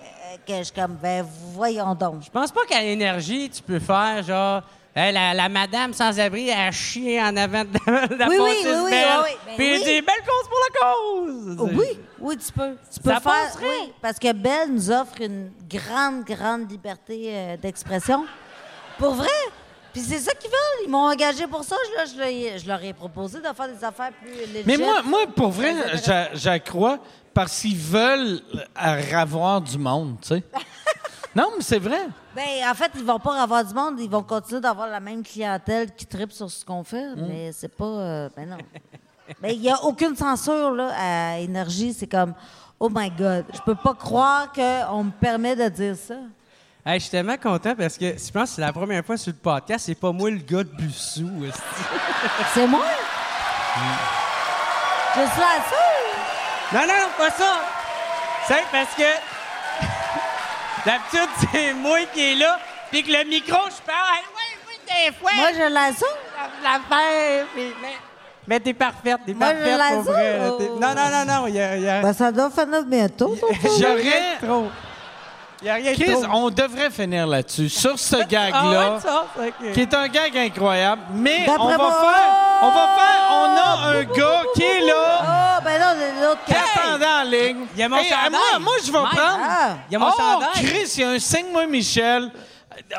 [0.47, 2.23] que je suis comme, ben voyons donc.
[2.25, 4.63] Je pense pas qu'à l'énergie, tu peux faire genre.
[4.97, 8.57] Hey, la, la madame sans-abri a chié en avant de la, de la Oui, oui,
[8.65, 9.09] oui, oui, belle.
[9.25, 9.37] oui, oui.
[9.45, 9.85] Ben Puis il oui.
[9.85, 11.57] dit belle cause pour la cause.
[11.59, 12.77] Oh, oui, oui, tu peux.
[12.95, 13.57] Tu peux Ça faire.
[13.61, 18.25] Oui, parce que Belle nous offre une grande, grande liberté euh, d'expression.
[18.97, 19.27] Pour vrai?
[19.95, 20.85] Puis c'est ça qu'ils veulent.
[20.87, 21.77] Ils m'ont engagé pour ça.
[21.89, 24.65] Je, leur- je leur ai proposé de faire des affaires plus légères.
[24.67, 25.73] Mais moi, moi, pour vrai,
[26.05, 26.99] j'a- j'accrois
[27.33, 28.41] parce qu'ils veulent
[28.85, 30.43] euh, avoir du monde, tu sais.
[31.35, 32.09] non, mais c'est vrai.
[32.35, 34.01] Ben, en fait, ils vont pas avoir du monde.
[34.01, 37.15] Ils vont continuer d'avoir la même clientèle qui tripe sur ce qu'on fait.
[37.15, 37.27] Mm.
[37.29, 37.85] Mais c'est pas.
[37.85, 38.59] euh, ben non.
[39.41, 41.95] Ben, il n'y a aucune censure là, à Énergie.
[41.95, 42.35] C'est comme,
[42.81, 46.17] oh my God, je peux pas croire qu'on me permet de dire ça.
[46.87, 49.33] Hey, je suis tellement content parce que je pense que c'est la première fois sur
[49.33, 51.25] le podcast, c'est pas moi le gars de esti.
[52.55, 52.85] C'est moi?
[55.17, 56.73] Je suis la seule.
[56.75, 57.61] Non, non, pas ça.
[58.47, 59.03] C'est parce que
[60.85, 62.59] d'habitude, c'est moi qui est là,
[62.91, 64.21] puis que le micro, je parle.
[64.37, 65.31] Oui, oui, des fois.
[65.35, 66.09] Moi, je la seule.
[66.59, 67.95] je la fais, puis- mais,
[68.47, 70.39] mais t'es parfaite, t'es Moi, parfaite la pour vrai.
[70.39, 72.51] Non, non, non, non, il y a, y a- Ben, ça doit
[72.87, 73.35] bientôt.
[73.35, 74.37] y a rien J'aurais.
[74.47, 74.69] trop.
[75.65, 76.31] Il y a rien de Chris, trop.
[76.35, 79.73] on devrait finir là-dessus, sur ce Ah gag-là, ouais, ça, ok.
[79.73, 81.03] qui est un gag incroyable.
[81.15, 82.35] Mais D'après on va moi- faire.
[82.63, 83.31] On va faire.
[83.33, 87.23] On a un gars qui est là, Oh, ben non, c'est l'autre qui attendait en
[87.23, 87.67] ligne.
[87.75, 88.31] Il y a mon Hey, chandail.
[88.31, 89.11] moi, moi, je vais Mike.
[89.17, 89.39] prendre.
[89.43, 90.49] Ah, Il y a mon oh, chandail.
[90.55, 92.31] Chris, il y a un signe-moi Michel.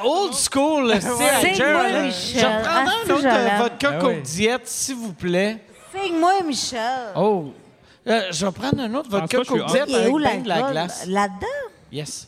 [0.04, 2.06] Old school, le Signe-moi Jerry.
[2.08, 2.40] Michel.
[2.42, 3.58] Je Ah, un c'est autre euh, l'aime.
[3.62, 4.22] vodka Ah Coke oui.
[4.24, 5.64] Diète, s'il vous plaît.
[5.96, 6.80] signe-moi, Michel.
[7.16, 7.54] Oh.
[8.08, 10.14] Euh, je vais prendre un autre vodka pas, je suis Coke Diète Il est avec
[10.14, 10.72] où ben de la l'alcool?
[10.72, 11.06] glace.
[11.08, 11.48] Là-dedans?
[11.92, 12.28] Yes.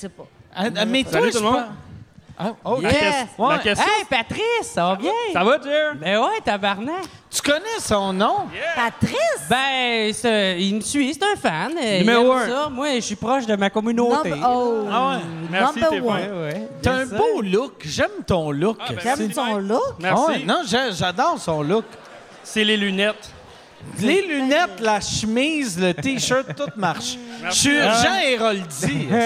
[0.00, 0.26] Je sais pas.
[0.56, 1.62] Ah, ah, mais toi, Salut tout le monde.
[2.42, 2.90] Ah, oh, Yeah.
[2.90, 3.28] Chris.
[3.36, 3.48] Ouais.
[3.50, 5.12] La question, Hey, Patrice, ça va bien?
[5.34, 5.92] ça va, Jer?
[5.96, 7.02] Ben ouais, tabarnak.
[7.30, 8.46] Tu connais son nom?
[8.74, 9.44] Patrice?
[9.50, 10.10] Ben,
[10.58, 11.72] il me suit, c'est un fan.
[11.74, 12.68] Numéro il aime ça.
[12.70, 14.30] Moi, je suis proche de ma communauté.
[14.30, 14.86] Number- oh.
[14.90, 15.22] Ah ouais.
[15.50, 16.02] Merci, t'es fin.
[16.02, 16.68] ouais.
[16.80, 17.72] T'as un Yes, beau look.
[17.84, 18.78] J'aime ton look.
[18.88, 19.96] ben, J'aime son look?
[19.98, 20.22] Merci.
[20.26, 21.84] Ah ouais, Non, j'a- j'adore son look.
[22.42, 23.30] C'est les lunettes.
[23.98, 27.16] Les lunettes, la chemise, le T-shirt, tout marche.
[27.46, 29.08] Je suis Jean Héroldi.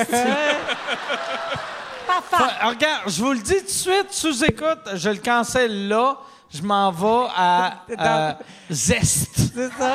[2.07, 2.45] Papa.
[2.61, 6.17] Fa- regarde, je vous le dis tout de suite, sous-écoute, je le cancelle là.
[6.53, 8.33] Je m'en vais à euh,
[8.71, 9.31] Zest.
[9.55, 9.95] C'est ça.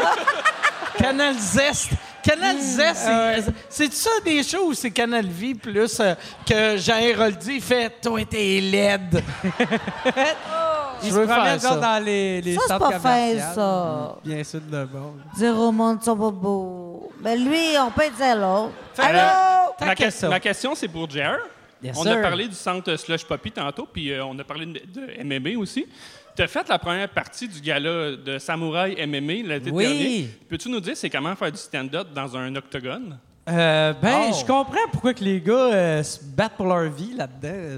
[0.98, 1.91] Canal Zest.
[2.22, 6.15] Canal Zest, c'est- c'est ça des choses, c'est Canal Vie plus euh,
[6.45, 9.23] que Jean Héroldi fait Toi, t'es laide.
[11.01, 11.69] Il Je se veux faire ça.
[11.69, 13.53] genre, dans les, les Ça, c'est centres pas fin, commerciaux.
[13.55, 14.17] ça.
[14.23, 15.13] Bien sûr, de bon.
[15.38, 17.11] Dire au monde, ils sont pas beaux.
[17.21, 18.73] Ben lui, on peut dire l'autre.
[18.93, 19.73] Fait que, Allô?
[19.85, 20.30] ma, que- ça.
[20.30, 21.38] ma question, c'est pour Jer.
[21.81, 22.11] Yes, on sir.
[22.11, 25.57] a parlé du centre Slush Poppy tantôt, puis euh, on a parlé de, de MMA
[25.57, 25.85] aussi.
[26.35, 29.85] Tu as fait la première partie du gala de Samouraï MMA l'été Oui.
[29.85, 30.30] dernier.
[30.49, 33.17] Peux-tu nous dire c'est comment faire du stand-up dans un octogone?
[33.49, 34.35] Euh, ben, Oh.
[34.39, 37.77] je comprends pourquoi que les gars euh, se battent pour leur vie là-dedans.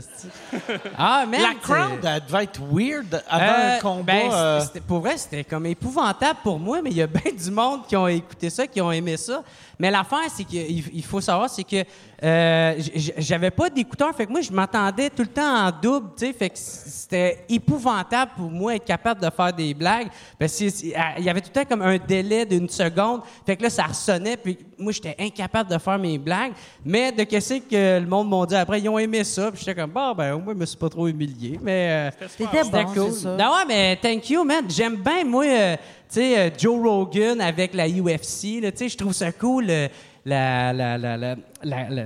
[0.98, 4.14] ah, man, La crowd, elle devait être weird avant Euh, un combat.
[4.14, 7.82] ben, pour vrai, c'était comme épouvantable pour moi, mais il y a bien du monde
[7.88, 9.44] qui ont écouté ça, qui ont aimé ça.
[9.80, 11.84] Mais l'affaire, c'est qu'il il faut savoir, c'est que
[12.24, 12.76] euh,
[13.18, 16.34] j'avais pas d'écouteurs, fait que moi, je m'entendais tout le temps en double, tu sais,
[16.34, 20.08] fait que c'était épouvantable pour moi être capable de faire des blagues.
[20.38, 23.22] Parce que c'est- ah, il y avait tout le temps comme un délai d'une seconde,
[23.46, 26.54] fait que là, ça ressonnait, puis moi, j'étais incapable de faire mes blagues.
[26.86, 29.80] Mais de qu'est-ce que le monde m'a dit après, ils ont aimé ça, puis j'étais
[29.80, 32.12] comme, bon, ben, au moins, je me suis pas trop humilié, mais...
[32.22, 33.12] euh, c'était bon, cool.
[33.14, 33.36] ça.
[33.36, 34.66] Non, ouais, mais thank you, man.
[34.70, 35.76] J'aime bien, moi, euh,
[36.14, 38.22] sais, euh, Joe Rogan avec la UFC.
[38.62, 39.88] Tu sais, je trouve ça cool, euh,
[40.26, 42.04] la, la, la, la, la, la-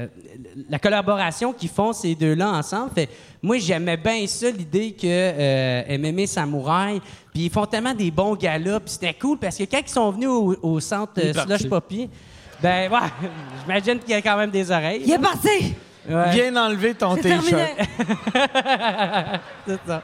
[0.70, 2.92] la collaboration qu'ils font, ces deux-là, ensemble.
[2.96, 3.10] Fait,
[3.42, 7.02] moi, j'aimais bien ça, l'idée que euh, MMA Samouraï,
[7.34, 10.12] puis ils font tellement des bons galas, puis c'était cool, parce que quand ils sont
[10.12, 12.10] venus au, au centre euh, Slush Poppy,
[12.62, 13.00] ben, ouais,
[13.62, 15.02] j'imagine qu'il y a quand même des oreilles.
[15.06, 15.74] Il est parti!
[16.08, 16.30] Ouais.
[16.34, 17.42] Viens enlever ton C'est T-shirt.
[17.50, 17.68] terminé.
[19.68, 20.04] C'est ça.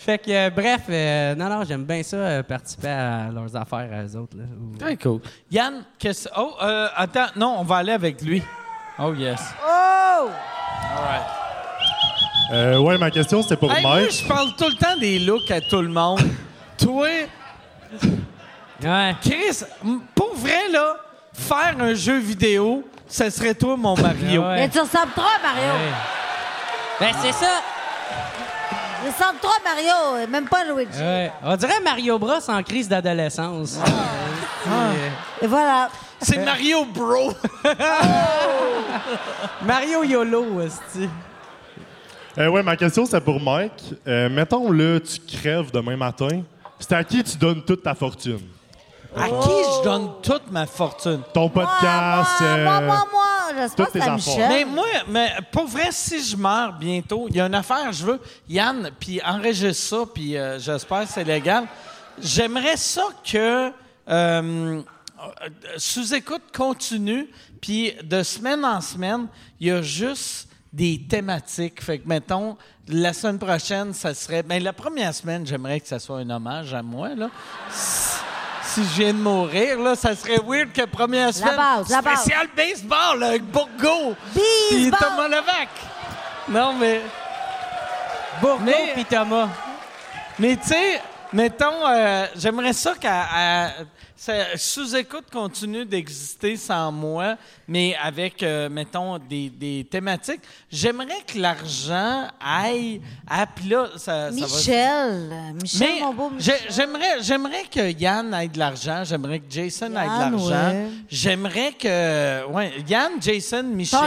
[0.00, 3.88] Fait que, euh, bref, euh, non, non, j'aime bien ça, euh, participer à leurs affaires
[3.92, 4.36] à eux autres.
[4.36, 5.20] Là, Ou- Très cool.
[5.50, 6.28] Yann, qu'est-ce.
[6.36, 8.42] Oh, euh, attends, non, on va aller avec lui.
[8.98, 9.40] Oh, yes.
[9.66, 10.28] Oh!
[12.52, 14.12] Euh, ouais, ma question, c'était pour Hey, moi, Mike.
[14.12, 16.20] je parle tout le temps des looks à tout le monde.
[16.78, 17.08] Toi,
[18.82, 19.14] Ouais.
[19.20, 20.94] Chris, m- pour vrai, là,
[21.32, 24.42] faire un jeu vidéo, ce serait toi, mon Mario.
[24.44, 24.56] Ah ouais.
[24.56, 25.72] Mais tu ressembles trop à Mario.
[25.72, 25.92] Ouais.
[27.00, 27.60] Ben, c'est ça.
[29.08, 31.00] Tu ressembles trop à Mario, même pas à Luigi.
[31.00, 31.32] Ouais.
[31.42, 33.78] On dirait Mario Bros en crise d'adolescence.
[35.40, 35.88] Et voilà.
[36.20, 37.32] C'est Mario Bro.
[39.62, 41.08] Mario YOLO, esti.
[42.36, 43.94] Euh, ouais, ma question, c'était pour Mike.
[44.06, 46.42] Euh, mettons, là, tu crèves demain matin.
[46.78, 48.40] C'est à qui tu donnes toute ta fortune?
[49.16, 51.20] À qui je donne toute ma fortune?
[51.32, 52.30] Ton Moi, podcast.
[52.40, 54.14] moi, euh, moi, moi, moi, que.
[54.14, 54.48] Michel.
[54.48, 58.04] Mais moi, mais pour vrai, si je meurs bientôt, il y a une affaire, je
[58.04, 61.66] veux, Yann, puis enregistre ça, puis euh, j'espère que c'est légal.
[62.20, 63.72] J'aimerais ça que
[64.08, 64.82] euh,
[65.76, 67.28] sous-écoute continue,
[67.60, 69.26] puis de semaine en semaine,
[69.60, 71.82] il y a juste des thématiques.
[71.82, 72.56] Fait que, mettons,
[72.88, 74.42] la semaine prochaine, ça serait...
[74.42, 77.30] Ben, la première semaine, j'aimerais que ça soit un hommage à moi, là.
[78.78, 81.56] Si, je viens de mourir, là, ça serait weird que première semaine...
[81.56, 82.20] base, la base.
[82.20, 84.14] spécial baseball avec Bourgo!
[84.32, 84.92] Puis.
[84.92, 85.68] Thomas Levac.
[86.48, 87.00] Non, mais.
[88.40, 89.48] Bourgo pis Thomas.
[90.38, 91.02] Mais tu sais,
[91.32, 93.70] mettons, euh, j'aimerais ça qu'à.
[94.56, 97.36] Sous-écoute continue d'exister sans moi,
[97.68, 100.40] mais avec, euh, mettons, des, des thématiques.
[100.72, 103.00] J'aimerais que l'argent aille
[103.30, 103.46] à.
[103.46, 105.30] Puis là, ça, ça va- Michel.
[105.62, 106.56] Michel, mais mon beau Michel.
[106.68, 109.02] j'ai- j'aimerais, j'aimerais que Yann ait de l'argent.
[109.04, 110.48] J'aimerais que Jason ait de Yann, l'argent.
[110.72, 110.86] ouais.
[111.08, 112.46] J'aimerais que.
[112.50, 114.00] Ouais, Yann, Jason, Michel.
[114.00, 114.06] Ton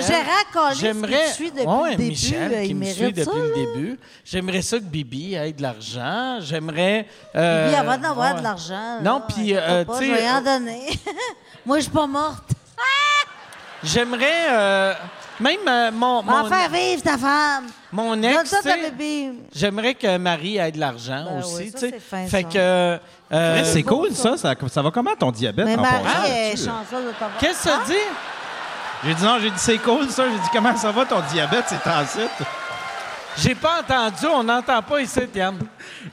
[0.51, 1.11] Colis, J'aimerais.
[1.25, 3.49] qui te suit depuis Ouais, le début, Michel, euh, qui me suit depuis ça, le
[3.49, 3.55] là.
[3.55, 3.99] début.
[4.25, 6.39] J'aimerais ça que Bibi ait de l'argent.
[6.41, 7.07] J'aimerais.
[7.35, 8.39] euh, Lui, avant d'avoir ouais.
[8.39, 8.99] de l'argent.
[9.01, 9.53] Non, puis,
[9.99, 10.87] tu Je vais en donner.
[11.65, 12.49] Moi, je suis pas morte.
[13.83, 14.47] J'aimerais.
[14.49, 14.93] euh,
[15.39, 17.65] même euh, mon, Va mon, faire vivre ta femme.
[17.91, 18.49] mon Donne ex.
[18.49, 19.31] ça tu à sais, bébé.
[19.55, 21.55] J'aimerais que Marie ait de l'argent Ben aussi.
[21.55, 21.91] oui, ça, tu sais.
[21.93, 22.49] c'est fin, fait ça.
[22.49, 22.57] que.
[22.59, 22.97] euh,
[23.55, 24.37] Ouais, c'est cool, ça.
[24.37, 24.53] ça.
[24.69, 26.23] ça va comment ton diabète Mais en Marie passant?
[26.25, 26.65] est là-dessus?
[26.65, 27.37] chanceuse de t'avoir.
[27.39, 27.93] Qu'est-ce que ça Ah, dit?
[29.03, 30.25] J'ai dit non, j'ai dit c'est cool, ça.
[30.29, 32.47] J'ai dit comment ça va ton diabète, c'est en site.
[33.37, 35.57] J'ai pas entendu, on n'entend pas ici, Yann.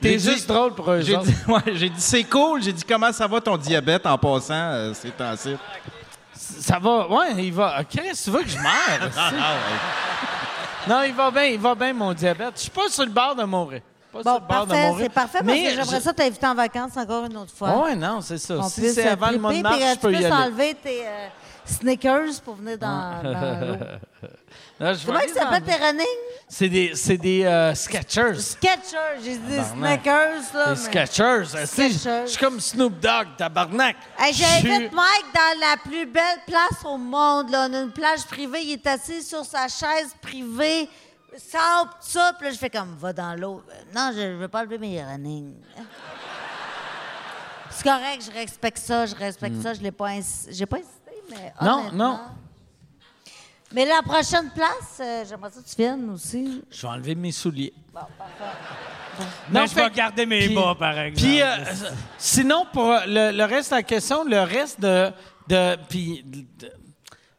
[0.01, 2.61] T'es juste dit- drôle pour eux J'ai dit, ouais, j'ai dit c'est cool.
[2.63, 5.59] J'ai dit comment ça va ton diabète en passant, euh, c'est en site.
[6.33, 7.83] Ça va, ouais, il va.
[7.83, 9.11] Qu'est-ce que tu veux que je meure?
[9.17, 9.31] Ah,
[10.87, 12.53] non, il va bien, il va bien, mon diabète.
[12.55, 13.81] Je suis pas sur le bord de mourir.
[14.11, 15.03] Pas sur Bon, le bord de parfait, mourir.
[15.05, 17.83] c'est parfait parce Mais que j'aimerais je- ça t'inviter en vacances encore une autre fois.
[17.83, 18.63] Ouais, non, c'est ça.
[18.63, 20.33] Si c'est avant le mois de mars, puis, je peux tu y aller.
[20.33, 21.27] enlever tes euh,
[21.65, 23.75] sneakers pour venir dans, dans l'eau.
[24.79, 26.05] Là, je vais Comment ils s'appellent tes running?
[26.47, 28.35] C'est des, c'est des euh, Skechers.
[28.39, 29.19] Sketchers.
[29.23, 30.01] J'ai dit des Tabarnak.
[30.01, 30.65] sneakers, là.
[30.65, 30.75] Des mais-
[31.07, 31.41] Skechers.
[31.43, 32.21] Tu sais, Skechers.
[32.25, 33.97] Je suis comme Snoop Dogg, tabarnak.
[34.17, 37.49] Hey, Je J'invite Mike dans la plus belle place au monde.
[37.51, 37.67] Là.
[37.69, 38.61] On a une plage privée.
[38.63, 40.89] Il est assis sur sa chaise privée.
[41.37, 42.33] Sable, tout ça.
[42.37, 43.61] Puis là, je fais comme, va dans l'eau.
[43.69, 45.53] Euh, Non, je ne veux pas lever mes running.
[47.69, 49.73] C'est correct, je respecte ça, je respecte ça.
[49.73, 51.65] Je l'ai pas, insi- j'ai pas incité, mais Mm.
[51.65, 52.09] Non, honnêtement.
[52.13, 52.19] non.
[53.71, 56.63] Mais la prochaine place, euh, j'aimerais ça que tu viennes aussi.
[56.71, 57.73] Je vais enlever mes souliers.
[59.49, 61.27] Mais Non, je vais garder mes puis- bas, par exemple.
[61.27, 61.55] Puis, euh,
[62.17, 65.11] sinon, pour le, le reste de la question, le reste de.
[65.47, 66.71] de puis, de-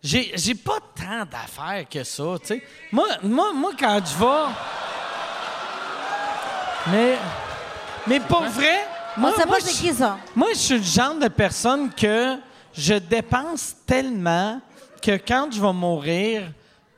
[0.02, 2.62] j'ai, j'ai pas tant d'affaires que ça, tu sais.
[2.93, 4.52] Moi, moi, moi, quand je vais.
[6.93, 7.19] Mais.
[8.07, 8.86] Mais pour vrai.
[9.16, 10.16] Moi, On sait moi, pas c'est je- qui ça.
[10.36, 12.36] moi, je suis le genre de personne que
[12.73, 14.61] je dépense tellement
[15.01, 16.43] que quand je vais mourir,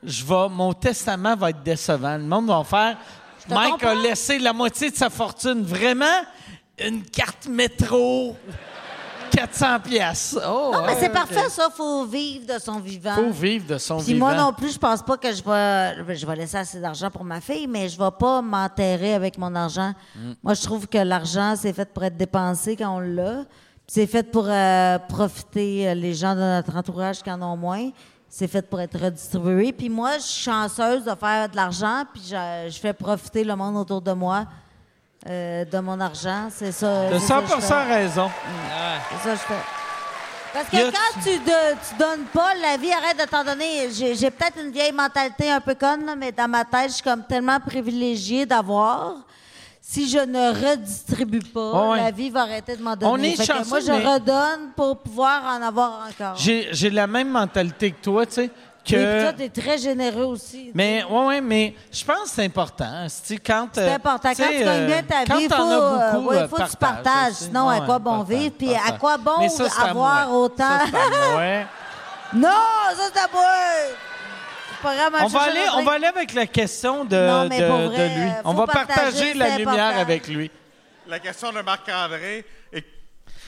[0.03, 2.17] je vais, mon testament va être décevant.
[2.17, 2.97] Le monde va faire
[3.49, 5.63] Mike a laissé la moitié de sa fortune.
[5.63, 6.21] Vraiment?
[6.79, 8.35] Une carte métro,
[9.31, 10.37] 400 pièces.
[10.47, 11.69] Oh, Non, mais c'est parfait, ça.
[11.69, 13.15] faut vivre de son vivant.
[13.15, 14.27] Faut vivre de son Puis vivant.
[14.27, 17.23] moi non plus, je pense pas que je vais, je vais laisser assez d'argent pour
[17.23, 19.93] ma fille, mais je vais pas m'enterrer avec mon argent.
[20.15, 20.31] Mm.
[20.41, 23.43] Moi, je trouve que l'argent, c'est fait pour être dépensé quand on l'a.
[23.87, 27.89] C'est fait pour euh, profiter euh, les gens de notre entourage qui en ont moins.
[28.29, 29.71] C'est fait pour être redistribué.
[29.73, 33.55] Puis moi, je suis chanceuse de faire de l'argent, puis je, je fais profiter le
[33.55, 34.45] monde autour de moi
[35.29, 36.47] euh, de mon argent.
[36.49, 37.09] C'est ça.
[37.19, 37.83] Ça je 100 fais.
[37.93, 38.31] raison.
[39.11, 39.63] C'est ça que je fais.
[40.53, 43.89] Parce que quand tu, de- tu donnes pas, la vie arrête de t'en donner.
[43.91, 46.93] J'ai j'ai peut-être une vieille mentalité un peu conne, là, mais dans ma tête, je
[46.95, 49.15] suis comme tellement privilégiée d'avoir.
[49.93, 51.97] Si je ne redistribue pas, ouais.
[51.97, 53.11] la vie va arrêter de m'en donner.
[53.11, 56.35] On est Fait que chanceux, moi, je mais- redonne pour pouvoir en avoir encore.
[56.35, 58.49] J'ai, j'ai la même mentalité que toi, tu sais.
[58.83, 58.95] Que...
[58.95, 60.71] Et puis toi, t'es très généreux aussi.
[60.73, 63.05] Mais ouais, ouais, mais je pense que c'est important.
[63.07, 64.29] C'est euh, important.
[64.29, 66.77] Quand tu gagnes bien euh, ta vie, il faut, euh, beaucoup, ouais, faut que tu
[66.77, 67.33] partage partages.
[67.33, 68.55] Sinon, à quoi bon partage, vivre?
[68.57, 68.99] Puis à partage.
[68.99, 70.79] quoi bon ça, à avoir autant?
[70.79, 70.87] Ça,
[72.33, 73.43] non, ça c'est à moi!
[74.83, 77.67] Programme On va, aller, le on va aller avec la question de, Non, mais de-
[77.67, 78.21] pour de vrai, lui.
[78.23, 79.99] euh, On faut va partager, partager la c'est lumière important.
[80.01, 80.51] avec lui.
[81.07, 82.85] La question de Marc-André est.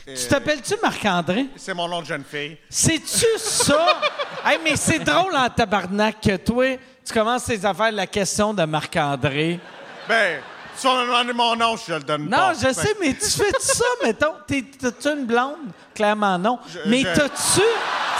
[0.07, 1.47] Tu t'appelles-tu Marc-André?
[1.55, 2.57] C'est mon nom de jeune fille.
[2.69, 3.87] C'est-tu ça?
[4.45, 8.63] hey, mais c'est drôle en tabarnak que toi, tu commences tes affaires la question de
[8.65, 9.59] Marc-André.
[10.07, 10.41] Ben,
[10.75, 12.53] si on a demandé mon nom, je le donne Non, pas.
[12.53, 14.33] je sais, mais tu fais ça, mettons?
[14.45, 15.71] T'es- T'as-tu une blonde?
[15.95, 16.59] Clairement non.
[16.71, 17.61] Je- mais je- t'as-tu...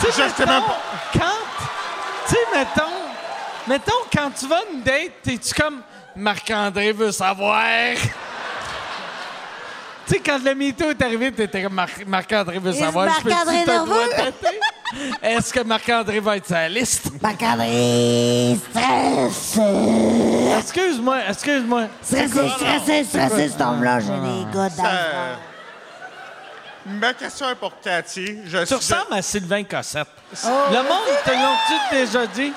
[0.00, 0.62] Tu Je sais, mettons, même
[1.12, 1.20] quand...
[2.28, 2.82] Tu sais, mettons...
[3.68, 5.82] Mettons, quand tu vas à une date, t'es-tu comme...
[6.14, 7.62] Marc-André veut savoir...
[10.06, 13.06] Tu sais, quand le MeToo est arrivé, t'étais comme Mar- Marc-André veut savoir.
[13.06, 14.08] Marc-André nerveux?
[15.20, 17.10] Est-ce que Marc-André va être sur la liste?
[17.20, 19.58] Marc-André, stress.
[20.60, 21.82] Excuse-moi, excuse-moi.
[22.00, 23.98] Stressé, stressé, stressé, cet homme-là.
[23.98, 25.38] J'ai des gars dans le Ça-
[26.86, 28.38] Ma question est pour Cathy.
[28.46, 30.06] Je Tu ressembles à Sylvain Cossette.
[30.44, 32.52] Oh, le monde te l'ont-tu déjà dit?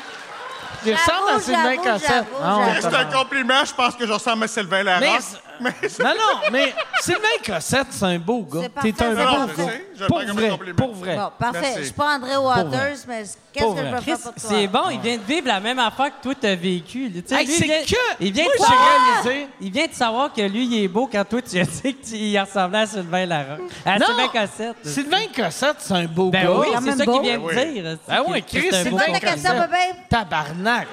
[0.84, 2.26] Tu ressembles à Sylvain Cossette.
[2.42, 5.24] Ah C'est un compliment, je pense que je ressemble à Sylvain Mais Larocque.
[5.60, 8.62] Mais c'est- Non, non, mais Sylvain Cossette, c'est un beau gars.
[8.82, 9.74] C'est T'es un c'est beau gars.
[10.00, 11.16] Je Pour vrai, pour vrai.
[11.18, 11.60] Bon, parfait.
[11.62, 11.78] Merci.
[11.80, 14.34] Je suis pas André Waters, mais qu'est-ce que je peux faire pour toi?
[14.38, 17.12] c'est bon, il vient de vivre la même affaire que toi, t'as vécu.
[17.12, 19.88] Tu sais, Hey, lui, c'est il vient- que- Il vient, Moi, de réalisé- il vient
[19.88, 22.86] de savoir que lui, il est beau quand toi, tu as dit qu'il ressemblait à
[22.88, 23.60] Sylvain Larocque.
[23.86, 24.76] À Non, Sylvain Cossette.
[24.84, 26.52] Sylvain Cossette, c'est un beau Ben gars.
[26.54, 27.82] oui, c'est ça qu'il vient de Ben oui.
[27.82, 27.98] dire.
[28.08, 29.22] Ah C'est Chris, question, Cossette.
[29.44, 30.88] bébé.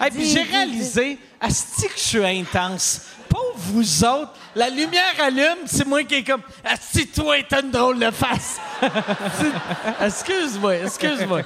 [0.00, 3.02] Hey, puis j'ai réalisé, asti que je suis intense.
[3.28, 4.32] Pas vous autres.
[4.54, 8.58] La lumière allume, c'est moi qui est comme, asti toi, t'as une drôle de face.
[10.00, 11.42] Excuse-moi, excuse-moi.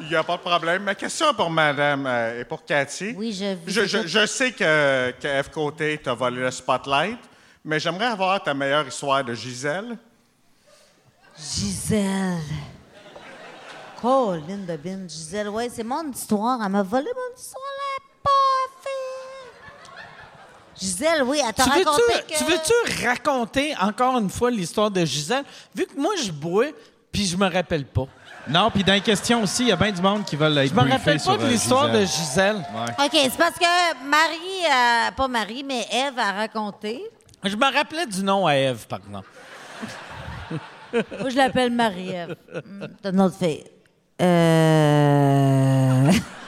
[0.00, 0.82] Il n'y a pas de problème.
[0.84, 3.14] Ma question est pour madame euh, et pour Cathy.
[3.16, 5.48] Oui, je Je, je- je sais que, que F.
[5.50, 7.18] Côté t'a volé le spotlight,
[7.64, 9.96] mais j'aimerais avoir ta meilleure histoire de Gisèle.
[11.38, 12.38] Gisèle.
[14.00, 15.08] Colin de Bin.
[15.08, 16.60] Gisèle, ouais, c'est mon histoire.
[16.64, 17.62] Elle m'a volé mon histoire.
[17.64, 17.83] Fait.
[20.76, 22.38] Gisèle, oui, elle t'a Tu raconté veux-tu, que...
[22.38, 25.44] tu veux-tu raconter encore une fois l'histoire de Gisèle?
[25.74, 26.66] Vu que moi, je bois,
[27.12, 28.06] puis je me rappelle pas.
[28.48, 30.68] Non, puis dans les questions aussi, il y a bien du monde qui veulent être
[30.68, 32.56] Je me rappelle pas de euh, l'histoire de Gisèle.
[32.56, 37.02] OK, c'est parce que Marie, euh, pas Marie, mais Eve a raconté.
[37.42, 39.28] Je me rappelais du nom à Eve, par exemple.
[40.92, 42.36] Moi, je l'appelle Marie-Ève.
[42.52, 43.64] Hmm, T'as une autre fille.
[44.20, 46.12] Euh...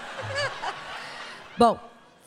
[1.58, 1.76] bon.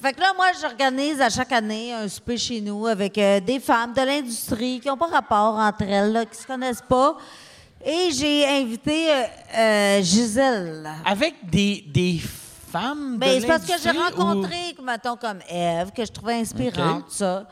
[0.02, 3.60] Fait que là, moi, j'organise à chaque année un souper chez nous avec euh, des
[3.60, 7.18] femmes de l'industrie qui n'ont pas rapport entre elles, là, qui se connaissent pas.
[7.86, 9.24] Et j'ai invité euh,
[9.58, 10.90] euh, Gisèle.
[11.06, 12.18] Avec des, des
[12.72, 16.36] femmes de Ben, c'est parce que j'ai ou- rencontré, mettons, comme Eve, que je trouvais
[16.36, 17.46] inspirante, ça.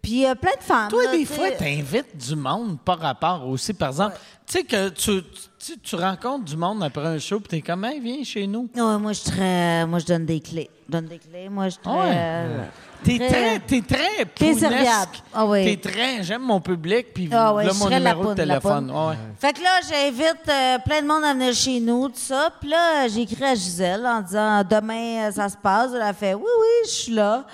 [0.00, 0.88] Puis plein de femmes.
[0.90, 1.34] Toi, là, des tu sais.
[1.34, 3.74] fois, t'invites du monde par rapport aussi.
[3.74, 4.16] Par exemple,
[4.46, 5.22] tu sais que tu,
[5.64, 8.68] tu, tu rencontres du monde après un show, puis t'es comme, hey, viens chez nous.
[8.74, 9.86] Ouais, moi, je très...
[9.86, 10.70] Moi, je donne des clés.
[10.88, 11.48] Je donne des clés.
[11.48, 11.92] Moi, je suis très...
[11.92, 12.12] Ouais.
[12.14, 12.64] euh,
[13.02, 15.12] T'es très- t'es très serviable.
[15.32, 15.64] Ah oui.
[15.64, 18.90] T'es très, j'aime mon public, puis Ah ouais, là, mon numéro de poune, téléphone.
[18.90, 19.14] Ouais.
[19.38, 22.50] Fait que là, j'invite euh, plein de monde à venir chez nous, tout ça.
[22.60, 25.92] Puis là, j'ai écrit à Gisèle en disant demain, euh, ça se passe.
[25.94, 27.46] Elle a fait oui, oui, je suis là.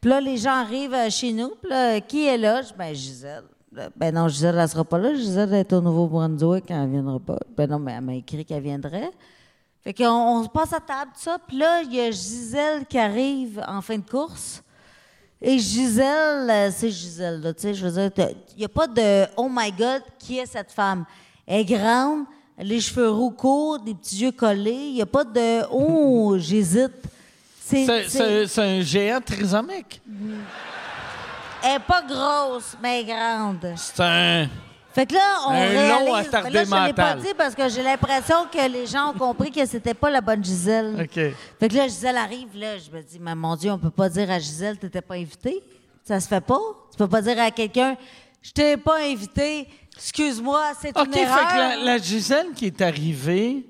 [0.00, 1.50] Puis là, les gens arrivent euh, chez nous.
[1.60, 2.62] Puis là, qui est là?
[2.62, 3.42] Je dis, ben, Gisèle.
[3.96, 5.14] Ben non, Gisèle, elle sera pas là.
[5.14, 7.38] Gisèle est au Nouveau-Brunswick, elle viendra pas.
[7.56, 9.10] Ben non, mais elle m'a écrit qu'elle viendrait.
[9.82, 11.38] Fait qu'on on se passe à table, tout ça.
[11.46, 14.62] Puis là, il y a Gisèle qui arrive en fin de course.
[15.42, 18.86] Et Gisèle, euh, c'est Gisèle, là, tu sais, je veux dire, il n'y a pas
[18.86, 21.04] de «Oh my God, qui est cette femme?»
[21.46, 22.24] Elle est grande,
[22.58, 26.92] les cheveux roux courts, des petits yeux collés, il n'y a pas de «Oh, j'hésite.»
[27.60, 30.00] C'est, un géant trisomique.
[31.64, 33.72] Elle n'est pas grosse, mais grande.
[33.76, 34.48] C'est un...
[34.92, 36.06] Fait que là, on Un réalise...
[36.06, 37.20] long attardé mais là, je ne l'ai pas mental.
[37.20, 40.44] dit parce que j'ai l'impression que les gens ont compris que c'était pas la bonne
[40.44, 40.94] Gisèle.
[41.00, 41.14] OK.
[41.58, 44.08] Fait que là, Gisèle arrive, là, je me dis, mais mon Dieu, on peut pas
[44.08, 45.60] dire à Gisèle, t'étais pas invité.
[46.04, 46.60] Ça se fait pas?
[46.92, 47.96] Tu peux pas dire à quelqu'un,
[48.40, 49.66] je t'ai pas invité,
[49.96, 51.48] excuse-moi, c'est OK, une fait erreur.
[51.48, 53.66] que la, la Gisèle qui est arrivée,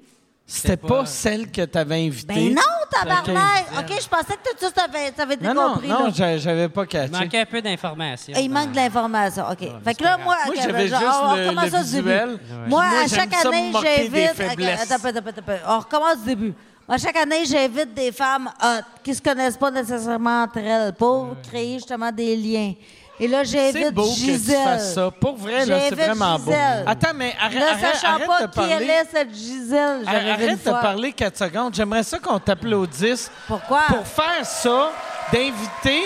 [0.46, 2.34] c'était pas, pas- celle que t'avais invitée.
[2.34, 3.64] Ben non, tabarnak!
[3.72, 3.78] OK.
[3.90, 6.88] OK, je pensais que tout ça, t'avais, Non, non, compris, non, j'a- j'avais pas Il
[6.88, 7.12] catché.
[7.12, 8.34] manquait un peu d'informations.
[8.36, 9.44] Il manque de l'information.
[9.50, 9.58] OK.
[9.84, 12.08] fait que là, moi, Moi, j'avais juste on le- recommence début.
[12.08, 14.30] Moi, Moi, à chaque année, j'invite.
[14.30, 14.90] OK, faiblesses.
[14.92, 15.74] attends, attends, attends, attends.
[15.74, 16.54] On recommence du début.
[16.86, 21.34] Moi, chaque année, j'invite des femmes hot qui se connaissent pas nécessairement entre elles pour
[21.42, 22.74] créer justement des liens.
[23.20, 24.56] Et là, C'est j'invite beau Gisèle.
[24.56, 25.10] que tu fasses ça.
[25.10, 26.52] Pour vrai, là, c'est vraiment beau.
[26.86, 28.72] Attends, mais arrête, Ne arrête, sachant arrête pas de qui parler.
[28.80, 31.74] elle est, cette Gisèle, Arrête de parler 4 secondes.
[31.74, 33.30] J'aimerais ça qu'on t'applaudisse.
[33.46, 33.82] Pourquoi?
[33.88, 34.90] Pour faire ça,
[35.32, 36.02] d'inviter.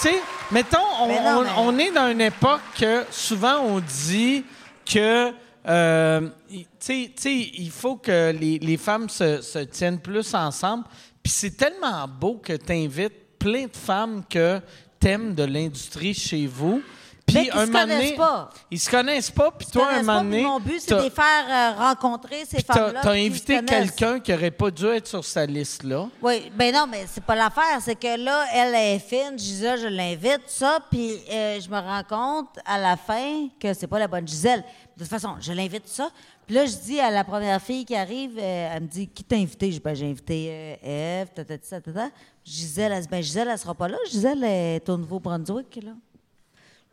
[0.00, 3.58] Tu sais, mettons, on, Mais non, on- mais- on est dans une époque que souvent
[3.60, 4.44] on dit
[4.90, 5.32] que
[5.68, 10.34] euh, tu sais- tu sais, il faut que les, les femmes se, se tiennent plus
[10.34, 10.84] ensemble.
[11.22, 14.60] Puis c'est tellement beau que tu invites plein de femmes que
[15.02, 16.80] t'aimes de l'industrie chez vous.
[17.24, 18.50] Puis un se moment connaissent donné- pas.
[18.70, 20.42] Ils se connaissent pas, puis toi, un moment donné.
[20.42, 23.00] Mon but, c'est de les faire euh, rencontrer ces femmes-là.
[23.00, 26.08] Puis qu'ils invité se quelqu'un qui aurait pas dû être sur sa liste-là.
[26.20, 27.78] Oui, ben non, mais c'est pas l'affaire.
[27.80, 32.02] C'est que là, elle est fine, Gisèle, je l'invite, ça, puis euh, je me rends
[32.02, 34.64] compte à la fin que c'est pas la bonne Gisèle.
[34.96, 36.10] De toute façon, je l'invite, ça.
[36.52, 39.36] Là, je dis à la première fille qui arrive, euh, elle me dit Qui t'a
[39.36, 39.68] invité?
[39.68, 40.48] Je dis ben, J'ai invité
[40.84, 42.10] euh, Eve, tata, tata, tata.
[42.44, 43.96] Gisèle, elle dit Ben, Gisèle, elle sera pas là.
[44.10, 45.92] Gisèle est au Nouveau-Brunswick, là.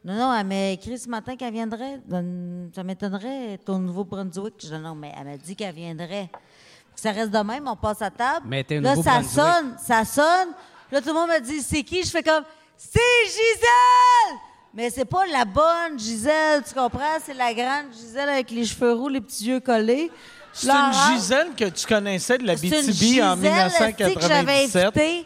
[0.06, 2.00] Non, non, elle m'a écrit ce matin qu'elle viendrait.
[2.10, 4.54] Hum, Ça m'étonnerait, elle est au Nouveau-Brunswick.
[4.60, 6.30] Je dis non, mais elle m'a dit qu'elle viendrait.
[6.96, 8.46] Ça reste de même, on passe à table.
[8.48, 10.50] Mais t'es au là, ça sonne, ça sonne.
[10.90, 12.02] Là, tout le monde me dit c'est qui?
[12.02, 12.44] Je fais comme
[12.78, 14.49] c'est Gisèle!
[14.74, 17.18] Mais c'est pas la bonne Gisèle, tu comprends?
[17.26, 20.12] C'est la grande Gisèle avec les cheveux roux, les petits yeux collés.
[20.54, 21.16] C'est Là, une.
[21.18, 24.86] Gisèle que tu connaissais de la BTB en Gisèle, esti, que j'avais 1997.
[24.86, 25.26] invitée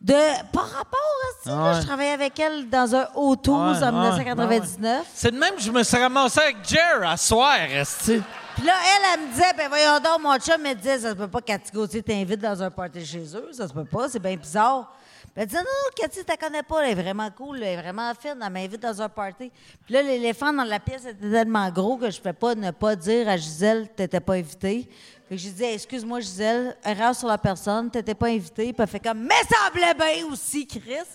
[0.00, 0.14] de
[0.52, 1.80] par rapport à Ah ouais.
[1.80, 5.06] je travaillais avec elle dans un O12 Ouais, en ouais, 1999.
[5.12, 8.22] C'est de même que je me suis ramassé avec Jer à soir, esti.
[8.56, 11.14] Puis là, elle, elle me disait, ben voyons donc, mon chum me disait, ça se
[11.14, 14.08] peut pas que Cathy Gauthier t'invite dans un party chez eux, ça se peut pas,
[14.08, 14.92] c'est bien bizarre.
[15.36, 18.38] Elle disait, non, Cathy, tu connais pas, elle est vraiment cool, elle est vraiment fine,
[18.44, 19.50] elle m'invite dans un party.
[19.84, 22.70] Puis là, l'éléphant dans la pièce était tellement gros que je ne pouvais pas ne
[22.70, 24.88] pas dire à Gisèle, t'étais pas invitée.
[25.28, 28.72] Fait que j'ai dit, excuse-moi, Gisèle, erreur sur la personne, t'étais pas invitée.
[28.72, 31.06] Puis elle fait comme, mais ça semblait bien aussi, Chris.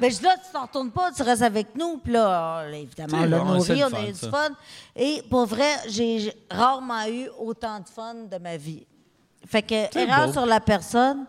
[0.00, 1.98] Mais je dis là, tu t'en retournes pas, tu restes avec nous.
[1.98, 4.30] Puis là, là, évidemment, on l'a nourri, on a eu du ça.
[4.30, 4.50] fun.
[4.96, 8.84] Et pour vrai, j'ai rarement eu autant de fun de ma vie.
[9.46, 10.32] Fait que, erreur beau.
[10.32, 11.26] sur la personne.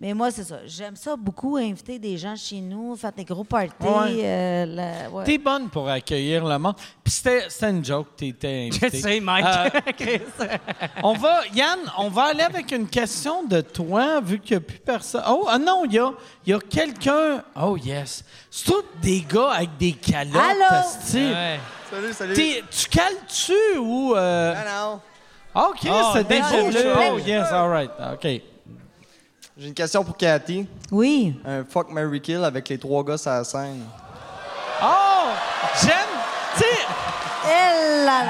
[0.00, 0.58] Mais moi, c'est ça.
[0.64, 3.72] J'aime ça beaucoup, inviter des gens chez nous, faire des gros parties.
[3.80, 4.20] Ouais.
[4.24, 5.24] euh, la- ouais.
[5.24, 6.76] T'es bonne pour accueillir le monde.
[7.02, 8.90] Puis c'était c'était une joke, t'étais invité.
[8.96, 9.44] Je sais, Mike.
[9.44, 10.20] Euh, Chris.
[11.02, 14.66] on va, Yann, on va aller avec une question de toi, vu qu'il n'y a
[14.66, 15.24] plus personne.
[15.28, 16.12] Oh, ah non, il y a,
[16.46, 17.42] il y a quelqu'un.
[17.60, 18.24] Oh, yes.
[18.52, 20.36] C'est tous des gars avec des calottes.
[20.36, 20.86] Allô?
[21.34, 21.58] Ouais.
[21.90, 22.34] Salut, salut.
[22.34, 24.14] T'es- Tu cales-tu ou.
[24.14, 25.00] euh, Ah non.
[25.56, 26.92] Ah, OK, Oh, c'est déjà bleu.
[27.14, 27.90] Oh, yes, all right.
[28.14, 28.42] OK.
[29.58, 30.66] J'ai une question pour Cathy.
[30.92, 31.34] Oui.
[31.44, 33.82] Un fuck Mary Kill avec les trois gars sur la scène.
[34.82, 35.30] Oh!
[35.82, 35.90] J'aime.
[36.56, 36.78] Tu sais,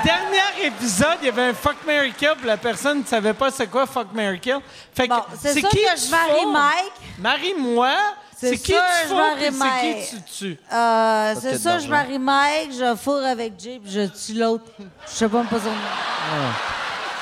[0.05, 3.51] dernier épisode, il y avait un Fuck Mary Kill, puis la personne ne savait pas
[3.51, 4.59] c'est quoi Fuck Mary Kill.
[4.95, 6.47] Fait que Bon, c'est c'est sûr qui que tu je marie?
[6.53, 6.93] Mike.
[7.19, 7.95] Marie-moi.
[8.37, 9.97] C'est C'est qui sûr, tu je fous, marie puis c'est Mike.
[10.07, 10.59] qui tu tues?
[10.73, 14.65] Euh, c'est ça, je marie Mike, je fourre avec Jay, puis je tue l'autre.
[14.79, 16.53] Je sais pas son nom.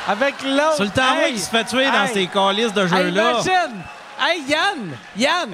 [0.09, 0.75] Avec l'autre.
[0.77, 1.35] Sur le temps, moi, Hey!
[1.35, 2.13] qui se fait tuer dans Hey!
[2.15, 3.31] ces calices de Hey, jeux-là.
[3.33, 3.83] imagine!
[4.21, 4.97] Hey, Yann!
[5.17, 5.51] Yann!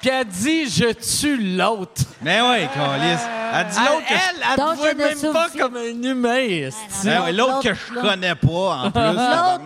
[0.00, 2.02] Puis elle dit, je tue l'autre.
[2.20, 3.20] Mais oui, calice.
[3.54, 4.20] Elle dit Elle, l'autre que je...
[4.20, 6.68] elle, elle te voit ne même pas comme un humain.
[7.04, 9.00] Ben l'autre que je connais pas, en plus.
[9.02, 9.62] L'autre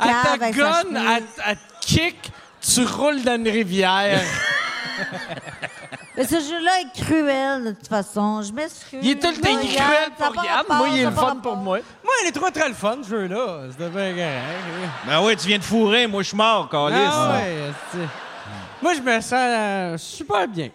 [0.00, 2.32] Elle te gonne, elle te kick,
[2.62, 4.20] tu roules dans une rivière.
[6.18, 8.42] Mais ce jeu-là est cruel, de toute façon.
[8.42, 8.98] Je m'excuse.
[9.00, 10.64] il est tout le temps il est cruel pour Yann.
[10.68, 11.56] Moi, il est le fun pour.
[11.56, 12.12] Moi, moi.
[12.24, 13.60] il est trop très le fun, ce jeu-là.
[13.70, 14.14] C'était bien.
[15.06, 16.98] Ben oui, tu viens de fourrer, moi, je suis mort, calice.
[17.08, 17.98] Ah ouais, c'est-
[18.82, 20.70] Moi, je me sens euh, super bien.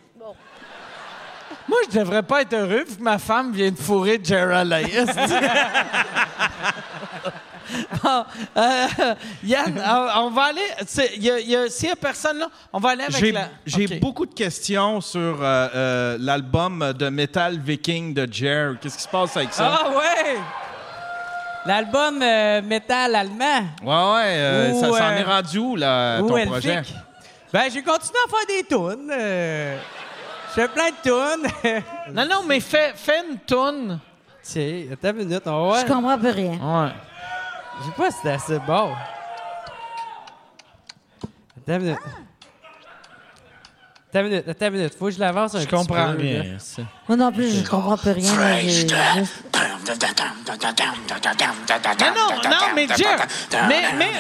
[1.67, 5.07] Moi, je devrais pas être heureux vu que ma femme vient de fourrer Gerald Hayes.
[8.03, 8.25] bon,
[8.57, 8.87] euh,
[9.43, 10.61] Yann, on, on va aller.
[10.87, 13.31] c'est- y a- y a- S'il y a personne là, on va aller avec J'ai
[13.31, 13.47] la.
[13.65, 18.75] j'ai beaucoup de questions sur euh, euh, l'album de Metal Viking de Jer.
[18.81, 19.79] Qu'est-ce qui se passe avec ça?
[19.83, 20.37] Ah ouais!
[21.65, 23.61] L'album euh, métal allemand.
[23.81, 26.51] Ouais, ouais, euh, Ou, ça s'en euh, est rendu où, là, ou ton elfique.
[26.51, 26.81] projet?
[27.53, 29.09] Ben, j'ai continué à faire des tunes.
[29.11, 29.77] euh,
[30.49, 31.73] je fais plein de tunes.
[32.13, 33.97] Non, non, mais fais, fais une toune.
[34.41, 35.79] Tiens, attends une minute, on va voir.
[35.79, 36.51] Je comprends plus rien.
[36.61, 36.89] Ouais.
[37.79, 38.93] Je sais pas si c'est assez bon.
[41.57, 41.99] Attends une minute.
[44.09, 44.95] Attends une minute, attends une minute.
[44.97, 46.13] Faut que je l'avance un Je petit comprends là.
[46.59, 48.35] c'est- Moi non plus, je comprends plus rien.
[48.37, 48.97] là, j'ai juste- Non,
[52.15, 53.17] non, non, mais Jer,
[53.67, 54.11] mais, mais, mais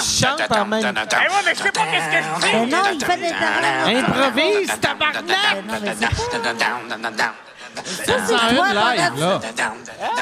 [0.00, 0.92] chante en même temps.
[2.40, 3.96] Ben non, il fait des paroles.
[3.96, 5.24] Improvise, tabarnak!
[5.66, 6.06] Non, mais c'est
[8.06, 9.40] Une live, là.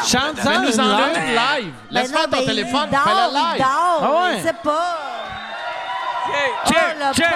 [0.06, 1.72] Chante-en Fais-nous en une une live.
[1.90, 3.58] Laisse faire ton ben, téléphone, il dort, fais-la il live.
[3.58, 4.36] dort, Ah ouais?
[4.36, 4.96] il sait pas.
[6.32, 6.36] Oh,
[6.98, 7.32] le Jer,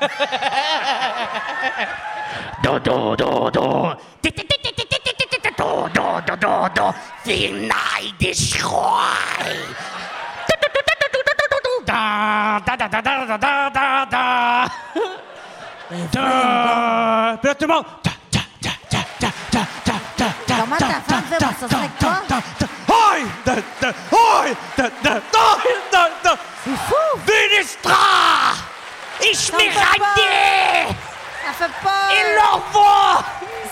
[6.20, 9.56] do, do, do, final destroy.
[11.86, 14.04] Da, da, da, da, da, da, da, da.
[14.04, 14.68] da.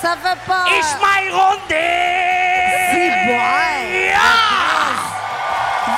[0.00, 0.66] Ça fait peur!
[0.68, 1.80] Ich mein Runde!
[2.90, 4.14] Si, ouais!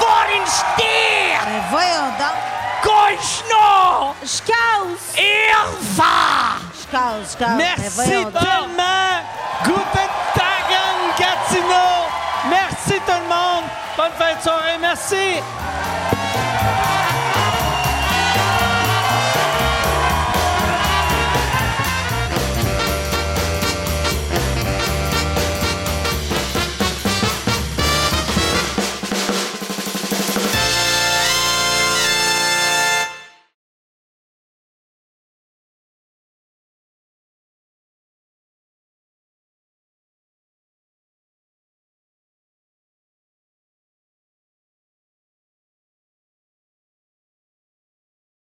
[0.00, 1.40] Worin steht?
[1.44, 2.36] Ben voyons donc!
[2.82, 4.14] Koichno!
[4.46, 5.16] Casse!
[5.16, 6.58] Irva!
[6.72, 7.36] Je casse.
[7.40, 9.22] Ben Merci tellement!
[9.64, 12.06] Guten Tagen Gatineau!
[12.48, 13.64] Merci tout le monde!
[13.96, 15.42] Bonne fin de soirée, merci!